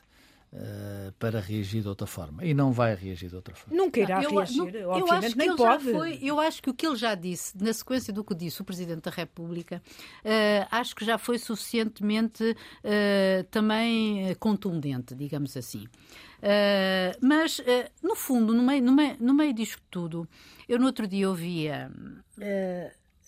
uh, 0.53 1.13
para 1.19 1.41
reagir 1.41 1.83
de 1.83 1.89
outra 1.89 2.07
forma. 2.07 2.45
E 2.45 2.55
não 2.55 2.73
vai 2.73 2.95
reagir 2.95 3.29
de 3.29 3.37
outra 3.37 3.55
forma. 3.55 3.77
Nunca 3.77 4.01
irá 4.01 4.23
eu, 4.23 4.31
reagir, 4.31 4.57
não, 4.59 4.91
obviamente, 4.91 5.33
eu 5.33 5.37
nem 5.37 5.57
pode. 5.57 5.85
Foi, 5.85 6.19
eu 6.23 6.41
acho 6.41 6.63
que 6.63 6.71
o 6.71 6.75
que 6.75 6.87
ele 6.87 6.97
já 6.97 7.15
disse, 7.15 7.57
na 7.63 7.73
sequência 7.73 8.13
do 8.13 8.25
que 8.25 8.35
disse 8.35 8.61
o 8.61 8.65
Presidente 8.65 9.03
da 9.03 9.11
República, 9.11 9.83
uh, 10.25 10.67
acho 10.71 10.95
que 10.95 11.05
já 11.05 11.19
foi 11.19 11.39
suficientemente 11.39 12.45
uh, 12.45 13.45
também 13.51 14.35
contundente, 14.37 15.15
digamos 15.15 15.57
assim. 15.57 15.85
Uh, 15.85 17.17
mas, 17.21 17.59
uh, 17.59 17.65
no 18.03 18.15
fundo, 18.15 18.53
no 18.53 18.63
meio, 18.63 18.83
no, 18.83 18.93
meio, 18.93 19.17
no 19.19 19.35
meio 19.35 19.53
disto 19.55 19.83
tudo, 19.91 20.29
eu 20.69 20.79
no 20.79 20.87
outro 20.87 21.07
dia 21.07 21.29
ouvia 21.29 21.91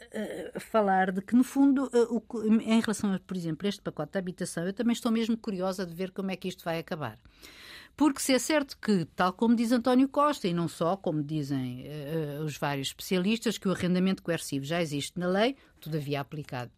uh, 0.00 0.60
falar 0.60 1.12
de 1.12 1.20
que, 1.22 1.34
no 1.34 1.44
fundo, 1.44 1.90
o, 2.10 2.22
em 2.60 2.80
relação, 2.80 3.12
a, 3.12 3.18
por 3.18 3.36
exemplo, 3.36 3.66
a 3.66 3.68
este 3.68 3.82
pacote 3.82 4.12
de 4.12 4.18
habitação, 4.18 4.64
eu 4.64 4.72
também 4.72 4.92
estou 4.92 5.10
mesmo 5.10 5.36
curiosa 5.36 5.86
de 5.86 5.94
ver 5.94 6.10
como 6.10 6.30
é 6.30 6.36
que 6.36 6.48
isto 6.48 6.64
vai 6.64 6.78
acabar. 6.78 7.18
Porque 7.96 8.20
se 8.20 8.34
é 8.34 8.38
certo 8.38 8.76
que, 8.78 9.06
tal 9.16 9.32
como 9.32 9.56
diz 9.56 9.72
António 9.72 10.08
Costa, 10.08 10.46
e 10.46 10.52
não 10.52 10.68
só, 10.68 10.98
como 10.98 11.22
dizem 11.22 11.86
os 12.44 12.58
vários 12.58 12.88
especialistas, 12.88 13.56
que 13.56 13.66
o 13.66 13.72
arrendamento 13.72 14.22
coercivo 14.22 14.66
já 14.66 14.82
existe 14.82 15.18
na 15.18 15.26
lei, 15.26 15.56
todavia 15.80 16.20
aplicado 16.20 16.70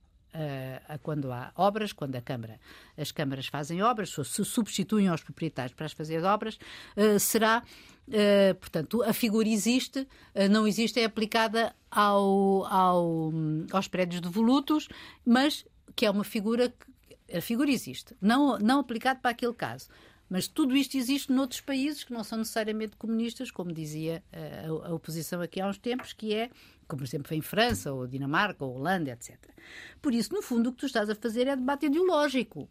a 0.89 0.99
quando 0.99 1.33
há 1.33 1.53
obras, 1.57 1.93
quando 1.93 2.17
a 2.17 2.21
Câmara, 2.21 2.61
as 2.97 3.11
câmaras 3.11 3.47
fazem 3.47 3.83
obras, 3.83 4.11
se 4.11 4.45
substituem 4.45 5.09
aos 5.09 5.23
proprietários 5.23 5.75
para 5.75 5.87
as 5.87 5.93
fazer 5.93 6.23
obras, 6.25 6.59
uh, 6.97 7.19
será, 7.19 7.63
uh, 8.09 8.55
portanto, 8.57 9.03
a 9.03 9.13
figura 9.13 9.49
existe, 9.49 10.01
uh, 10.01 10.49
não 10.51 10.67
existe, 10.67 11.01
é 11.01 11.05
aplicada 11.05 11.75
ao, 11.91 12.65
ao, 12.67 13.33
aos 13.73 13.89
prédios 13.89 14.21
devolutos, 14.21 14.89
mas 15.25 15.65
que 15.97 16.07
é 16.07 16.11
uma 16.11 16.25
figura 16.25 16.69
que 16.69 17.37
a 17.37 17.41
figura 17.41 17.71
existe, 17.71 18.17
não, 18.21 18.59
não 18.59 18.81
aplicado 18.81 19.21
para 19.21 19.33
aquele 19.33 19.55
caso. 19.55 19.89
Mas 20.31 20.47
tudo 20.47 20.77
isto 20.77 20.97
existe 20.97 21.33
noutros 21.33 21.61
países 21.61 22.05
que 22.05 22.13
não 22.13 22.23
são 22.23 22.39
necessariamente 22.39 22.97
comunistas, 22.97 23.51
como 23.51 23.73
dizia 23.73 24.23
a, 24.31 24.89
a 24.89 24.95
oposição 24.95 25.41
aqui 25.41 25.61
há 25.61 25.67
uns 25.67 25.79
tempos, 25.79 26.13
que 26.13 26.35
é 26.35 26.51
como 26.89 27.01
por 27.01 27.05
exemplo 27.05 27.35
em 27.35 27.43
França, 27.43 27.93
ou 27.93 28.07
Dinamarca, 28.07 28.65
ou 28.65 28.77
Holanda, 28.77 29.11
etc. 29.11 29.37
Por 30.01 30.15
isso, 30.15 30.33
no 30.33 30.43
fundo, 30.43 30.71
o 30.71 30.73
que 30.73 30.79
tu 30.79 30.87
estás 30.87 31.09
a 31.11 31.15
fazer 31.15 31.47
é 31.47 31.55
debate 31.55 31.87
ideológico. 31.87 32.69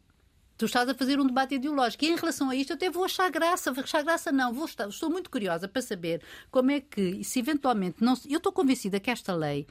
Tu 0.58 0.66
estás 0.66 0.90
a 0.90 0.96
fazer 0.96 1.20
um 1.20 1.28
debate 1.28 1.54
ideológico. 1.54 2.04
E 2.04 2.10
em 2.10 2.16
relação 2.16 2.50
a 2.50 2.56
isto, 2.56 2.74
até 2.74 2.90
vou 2.90 3.06
achar 3.06 3.30
graça. 3.30 3.72
Vou 3.72 3.84
achar 3.84 4.04
graça, 4.04 4.32
não. 4.32 4.52
Vou 4.52 4.66
estar, 4.66 4.90
estou 4.90 5.08
muito 5.08 5.30
curiosa 5.30 5.68
para 5.68 5.84
saber 5.84 6.24
como 6.50 6.72
é 6.72 6.82
que, 6.82 7.24
se 7.24 7.38
eventualmente 7.40 8.04
não. 8.04 8.16
Eu 8.28 8.38
estou 8.38 8.52
convencida 8.52 9.00
que 9.00 9.12
esta 9.12 9.36
lei 9.36 9.68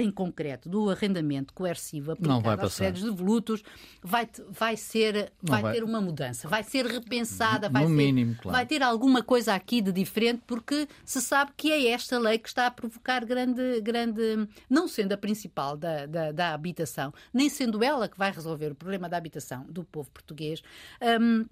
em 0.00 0.10
concreto 0.10 0.68
do 0.68 0.90
arrendamento 0.90 1.52
coercivo 1.54 2.12
aplicado 2.12 2.62
aos 2.62 2.76
créditos 2.76 3.04
devolutos 3.04 3.62
vai, 4.02 4.28
vai, 4.48 4.76
ser, 4.76 5.32
vai, 5.42 5.62
vai, 5.62 5.74
ter 5.74 5.84
uma 5.84 6.00
mudança, 6.00 6.48
vai 6.48 6.62
ser 6.62 6.86
repensada, 6.86 7.68
vai, 7.68 7.84
ser, 7.84 7.90
mínimo, 7.90 8.36
claro. 8.36 8.56
vai 8.56 8.66
ter 8.66 8.82
alguma 8.82 9.22
coisa 9.22 9.54
aqui 9.54 9.80
de 9.80 9.92
diferente, 9.92 10.42
porque 10.46 10.88
se 11.04 11.20
sabe 11.20 11.52
que 11.56 11.72
é 11.72 11.88
esta 11.88 12.18
lei 12.18 12.38
que 12.38 12.48
está 12.48 12.66
a 12.66 12.70
provocar 12.70 13.24
grande, 13.24 13.80
grande 13.80 14.48
não 14.68 14.88
sendo 14.88 15.12
a 15.12 15.16
principal 15.16 15.76
da, 15.76 16.06
da, 16.06 16.32
da 16.32 16.54
habitação, 16.54 17.12
nem 17.32 17.48
sendo 17.48 17.82
ela 17.82 18.08
que 18.08 18.18
vai 18.18 18.30
resolver 18.30 18.72
o 18.72 18.74
problema 18.74 19.08
da 19.08 19.16
habitação 19.16 19.64
do 19.68 19.84
povo 19.84 20.10
português. 20.10 20.62
Um, 21.20 21.46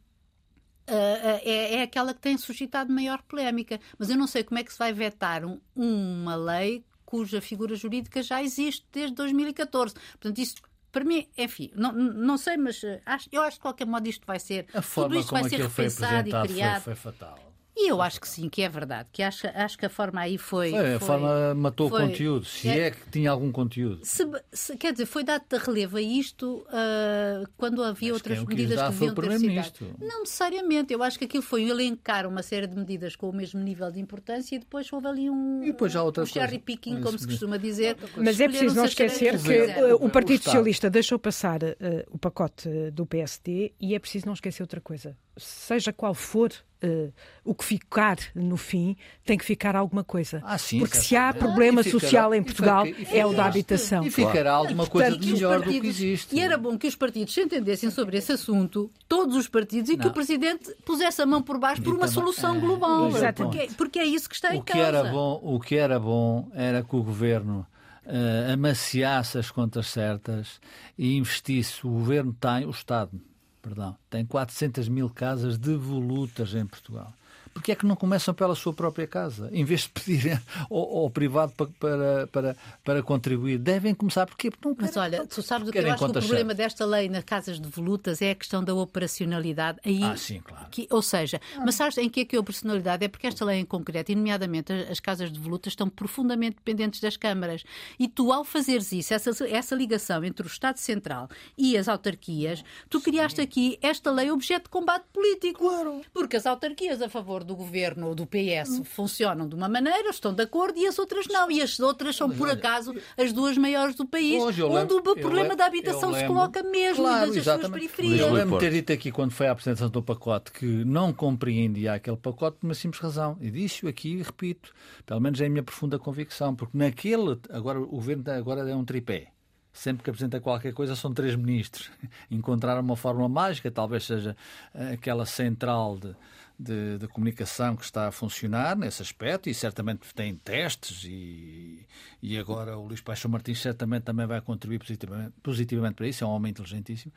uh, 0.89 1.41
é, 1.45 1.77
é, 1.77 1.83
aquela 1.83 2.15
que 2.15 2.21
tem 2.21 2.37
suscitado 2.37 2.93
maior 2.93 3.23
polémica. 3.23 3.81
Mas 3.99 4.11
eu 4.11 4.17
não 4.17 4.27
sei 4.27 4.45
como 4.45 4.59
é 4.59 4.65
que 4.65 4.73
se 4.73 4.79
vai 4.79 4.93
vetar 4.93 5.45
um, 5.45 5.61
uma 5.77 6.37
lei 6.37 6.85
cuja 7.13 7.43
figura 7.43 7.77
jurídica 7.77 8.23
já 8.23 8.43
existe 8.43 8.87
desde 8.91 9.15
2014. 9.17 9.95
Portanto, 10.13 10.39
isso 10.39 10.55
para 10.91 11.05
mim, 11.05 11.29
enfim, 11.37 11.71
não, 11.75 11.93
não 11.93 12.39
sei, 12.39 12.57
mas 12.57 12.83
eh, 12.83 13.03
acho, 13.05 13.29
eu 13.31 13.43
acho 13.43 13.57
que 13.57 13.59
de 13.59 13.63
qualquer 13.63 13.87
modo 13.87 14.09
isto 14.09 14.27
vai 14.27 14.39
ser. 14.39 14.67
A 14.73 14.81
forma 14.81 15.11
tudo 15.11 15.21
isto 15.21 15.29
como 15.29 15.43
vai 15.43 15.51
ser 15.51 15.61
repensado 15.61 16.29
e 16.29 16.43
criado. 16.49 16.83
Foi, 16.83 16.95
foi 16.95 17.13
fatal. 17.13 17.52
E 17.83 17.89
eu 17.89 18.01
acho 18.01 18.21
que 18.21 18.29
sim, 18.29 18.49
que 18.49 18.63
é 18.63 18.69
verdade, 18.69 19.09
que 19.13 19.25
acho, 19.25 19.45
acho 19.49 19.77
que 19.77 19.85
a 19.85 19.89
forma 19.89 20.21
aí 20.21 20.39
foi. 20.39 20.71
foi 20.71 20.95
a 20.95 20.99
foi, 21.01 21.07
forma 21.09 21.55
matou 21.55 21.89
foi, 21.89 22.05
o 22.05 22.07
conteúdo, 22.07 22.45
se 22.45 22.69
é, 22.69 22.79
é, 22.79 22.91
que 22.93 23.11
tinha 23.11 23.29
algum 23.29 23.51
conteúdo. 23.51 24.01
Se, 24.05 24.25
se, 24.53 24.77
quer 24.77 24.93
dizer, 24.93 25.07
foi 25.07 25.25
dado 25.25 25.43
de 25.49 25.59
relevo 25.59 25.97
a 25.97 26.01
isto 26.01 26.65
uh, 26.69 27.49
quando 27.57 27.83
havia 27.83 28.13
outras 28.13 28.39
que 28.39 28.47
medidas 28.47 28.81
que 28.81 28.89
deviam 28.91 29.15
ter 29.17 29.39
sido. 29.73 29.97
Não 29.99 30.21
necessariamente, 30.21 30.93
eu 30.95 31.03
acho 31.03 31.19
que 31.19 31.25
aquilo 31.25 31.43
foi 31.43 31.69
elencar 31.69 32.25
uma 32.25 32.43
série 32.43 32.69
de 32.69 32.77
medidas 32.77 33.17
com 33.17 33.29
o 33.29 33.33
mesmo 33.33 33.61
nível 33.61 33.91
de 33.91 33.99
importância 33.99 34.55
e 34.55 34.61
depois 34.61 34.93
houve 34.93 35.09
ali 35.09 35.29
um, 35.29 35.65
e 35.65 35.67
depois 35.67 35.91
já 35.91 36.05
outra 36.05 36.23
um 36.23 36.27
cherry 36.27 36.61
picking, 36.61 37.01
como 37.01 37.19
se 37.19 37.27
costuma 37.27 37.57
dizer. 37.57 37.97
Mas 38.17 38.41
é 38.41 38.47
preciso 38.47 38.77
não 38.77 38.85
esquecer 38.85 39.41
que 39.43 39.95
o 39.95 40.09
Partido 40.09 40.45
Socialista 40.45 40.89
deixou 40.89 41.19
passar 41.19 41.65
uh, 41.65 41.77
o 42.13 42.19
pacote 42.19 42.69
do 42.93 43.05
PSD 43.05 43.73
e 43.81 43.97
é 43.97 43.99
preciso 43.99 44.27
não 44.27 44.35
esquecer 44.35 44.63
outra 44.63 44.81
coisa. 44.81 45.17
Seja 45.37 45.93
qual 45.93 46.15
for 46.15 46.53
uh, 46.83 47.13
o 47.45 47.55
que 47.55 47.65
ficar 47.65 48.19
no 48.35 48.57
fim, 48.57 48.97
tem 49.25 49.39
que 49.39 49.45
ficar 49.45 49.75
alguma 49.77 50.05
coisa. 50.05 50.43
Ah, 50.45 50.59
sim, 50.59 50.79
Porque 50.79 50.97
se 50.97 51.17
há 51.17 51.33
problema 51.33 51.81
ah, 51.81 51.85
ficará, 51.85 52.01
social 52.01 52.35
em 52.35 52.43
Portugal, 52.43 52.85
ficará, 52.85 53.17
é 53.17 53.27
o 53.27 53.33
da 53.33 53.47
habitação. 53.47 54.05
E 54.05 54.11
ficará 54.11 54.53
alguma 54.53 54.87
coisa 54.87 55.17
de 55.17 55.33
melhor 55.33 55.59
partidos, 55.61 55.75
do 55.75 55.81
que 55.81 55.87
existe. 55.89 56.37
E 56.37 56.41
era 56.41 56.57
bom 56.57 56.77
que 56.77 56.87
os 56.87 56.97
partidos 56.97 57.33
se 57.33 57.41
entendessem 57.43 57.91
sobre 57.91 58.19
esse 58.19 58.33
assunto, 58.33 58.91
todos 59.09 59.37
os 59.37 59.49
partidos, 59.49 59.91
e 59.91 59.97
não. 59.97 60.01
que 60.01 60.09
o 60.09 60.13
Presidente 60.13 60.75
pusesse 60.85 61.23
a 61.23 61.27
mão 61.27 61.43
por 61.43 61.59
baixo 61.59 61.83
por 61.83 61.95
uma 61.95 62.09
solução 62.09 62.59
global. 62.59 63.11
Porque, 63.35 63.69
porque, 63.77 63.99
é 63.99 64.05
isso 64.05 64.29
que 64.29 64.35
está 64.35 64.51
o 64.51 64.55
em 64.55 64.63
que 64.63 64.73
causa. 64.73 64.87
Era 64.87 65.05
bom, 65.05 65.41
o 65.43 65.61
que 65.61 65.77
era 65.77 65.99
bom 65.99 66.51
era 66.55 66.83
que 66.83 66.95
o 66.95 67.03
Governo 67.03 67.67
uh, 68.07 68.53
amaciasse 68.53 69.39
as 69.39 69.51
contas 69.51 69.87
certas 69.87 70.61
e 70.99 71.17
investisse. 71.17 71.87
O 71.87 71.91
Governo 71.91 72.35
tem, 72.39 72.67
o 72.67 72.71
Estado 72.71 73.21
perdão, 73.63 73.97
tem 74.11 74.27
400 74.27 74.89
mil 74.89 75.09
casas 75.09 75.57
devolutas 75.57 76.55
em 76.55 76.67
Portugal. 76.67 77.15
Porquê 77.53 77.73
é 77.73 77.75
que 77.75 77.85
não 77.85 77.95
começam 77.95 78.33
pela 78.33 78.55
sua 78.55 78.73
própria 78.73 79.07
casa? 79.07 79.51
Em 79.53 79.65
vez 79.65 79.83
de 79.83 79.91
pedir 79.91 80.43
ao, 80.71 80.99
ao 80.99 81.11
privado 81.11 81.53
para, 81.53 81.69
para, 81.79 82.27
para, 82.29 82.57
para, 82.83 83.03
contribuir, 83.03 83.59
devem 83.59 83.95
começar. 83.95 84.27
Porque 84.27 84.51
não 84.65 84.75
Mas 84.79 84.97
olha, 84.97 85.27
tu 85.27 85.43
sabes 85.43 85.69
o 85.69 85.73
que 85.73 85.79
eu 85.79 85.93
acho 85.93 86.05
que 86.05 86.11
o 86.11 86.13
problema 86.13 86.55
desta 86.55 86.87
lei 86.87 87.09
nas 87.09 87.25
casas 87.25 87.59
devolutas 87.59 88.23
é 88.23 88.31
a 88.31 88.35
questão 88.35 88.65
da 88.65 88.75
operacionalidade. 88.75 89.79
Aí, 89.85 90.03
ah, 90.03 90.17
sim, 90.17 90.41
claro. 90.41 90.67
Que, 90.71 90.87
ou 90.91 91.03
seja, 91.03 91.41
ah. 91.57 91.63
mas 91.65 91.75
sabes 91.75 91.99
em 91.99 92.09
que 92.09 92.21
é 92.21 92.25
que 92.25 92.37
é 92.37 92.39
a 92.39 92.41
operacionalidade? 92.41 93.05
É 93.05 93.09
porque 93.09 93.27
esta 93.27 93.45
lei 93.45 93.59
em 93.59 93.65
concreto, 93.65 94.11
e 94.11 94.15
nomeadamente 94.15 94.73
as 94.73 94.99
casas 94.99 95.31
devolutas, 95.31 95.73
estão 95.73 95.89
profundamente 95.89 96.57
dependentes 96.57 97.01
das 97.01 97.17
câmaras. 97.17 97.65
E 97.99 98.09
tu, 98.09 98.33
ao 98.33 98.45
fazeres 98.45 98.93
isso, 98.93 99.13
essa, 99.13 99.31
essa 99.49 99.75
ligação 99.75 100.25
entre 100.25 100.47
o 100.47 100.49
Estado 100.49 100.79
Central 100.79 101.29
e 101.57 101.77
as 101.77 101.89
autarquias, 101.89 102.65
tu 102.89 102.99
sim. 102.99 103.05
criaste 103.05 103.41
aqui 103.41 103.79
esta 103.83 104.11
lei 104.11 104.31
objeto 104.31 104.65
de 104.65 104.71
combate 104.71 105.05
político. 105.13 105.59
Claro. 105.61 106.01
Porque 106.13 106.37
as 106.37 106.47
autarquias 106.47 107.03
a 107.03 107.09
favor 107.09 107.42
favor 107.43 107.45
do 107.45 107.57
governo 107.57 108.09
ou 108.09 108.15
do 108.15 108.27
PS 108.27 108.81
funcionam 108.85 109.49
de 109.49 109.55
uma 109.55 109.69
maneira, 109.69 110.09
estão 110.11 110.33
de 110.33 110.43
acordo, 110.43 110.79
e 110.79 110.87
as 110.87 110.99
outras 110.99 111.27
não. 111.27 111.51
E 111.51 111.61
as 111.61 111.79
outras 111.79 112.17
são, 112.17 112.31
por 112.31 112.49
acaso, 112.49 112.95
as 113.17 113.33
duas 113.33 113.59
maiores 113.59 113.95
do 113.95 114.07
país, 114.07 114.43
onde 114.43 114.63
lembro, 114.63 114.99
o 114.99 115.03
problema 115.03 115.43
lembro, 115.43 115.57
da 115.57 115.67
habitação 115.67 116.15
se 116.15 116.27
coloca 116.27 116.63
mesmo 116.63 117.05
claro, 117.05 117.35
das 117.35 117.45
suas 117.45 117.69
periferias. 117.69 118.21
Eu 118.21 118.33
lembro 118.33 118.59
ter 118.59 118.71
dito 118.71 118.93
aqui, 118.93 119.11
quando 119.11 119.33
foi 119.33 119.49
a 119.49 119.53
apresentação 119.53 119.91
do 119.91 120.03
pacote, 120.03 120.53
que 120.53 120.67
não 120.67 121.13
compreendia 121.13 121.95
aquele 121.95 122.17
pacote 122.17 122.59
por 122.59 122.67
uma 122.67 122.75
simples 122.75 123.03
razão. 123.03 123.37
E 123.41 123.51
disse-o 123.51 123.89
aqui 123.89 124.15
e 124.15 124.23
repito, 124.23 124.73
pelo 125.05 125.21
menos 125.21 125.41
é 125.41 125.47
a 125.47 125.51
minha 125.51 125.63
profunda 125.63 125.99
convicção, 125.99 126.55
porque 126.55 126.77
naquele, 126.77 127.39
agora 127.51 127.81
o 127.81 127.87
governo 127.87 128.23
agora 128.31 128.69
é 128.69 128.75
um 128.75 128.85
tripé 128.85 129.29
sempre 129.73 130.05
que 130.05 130.11
apresenta 130.11 130.39
qualquer 130.39 130.75
coisa 130.75 130.95
são 130.95 131.13
três 131.13 131.35
ministros. 131.35 131.91
Encontraram 132.31 132.83
uma 132.83 132.97
fórmula 132.97 133.29
mágica, 133.29 133.71
talvez 133.71 134.05
seja 134.05 134.37
eh, 134.75 134.93
aquela 134.93 135.25
central 135.25 135.99
de, 135.99 136.15
de, 136.63 136.99
de, 136.99 137.09
comunicação 137.09 137.77
que 137.77 137.85
está 137.85 138.09
a 138.09 138.13
funcionar 138.13 138.77
nesse 138.77 139.03
aspecto 139.03 139.49
e 139.49 139.55
certamente 139.55 140.15
tem 140.15 140.35
testes 140.37 141.05
e, 141.05 141.87
e 142.23 142.39
agora 142.39 142.77
o 142.77 142.87
Luís 142.87 143.01
Paixão 143.01 143.31
Martins 143.31 143.61
certamente 143.61 144.05
também 144.05 144.27
vai 144.27 144.41
contribuir 144.41 144.79
positivamente, 144.79 145.33
positivamente 145.43 145.95
para 145.95 146.07
isso, 146.07 146.25
é 146.25 146.27
um 146.27 146.31
homem 146.31 146.51
inteligentíssimo. 146.51 147.13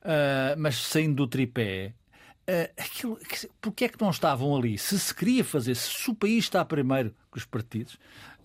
Uh, 0.00 0.58
mas 0.58 0.76
saindo 0.76 1.16
do 1.16 1.26
tripé, 1.26 1.92
uh, 2.48 2.72
aquilo, 2.76 3.18
porque 3.60 3.84
é 3.84 3.88
que 3.88 4.00
não 4.00 4.10
estavam 4.10 4.56
ali? 4.56 4.78
Se 4.78 4.98
se 4.98 5.14
queria 5.14 5.44
fazer, 5.44 5.74
se 5.74 6.10
o 6.10 6.14
país 6.14 6.44
está 6.44 6.64
primeiro 6.64 7.14
que 7.30 7.38
os 7.38 7.44
partidos, 7.44 7.94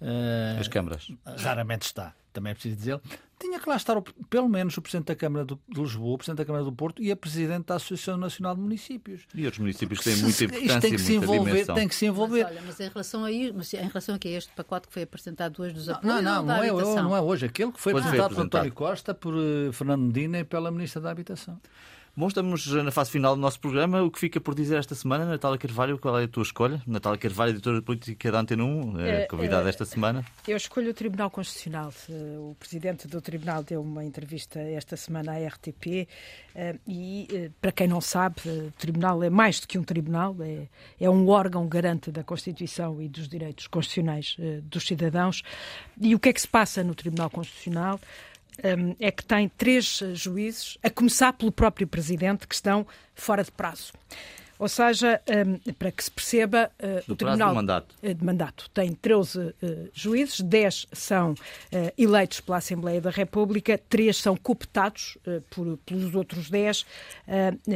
uh, 0.01 0.59
as 0.59 0.67
câmaras, 0.67 1.11
raramente 1.37 1.83
está, 1.83 2.13
também 2.33 2.51
é 2.51 2.53
preciso 2.53 2.75
dizer, 2.75 3.01
tinha 3.39 3.59
que 3.59 3.69
lá 3.69 3.75
estar 3.75 3.97
o, 3.97 4.01
pelo 4.01 4.49
menos 4.49 4.77
o 4.77 4.81
Presidente 4.81 5.07
da 5.07 5.15
Câmara 5.15 5.45
de 5.45 5.57
Lisboa, 5.69 6.15
o 6.15 6.17
Presidente 6.17 6.37
da 6.37 6.45
Câmara 6.45 6.63
do 6.63 6.71
Porto 6.71 7.01
e 7.03 7.11
a 7.11 7.15
Presidente 7.15 7.65
da 7.65 7.75
Associação 7.75 8.17
Nacional 8.17 8.55
de 8.55 8.61
Municípios. 8.61 9.23
E 9.35 9.45
outros 9.45 9.59
municípios 9.59 9.99
têm 9.99 10.15
muita 10.17 10.43
importância 10.45 10.81
tem 10.81 10.91
que 10.91 10.99
se 10.99 11.15
envolver, 11.15 11.51
dimensão. 11.51 11.75
Tem 11.75 11.87
que 11.87 11.95
se 11.95 12.05
envolver. 12.05 12.43
Mas, 12.43 12.51
olha, 12.51 12.61
mas 12.65 12.79
em 12.79 12.89
relação 12.89 13.25
a, 13.25 13.29
mas 13.53 13.73
em 13.73 13.87
relação 13.87 14.15
a, 14.15 14.19
que 14.19 14.27
é 14.29 14.31
este 14.31 14.51
pacote 14.53 14.87
que 14.87 14.93
foi 14.93 15.03
apresentado 15.03 15.61
hoje 15.61 15.73
dos 15.73 15.89
apoios... 15.89 16.15
Não, 16.15 16.21
não, 16.21 16.43
não, 16.43 16.63
é, 16.63 17.01
não 17.01 17.15
é 17.15 17.21
hoje. 17.21 17.45
Aquele 17.45 17.71
que 17.71 17.79
foi 17.79 17.93
apresentado 17.93 18.33
por 18.33 18.43
António 18.43 18.73
Costa, 18.73 19.13
por 19.13 19.33
uh, 19.33 19.71
Fernando 19.73 20.01
Medina 20.01 20.39
e 20.39 20.43
pela 20.43 20.71
Ministra 20.71 21.01
da 21.01 21.11
Habitação. 21.11 21.59
Bom, 22.15 22.27
estamos 22.27 22.67
na 22.67 22.91
fase 22.91 23.09
final 23.09 23.35
do 23.35 23.41
nosso 23.41 23.59
programa. 23.59 24.03
O 24.03 24.11
que 24.11 24.19
fica 24.19 24.39
por 24.39 24.53
dizer 24.53 24.77
esta 24.77 24.93
semana, 24.93 25.25
Natália 25.25 25.57
Carvalho? 25.57 25.97
Qual 25.97 26.19
é 26.19 26.25
a 26.25 26.27
tua 26.27 26.43
escolha? 26.43 26.79
Natália 26.85 27.17
Carvalho, 27.17 27.53
editora 27.53 27.79
de 27.79 27.81
política 27.81 28.31
da 28.31 28.39
Antena 28.39 28.63
1, 28.63 28.99
é, 28.99 29.25
convidada 29.25 29.67
esta 29.67 29.83
semana. 29.83 30.23
Eu 30.47 30.55
escolho 30.55 30.91
o 30.91 30.93
Tribunal 30.93 31.31
Constitucional. 31.31 31.91
O 32.37 32.55
presidente 32.59 33.07
do 33.07 33.19
Tribunal 33.19 33.63
deu 33.63 33.81
uma 33.81 34.05
entrevista 34.05 34.59
esta 34.59 34.95
semana 34.95 35.31
à 35.31 35.47
RTP 35.47 36.07
e, 36.87 37.49
para 37.59 37.71
quem 37.71 37.87
não 37.87 37.99
sabe, 37.99 38.41
o 38.47 38.71
Tribunal 38.77 39.23
é 39.23 39.31
mais 39.31 39.59
do 39.59 39.67
que 39.67 39.79
um 39.79 39.83
tribunal, 39.83 40.35
é, 40.41 40.67
é 41.01 41.09
um 41.09 41.27
órgão 41.29 41.67
garante 41.67 42.11
da 42.11 42.23
Constituição 42.23 43.01
e 43.01 43.09
dos 43.09 43.27
direitos 43.27 43.65
constitucionais 43.65 44.37
dos 44.65 44.85
cidadãos. 44.85 45.41
E 45.99 46.13
o 46.13 46.19
que 46.19 46.29
é 46.29 46.33
que 46.33 46.41
se 46.41 46.47
passa 46.47 46.83
no 46.83 46.93
Tribunal 46.93 47.31
Constitucional? 47.31 47.99
É 48.99 49.11
que 49.11 49.23
tem 49.23 49.49
três 49.49 50.01
juízes, 50.13 50.77
a 50.83 50.89
começar 50.89 51.33
pelo 51.33 51.51
próprio 51.51 51.87
presidente, 51.87 52.47
que 52.47 52.55
estão 52.55 52.85
fora 53.15 53.43
de 53.43 53.51
prazo. 53.51 53.93
Ou 54.63 54.69
seja, 54.69 55.21
para 55.77 55.91
que 55.91 56.03
se 56.03 56.09
perceba, 56.09 56.71
uh, 56.81 57.11
o 57.11 57.15
Tribunal 57.17 57.49
de 57.49 57.55
mandato. 57.55 57.95
Uh, 58.01 58.13
de 58.13 58.23
mandato 58.23 58.69
tem 58.69 58.93
13 58.93 59.39
uh, 59.39 59.53
juízes, 59.93 60.39
10 60.39 60.87
são 60.93 61.35
eleitos 61.97 62.39
pela 62.39 62.59
Assembleia 62.59 63.01
da 63.01 63.09
República, 63.09 63.77
3 63.89 64.15
são 64.15 64.37
cooptados 64.37 65.17
pelos 65.85 66.15
outros 66.15 66.49
10 66.49 66.85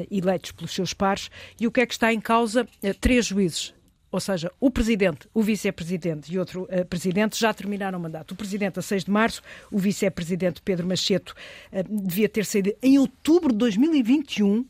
eleitos 0.10 0.52
pelos 0.52 0.74
seus 0.74 0.94
pares. 0.94 1.30
E 1.60 1.68
o 1.68 1.72
que 1.72 1.82
é 1.82 1.86
que 1.86 1.94
está 1.94 2.14
em 2.14 2.22
causa? 2.22 2.68
três 3.02 3.26
juízes 3.26 3.74
ou 4.18 4.22
seja, 4.22 4.52
o 4.60 4.72
presidente, 4.72 5.30
o 5.32 5.44
vice-presidente 5.44 6.34
e 6.34 6.40
outro 6.40 6.64
uh, 6.64 6.84
presidente 6.86 7.40
já 7.40 7.54
terminaram 7.54 8.00
o 8.00 8.02
mandato. 8.02 8.32
O 8.32 8.36
presidente 8.36 8.80
a 8.80 8.82
6 8.82 9.04
de 9.04 9.12
março, 9.12 9.44
o 9.72 9.78
vice-presidente 9.78 10.60
Pedro 10.60 10.88
Macheto 10.88 11.36
uh, 11.72 11.84
devia 11.88 12.28
ter 12.28 12.44
saído 12.44 12.74
em 12.82 12.98
outubro 12.98 13.52
de 13.52 13.60
2021 13.60 14.66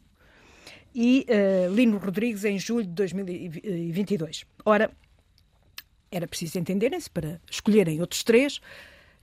e 0.93 1.25
uh, 1.29 1.73
Lino 1.73 1.97
Rodrigues 1.97 2.43
em 2.43 2.59
julho 2.59 2.83
de 2.87 2.91
2022. 2.91 4.43
Ora, 4.65 4.91
era 6.11 6.27
preciso 6.27 6.59
entenderem-se 6.59 7.09
para 7.09 7.39
escolherem 7.49 8.01
outros 8.01 8.23
três, 8.23 8.59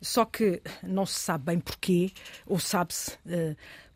só 0.01 0.25
que 0.25 0.63
não 0.83 1.05
se 1.05 1.21
sabe 1.21 1.45
bem 1.45 1.61
porquê, 1.61 2.13
ou 2.47 2.59
sabe-se 2.59 3.19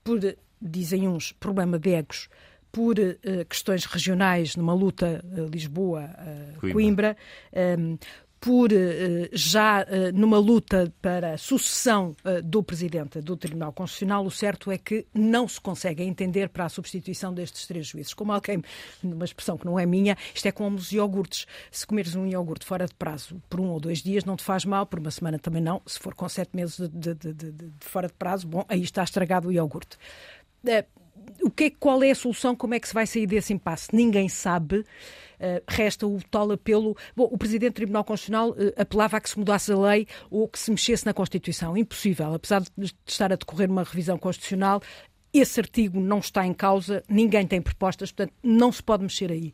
por, 0.04 0.18
dizem 0.60 1.08
uns, 1.08 1.32
problema 1.32 1.78
de 1.78 1.90
egos 1.90 2.28
por 2.70 2.98
uh, 2.98 3.44
questões 3.48 3.84
regionais 3.84 4.56
numa 4.56 4.74
luta 4.74 5.24
uh, 5.24 5.46
Lisboa-Coimbra, 5.46 7.16
uh, 7.52 7.80
um, 7.80 7.98
por 8.40 8.70
já 9.32 9.84
numa 10.14 10.38
luta 10.38 10.94
para 11.02 11.32
a 11.32 11.36
sucessão 11.36 12.14
do 12.44 12.62
Presidente 12.62 13.20
do 13.20 13.36
Tribunal 13.36 13.72
Constitucional, 13.72 14.24
o 14.24 14.30
certo 14.30 14.70
é 14.70 14.78
que 14.78 15.08
não 15.12 15.48
se 15.48 15.60
consegue 15.60 16.04
entender 16.04 16.48
para 16.48 16.66
a 16.66 16.68
substituição 16.68 17.34
destes 17.34 17.66
três 17.66 17.88
juízes. 17.88 18.14
Como 18.14 18.30
alguém, 18.30 18.62
numa 19.02 19.24
expressão 19.24 19.58
que 19.58 19.66
não 19.66 19.76
é 19.76 19.84
minha, 19.84 20.16
isto 20.32 20.46
é 20.46 20.52
como 20.52 20.76
os 20.76 20.92
iogurtes. 20.92 21.46
Se 21.68 21.84
comeres 21.84 22.14
um 22.14 22.28
iogurte 22.28 22.64
fora 22.64 22.86
de 22.86 22.94
prazo 22.94 23.42
por 23.50 23.58
um 23.58 23.70
ou 23.70 23.80
dois 23.80 24.04
dias, 24.04 24.24
não 24.24 24.36
te 24.36 24.44
faz 24.44 24.64
mal, 24.64 24.86
por 24.86 25.00
uma 25.00 25.10
semana 25.10 25.36
também 25.40 25.60
não. 25.60 25.82
Se 25.84 25.98
for 25.98 26.14
com 26.14 26.28
sete 26.28 26.54
meses 26.54 26.78
de, 26.78 27.14
de, 27.14 27.34
de, 27.34 27.50
de 27.50 27.70
fora 27.80 28.06
de 28.06 28.14
prazo, 28.14 28.46
bom, 28.46 28.64
aí 28.68 28.82
está 28.82 29.02
estragado 29.02 29.48
o 29.48 29.52
iogurte 29.52 29.98
o 31.42 31.50
que 31.50 31.64
é, 31.64 31.70
qual 31.70 32.02
é 32.02 32.10
a 32.10 32.14
solução? 32.14 32.54
Como 32.54 32.74
é 32.74 32.80
que 32.80 32.88
se 32.88 32.94
vai 32.94 33.06
sair 33.06 33.26
desse 33.26 33.52
impasse? 33.52 33.88
Ninguém 33.92 34.28
sabe. 34.28 34.78
Uh, 34.78 35.62
resta 35.68 36.06
o 36.06 36.18
tal 36.30 36.50
apelo. 36.50 36.96
Bom, 37.14 37.28
o 37.30 37.38
Presidente 37.38 37.72
do 37.72 37.76
Tribunal 37.76 38.04
Constitucional 38.04 38.50
uh, 38.50 38.72
apelava 38.76 39.16
a 39.16 39.20
que 39.20 39.30
se 39.30 39.38
mudasse 39.38 39.70
a 39.70 39.78
lei 39.78 40.06
ou 40.30 40.48
que 40.48 40.58
se 40.58 40.70
mexesse 40.70 41.06
na 41.06 41.14
Constituição. 41.14 41.76
Impossível. 41.76 42.34
Apesar 42.34 42.60
de 42.76 42.92
estar 43.06 43.32
a 43.32 43.36
decorrer 43.36 43.70
uma 43.70 43.84
revisão 43.84 44.18
constitucional, 44.18 44.82
esse 45.32 45.60
artigo 45.60 46.00
não 46.00 46.18
está 46.18 46.46
em 46.46 46.54
causa, 46.54 47.02
ninguém 47.08 47.46
tem 47.46 47.60
propostas, 47.60 48.10
portanto, 48.10 48.34
não 48.42 48.72
se 48.72 48.82
pode 48.82 49.02
mexer 49.02 49.30
aí. 49.30 49.52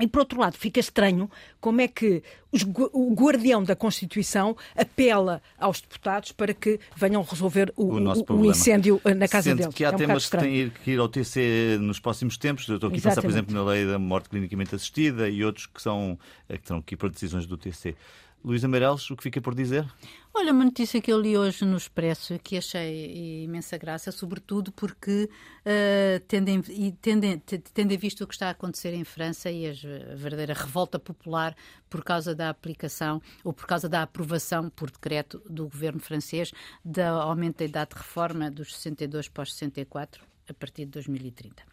E, 0.00 0.06
por 0.06 0.20
outro 0.20 0.40
lado, 0.40 0.56
fica 0.56 0.78
estranho 0.78 1.30
como 1.60 1.80
é 1.80 1.88
que 1.88 2.22
os, 2.52 2.62
o 2.92 3.12
guardião 3.14 3.62
da 3.62 3.74
Constituição 3.74 4.56
apela 4.76 5.42
aos 5.58 5.80
deputados 5.80 6.32
para 6.32 6.54
que 6.54 6.78
venham 6.96 7.22
resolver 7.22 7.72
o, 7.76 7.98
o, 7.98 8.32
o 8.40 8.46
incêndio 8.46 9.00
eh, 9.04 9.12
na 9.12 9.26
casa 9.26 9.50
Sendo 9.50 9.58
deles. 9.58 9.74
que 9.74 9.84
há 9.84 9.88
é 9.88 9.92
um 9.92 9.96
temas 9.96 10.28
que 10.28 10.36
têm 10.36 10.70
que 10.70 10.90
ir 10.92 10.98
ao 10.98 11.08
TC 11.08 11.78
nos 11.80 11.98
próximos 11.98 12.38
tempos. 12.38 12.68
Eu 12.68 12.76
estou 12.76 12.88
aqui 12.88 13.00
a 13.00 13.02
pensar, 13.02 13.20
por 13.20 13.30
exemplo, 13.30 13.54
na 13.54 13.64
lei 13.64 13.86
da 13.86 13.98
morte 13.98 14.28
clinicamente 14.28 14.74
assistida 14.74 15.28
e 15.28 15.44
outros 15.44 15.66
que, 15.66 15.82
são, 15.82 16.18
eh, 16.48 16.56
que 16.56 16.62
estão 16.62 16.78
aqui 16.78 16.96
para 16.96 17.08
decisões 17.08 17.46
do 17.46 17.56
TC. 17.56 17.96
Luísa 18.44 18.68
Meireles, 18.68 19.10
o 19.10 19.16
que 19.16 19.22
fica 19.24 19.40
por 19.40 19.54
dizer? 19.54 19.84
Olha, 20.32 20.52
uma 20.52 20.64
notícia 20.64 21.00
que 21.00 21.12
eu 21.12 21.20
li 21.20 21.36
hoje 21.36 21.64
no 21.64 21.76
Expresso 21.76 22.38
que 22.38 22.56
achei 22.56 23.42
imensa 23.42 23.76
graça, 23.76 24.12
sobretudo 24.12 24.70
porque 24.70 25.28
uh, 25.64 26.20
tendo, 26.28 26.48
em, 26.48 26.92
tendo, 26.92 27.40
tendo 27.74 27.98
visto 27.98 28.22
o 28.22 28.26
que 28.26 28.34
está 28.34 28.46
a 28.46 28.50
acontecer 28.50 28.94
em 28.94 29.02
França 29.02 29.50
e 29.50 29.66
a 29.66 29.72
verdadeira 30.14 30.54
revolta 30.54 30.98
popular 30.98 31.56
por 31.90 32.04
causa 32.04 32.34
da 32.34 32.48
aplicação 32.48 33.20
ou 33.42 33.52
por 33.52 33.66
causa 33.66 33.88
da 33.88 34.02
aprovação 34.02 34.70
por 34.70 34.90
decreto 34.90 35.42
do 35.50 35.64
governo 35.64 35.98
francês 35.98 36.52
da 36.84 37.10
aumento 37.10 37.58
da 37.58 37.64
idade 37.64 37.90
de 37.90 37.96
reforma 37.96 38.50
dos 38.50 38.76
62 38.76 39.28
para 39.28 39.42
os 39.42 39.52
64 39.54 40.22
a 40.48 40.54
partir 40.54 40.84
de 40.84 40.92
2030. 40.92 41.62
Uh, 41.62 41.66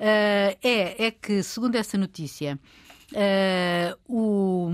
eh, 0.00 0.58
é, 0.62 1.06
é 1.06 1.10
que, 1.10 1.42
segundo 1.42 1.76
essa 1.76 1.96
notícia, 1.96 2.58
uh, 3.12 3.98
o, 4.08 4.70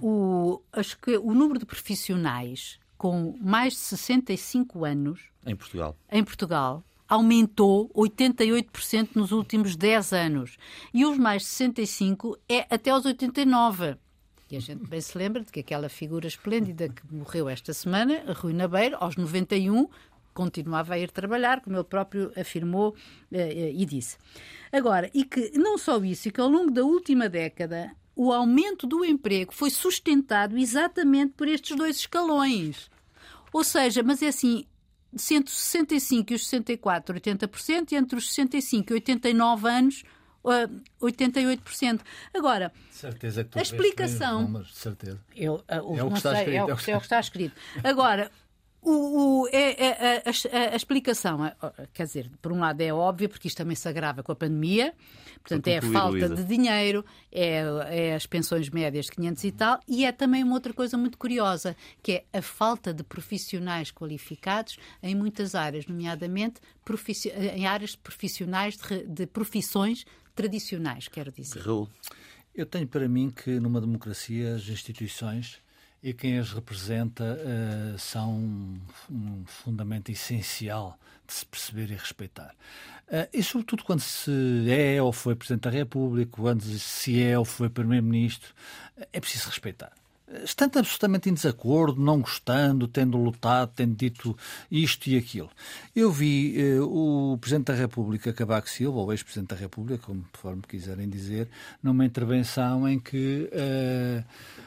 o, 0.00 0.62
acho 0.72 0.98
que 0.98 1.16
o 1.16 1.32
número 1.34 1.58
de 1.58 1.66
profissionais 1.66 2.78
com 2.96 3.36
mais 3.40 3.72
de 3.72 3.78
65 3.78 4.84
anos 4.84 5.20
em 5.46 5.56
Portugal, 5.56 5.96
em 6.10 6.22
Portugal 6.22 6.84
aumentou 7.08 7.90
88% 7.90 9.10
nos 9.16 9.32
últimos 9.32 9.74
10 9.74 10.12
anos. 10.12 10.56
E 10.94 11.04
os 11.04 11.18
mais 11.18 11.42
de 11.42 11.48
65 11.48 12.38
é 12.48 12.66
até 12.70 12.90
aos 12.90 13.04
89. 13.04 13.96
E 14.48 14.56
a 14.56 14.60
gente 14.60 14.86
bem 14.86 15.00
se 15.00 15.18
lembra 15.18 15.42
de 15.42 15.50
que 15.50 15.60
aquela 15.60 15.88
figura 15.88 16.28
esplêndida 16.28 16.88
que 16.88 17.02
morreu 17.12 17.48
esta 17.48 17.72
semana, 17.72 18.32
Rui 18.32 18.52
Nabeiro, 18.52 18.96
aos 19.00 19.16
91, 19.16 19.88
continuava 20.32 20.94
a 20.94 20.98
ir 20.98 21.10
trabalhar, 21.10 21.60
como 21.60 21.76
ele 21.76 21.84
próprio 21.84 22.32
afirmou 22.36 22.94
eh, 23.32 23.72
e 23.74 23.84
disse. 23.84 24.16
Agora, 24.72 25.10
e 25.12 25.24
que 25.24 25.56
não 25.58 25.78
só 25.78 26.02
isso, 26.02 26.28
e 26.28 26.30
que 26.30 26.40
ao 26.40 26.48
longo 26.48 26.70
da 26.70 26.84
última 26.84 27.28
década 27.28 27.90
o 28.22 28.34
aumento 28.34 28.86
do 28.86 29.02
emprego 29.02 29.50
foi 29.50 29.70
sustentado 29.70 30.58
exatamente 30.58 31.32
por 31.32 31.48
estes 31.48 31.74
dois 31.74 31.96
escalões. 31.96 32.90
Ou 33.50 33.64
seja, 33.64 34.02
mas 34.02 34.20
é 34.20 34.28
assim, 34.28 34.66
entre 35.30 35.50
os 35.50 35.58
65 35.58 36.30
e 36.30 36.36
os 36.36 36.46
64, 36.46 37.14
80%, 37.14 37.92
e 37.92 37.96
entre 37.96 38.18
os 38.18 38.28
65 38.28 38.92
e 38.92 38.94
89 38.96 39.68
anos, 39.70 40.02
88%. 41.00 42.00
Agora, 42.34 42.70
certeza 42.90 43.42
que 43.42 43.58
a 43.58 43.62
explicação. 43.62 44.42
Números, 44.42 44.74
certeza. 44.74 45.18
Eu, 45.34 45.54
uh, 45.54 45.62
o, 45.82 45.96
é, 45.98 46.04
o 46.04 46.10
que 46.10 46.18
está 46.18 46.30
sei, 46.32 46.40
escrito, 46.40 46.58
é, 46.58 46.64
o, 46.64 46.70
é 46.70 46.74
o 46.74 46.76
que 46.76 47.06
está 47.06 47.20
escrito. 47.20 47.56
Agora, 47.82 48.30
o, 48.82 49.42
o, 49.42 49.48
é, 49.48 49.86
é, 49.86 50.22
a, 50.24 50.72
a, 50.72 50.76
explicação, 50.76 51.38
quer 51.92 52.04
dizer, 52.04 52.30
por 52.40 52.50
um 52.50 52.60
lado 52.60 52.80
é 52.80 52.92
óbvia, 52.92 53.28
porque 53.28 53.46
isto 53.46 53.58
também 53.58 53.76
se 53.76 53.86
agrava 53.86 54.22
com 54.22 54.32
a 54.32 54.34
pandemia, 54.34 54.94
portanto 55.42 55.68
é 55.68 55.78
a 55.78 55.82
falta 55.82 56.26
Luísa. 56.26 56.34
de 56.34 56.44
dinheiro, 56.44 57.04
é, 57.30 57.62
é, 57.90 58.14
as 58.14 58.24
pensões 58.24 58.70
médias 58.70 59.06
de 59.06 59.12
500 59.12 59.44
e 59.44 59.52
tal, 59.52 59.80
e 59.86 60.04
é 60.06 60.12
também 60.12 60.42
uma 60.42 60.54
outra 60.54 60.72
coisa 60.72 60.96
muito 60.96 61.18
curiosa, 61.18 61.76
que 62.02 62.12
é 62.12 62.38
a 62.38 62.40
falta 62.40 62.94
de 62.94 63.02
profissionais 63.02 63.90
qualificados 63.90 64.78
em 65.02 65.14
muitas 65.14 65.54
áreas, 65.54 65.86
nomeadamente 65.86 66.60
em 67.54 67.66
áreas 67.66 67.94
profissionais 67.94 68.76
de, 68.76 69.06
de 69.06 69.26
profissões 69.26 70.06
tradicionais, 70.34 71.06
quero 71.06 71.30
dizer. 71.30 71.60
Eu 72.54 72.66
tenho 72.66 72.86
para 72.86 73.08
mim 73.08 73.30
que 73.30 73.60
numa 73.60 73.80
democracia 73.80 74.54
as 74.54 74.66
instituições 74.68 75.60
e 76.02 76.12
quem 76.12 76.38
as 76.38 76.52
representa 76.52 77.24
uh, 77.24 77.98
são 77.98 78.32
um 79.10 79.44
fundamento 79.46 80.10
essencial 80.10 80.98
de 81.26 81.34
se 81.34 81.46
perceber 81.46 81.90
e 81.90 81.94
respeitar. 81.94 82.54
Uh, 83.08 83.28
e 83.32 83.42
sobretudo 83.42 83.84
quando 83.84 84.00
se 84.00 84.30
é 84.70 85.02
ou 85.02 85.12
foi 85.12 85.34
Presidente 85.34 85.64
da 85.64 85.70
República, 85.70 86.30
quando 86.32 86.62
se 86.62 87.22
é 87.22 87.38
ou 87.38 87.44
foi 87.44 87.68
Primeiro-Ministro, 87.68 88.54
é 89.12 89.20
preciso 89.20 89.48
respeitar 89.48 89.92
estando 90.44 90.78
absolutamente 90.78 91.28
em 91.28 91.34
desacordo, 91.34 92.00
não 92.00 92.20
gostando, 92.20 92.86
tendo 92.86 93.16
lutado, 93.16 93.72
tendo 93.74 93.94
dito 93.94 94.36
isto 94.70 95.08
e 95.08 95.16
aquilo. 95.16 95.50
Eu 95.94 96.10
vi 96.10 96.54
eh, 96.58 96.80
o 96.80 97.36
Presidente 97.40 97.66
da 97.66 97.74
República, 97.74 98.32
Cavaco 98.32 98.68
Silva, 98.68 98.98
ou 98.98 99.12
ex-Presidente 99.12 99.48
da 99.48 99.56
República, 99.56 99.98
conforme 99.98 100.62
quiserem 100.62 101.08
dizer, 101.08 101.48
numa 101.82 102.04
intervenção 102.04 102.88
em 102.88 102.98
que 102.98 103.48
eh, 103.52 104.22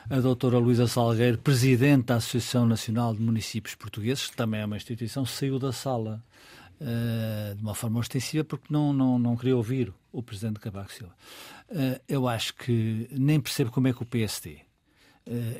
a 0.09 0.19
doutora 0.19 0.57
Luísa 0.57 0.87
Salgueiro, 0.87 1.37
Presidente 1.37 2.07
da 2.07 2.15
Associação 2.15 2.65
Nacional 2.65 3.13
de 3.13 3.21
Municípios 3.21 3.75
Portugueses, 3.75 4.27
que 4.27 4.35
também 4.35 4.61
é 4.61 4.65
uma 4.65 4.77
instituição, 4.77 5.25
saiu 5.25 5.59
da 5.59 5.71
sala. 5.71 6.21
Uh, 6.81 7.55
de 7.55 7.61
uma 7.61 7.75
forma 7.75 7.99
ostensiva 7.99 8.43
porque 8.43 8.65
não, 8.69 8.91
não, 8.91 9.17
não 9.17 9.37
queria 9.37 9.55
ouvir 9.55 9.93
o 10.11 10.21
Presidente 10.21 10.59
Cavaco 10.59 10.91
Silva. 10.91 11.13
Uh, 11.69 12.01
eu 12.09 12.27
acho 12.27 12.53
que 12.55 13.07
nem 13.11 13.39
percebo 13.39 13.71
como 13.71 13.87
é 13.87 13.93
que 13.93 14.03
o 14.03 14.05
PSD, 14.05 14.57
eh, 14.57 14.62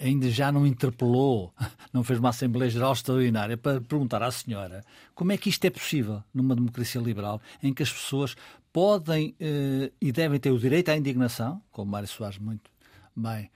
ainda 0.02 0.30
já 0.30 0.52
não 0.52 0.68
interpelou, 0.68 1.54
não 1.94 2.04
fez 2.04 2.20
uma 2.20 2.30
Assembleia 2.30 2.70
Geral 2.70 2.94
extraordinária 2.94 3.58
para 3.58 3.80
perguntar 3.82 4.22
à 4.22 4.32
senhora 4.32 4.84
como 5.16 5.32
é 5.32 5.38
que 5.38 5.50
isto 5.50 5.64
é 5.66 5.70
possível 5.70 6.24
numa 6.34 6.56
democracia 6.56 7.02
liberal 7.02 7.42
em 7.62 7.74
que 7.74 7.84
as 7.84 7.92
pessoas 7.92 8.36
podem 8.72 9.36
eh, 9.40 9.92
e 10.02 10.12
devem 10.12 10.40
ter 10.40 10.52
o 10.52 10.60
direito 10.60 10.90
à 10.90 10.98
indignação, 10.98 11.62
como 11.72 11.92
Mário 11.92 12.08
Soares 12.08 12.40
muito 12.40 12.72
bem 13.16 13.50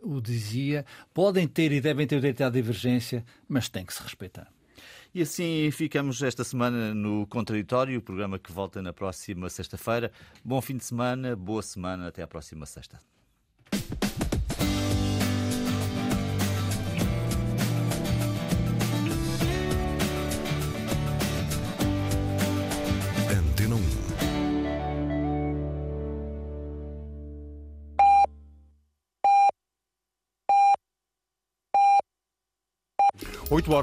o 0.00 0.20
dizia, 0.20 0.86
podem 1.12 1.46
ter 1.46 1.72
e 1.72 1.80
devem 1.80 2.06
ter 2.06 2.16
o 2.16 2.20
direito 2.20 2.42
à 2.42 2.50
divergência, 2.50 3.24
mas 3.48 3.68
tem 3.68 3.84
que 3.84 3.92
se 3.92 4.02
respeitar. 4.02 4.48
E 5.14 5.20
assim 5.20 5.70
ficamos 5.70 6.22
esta 6.22 6.42
semana 6.42 6.94
no 6.94 7.26
Contraditório, 7.26 7.98
o 7.98 8.02
programa 8.02 8.38
que 8.38 8.50
volta 8.50 8.80
na 8.80 8.94
próxima 8.94 9.50
sexta-feira. 9.50 10.10
Bom 10.42 10.60
fim 10.62 10.76
de 10.76 10.84
semana, 10.84 11.36
boa 11.36 11.62
semana, 11.62 12.08
até 12.08 12.22
à 12.22 12.26
próxima 12.26 12.64
sexta. 12.64 12.98
8 33.52 33.68
horas. 33.68 33.80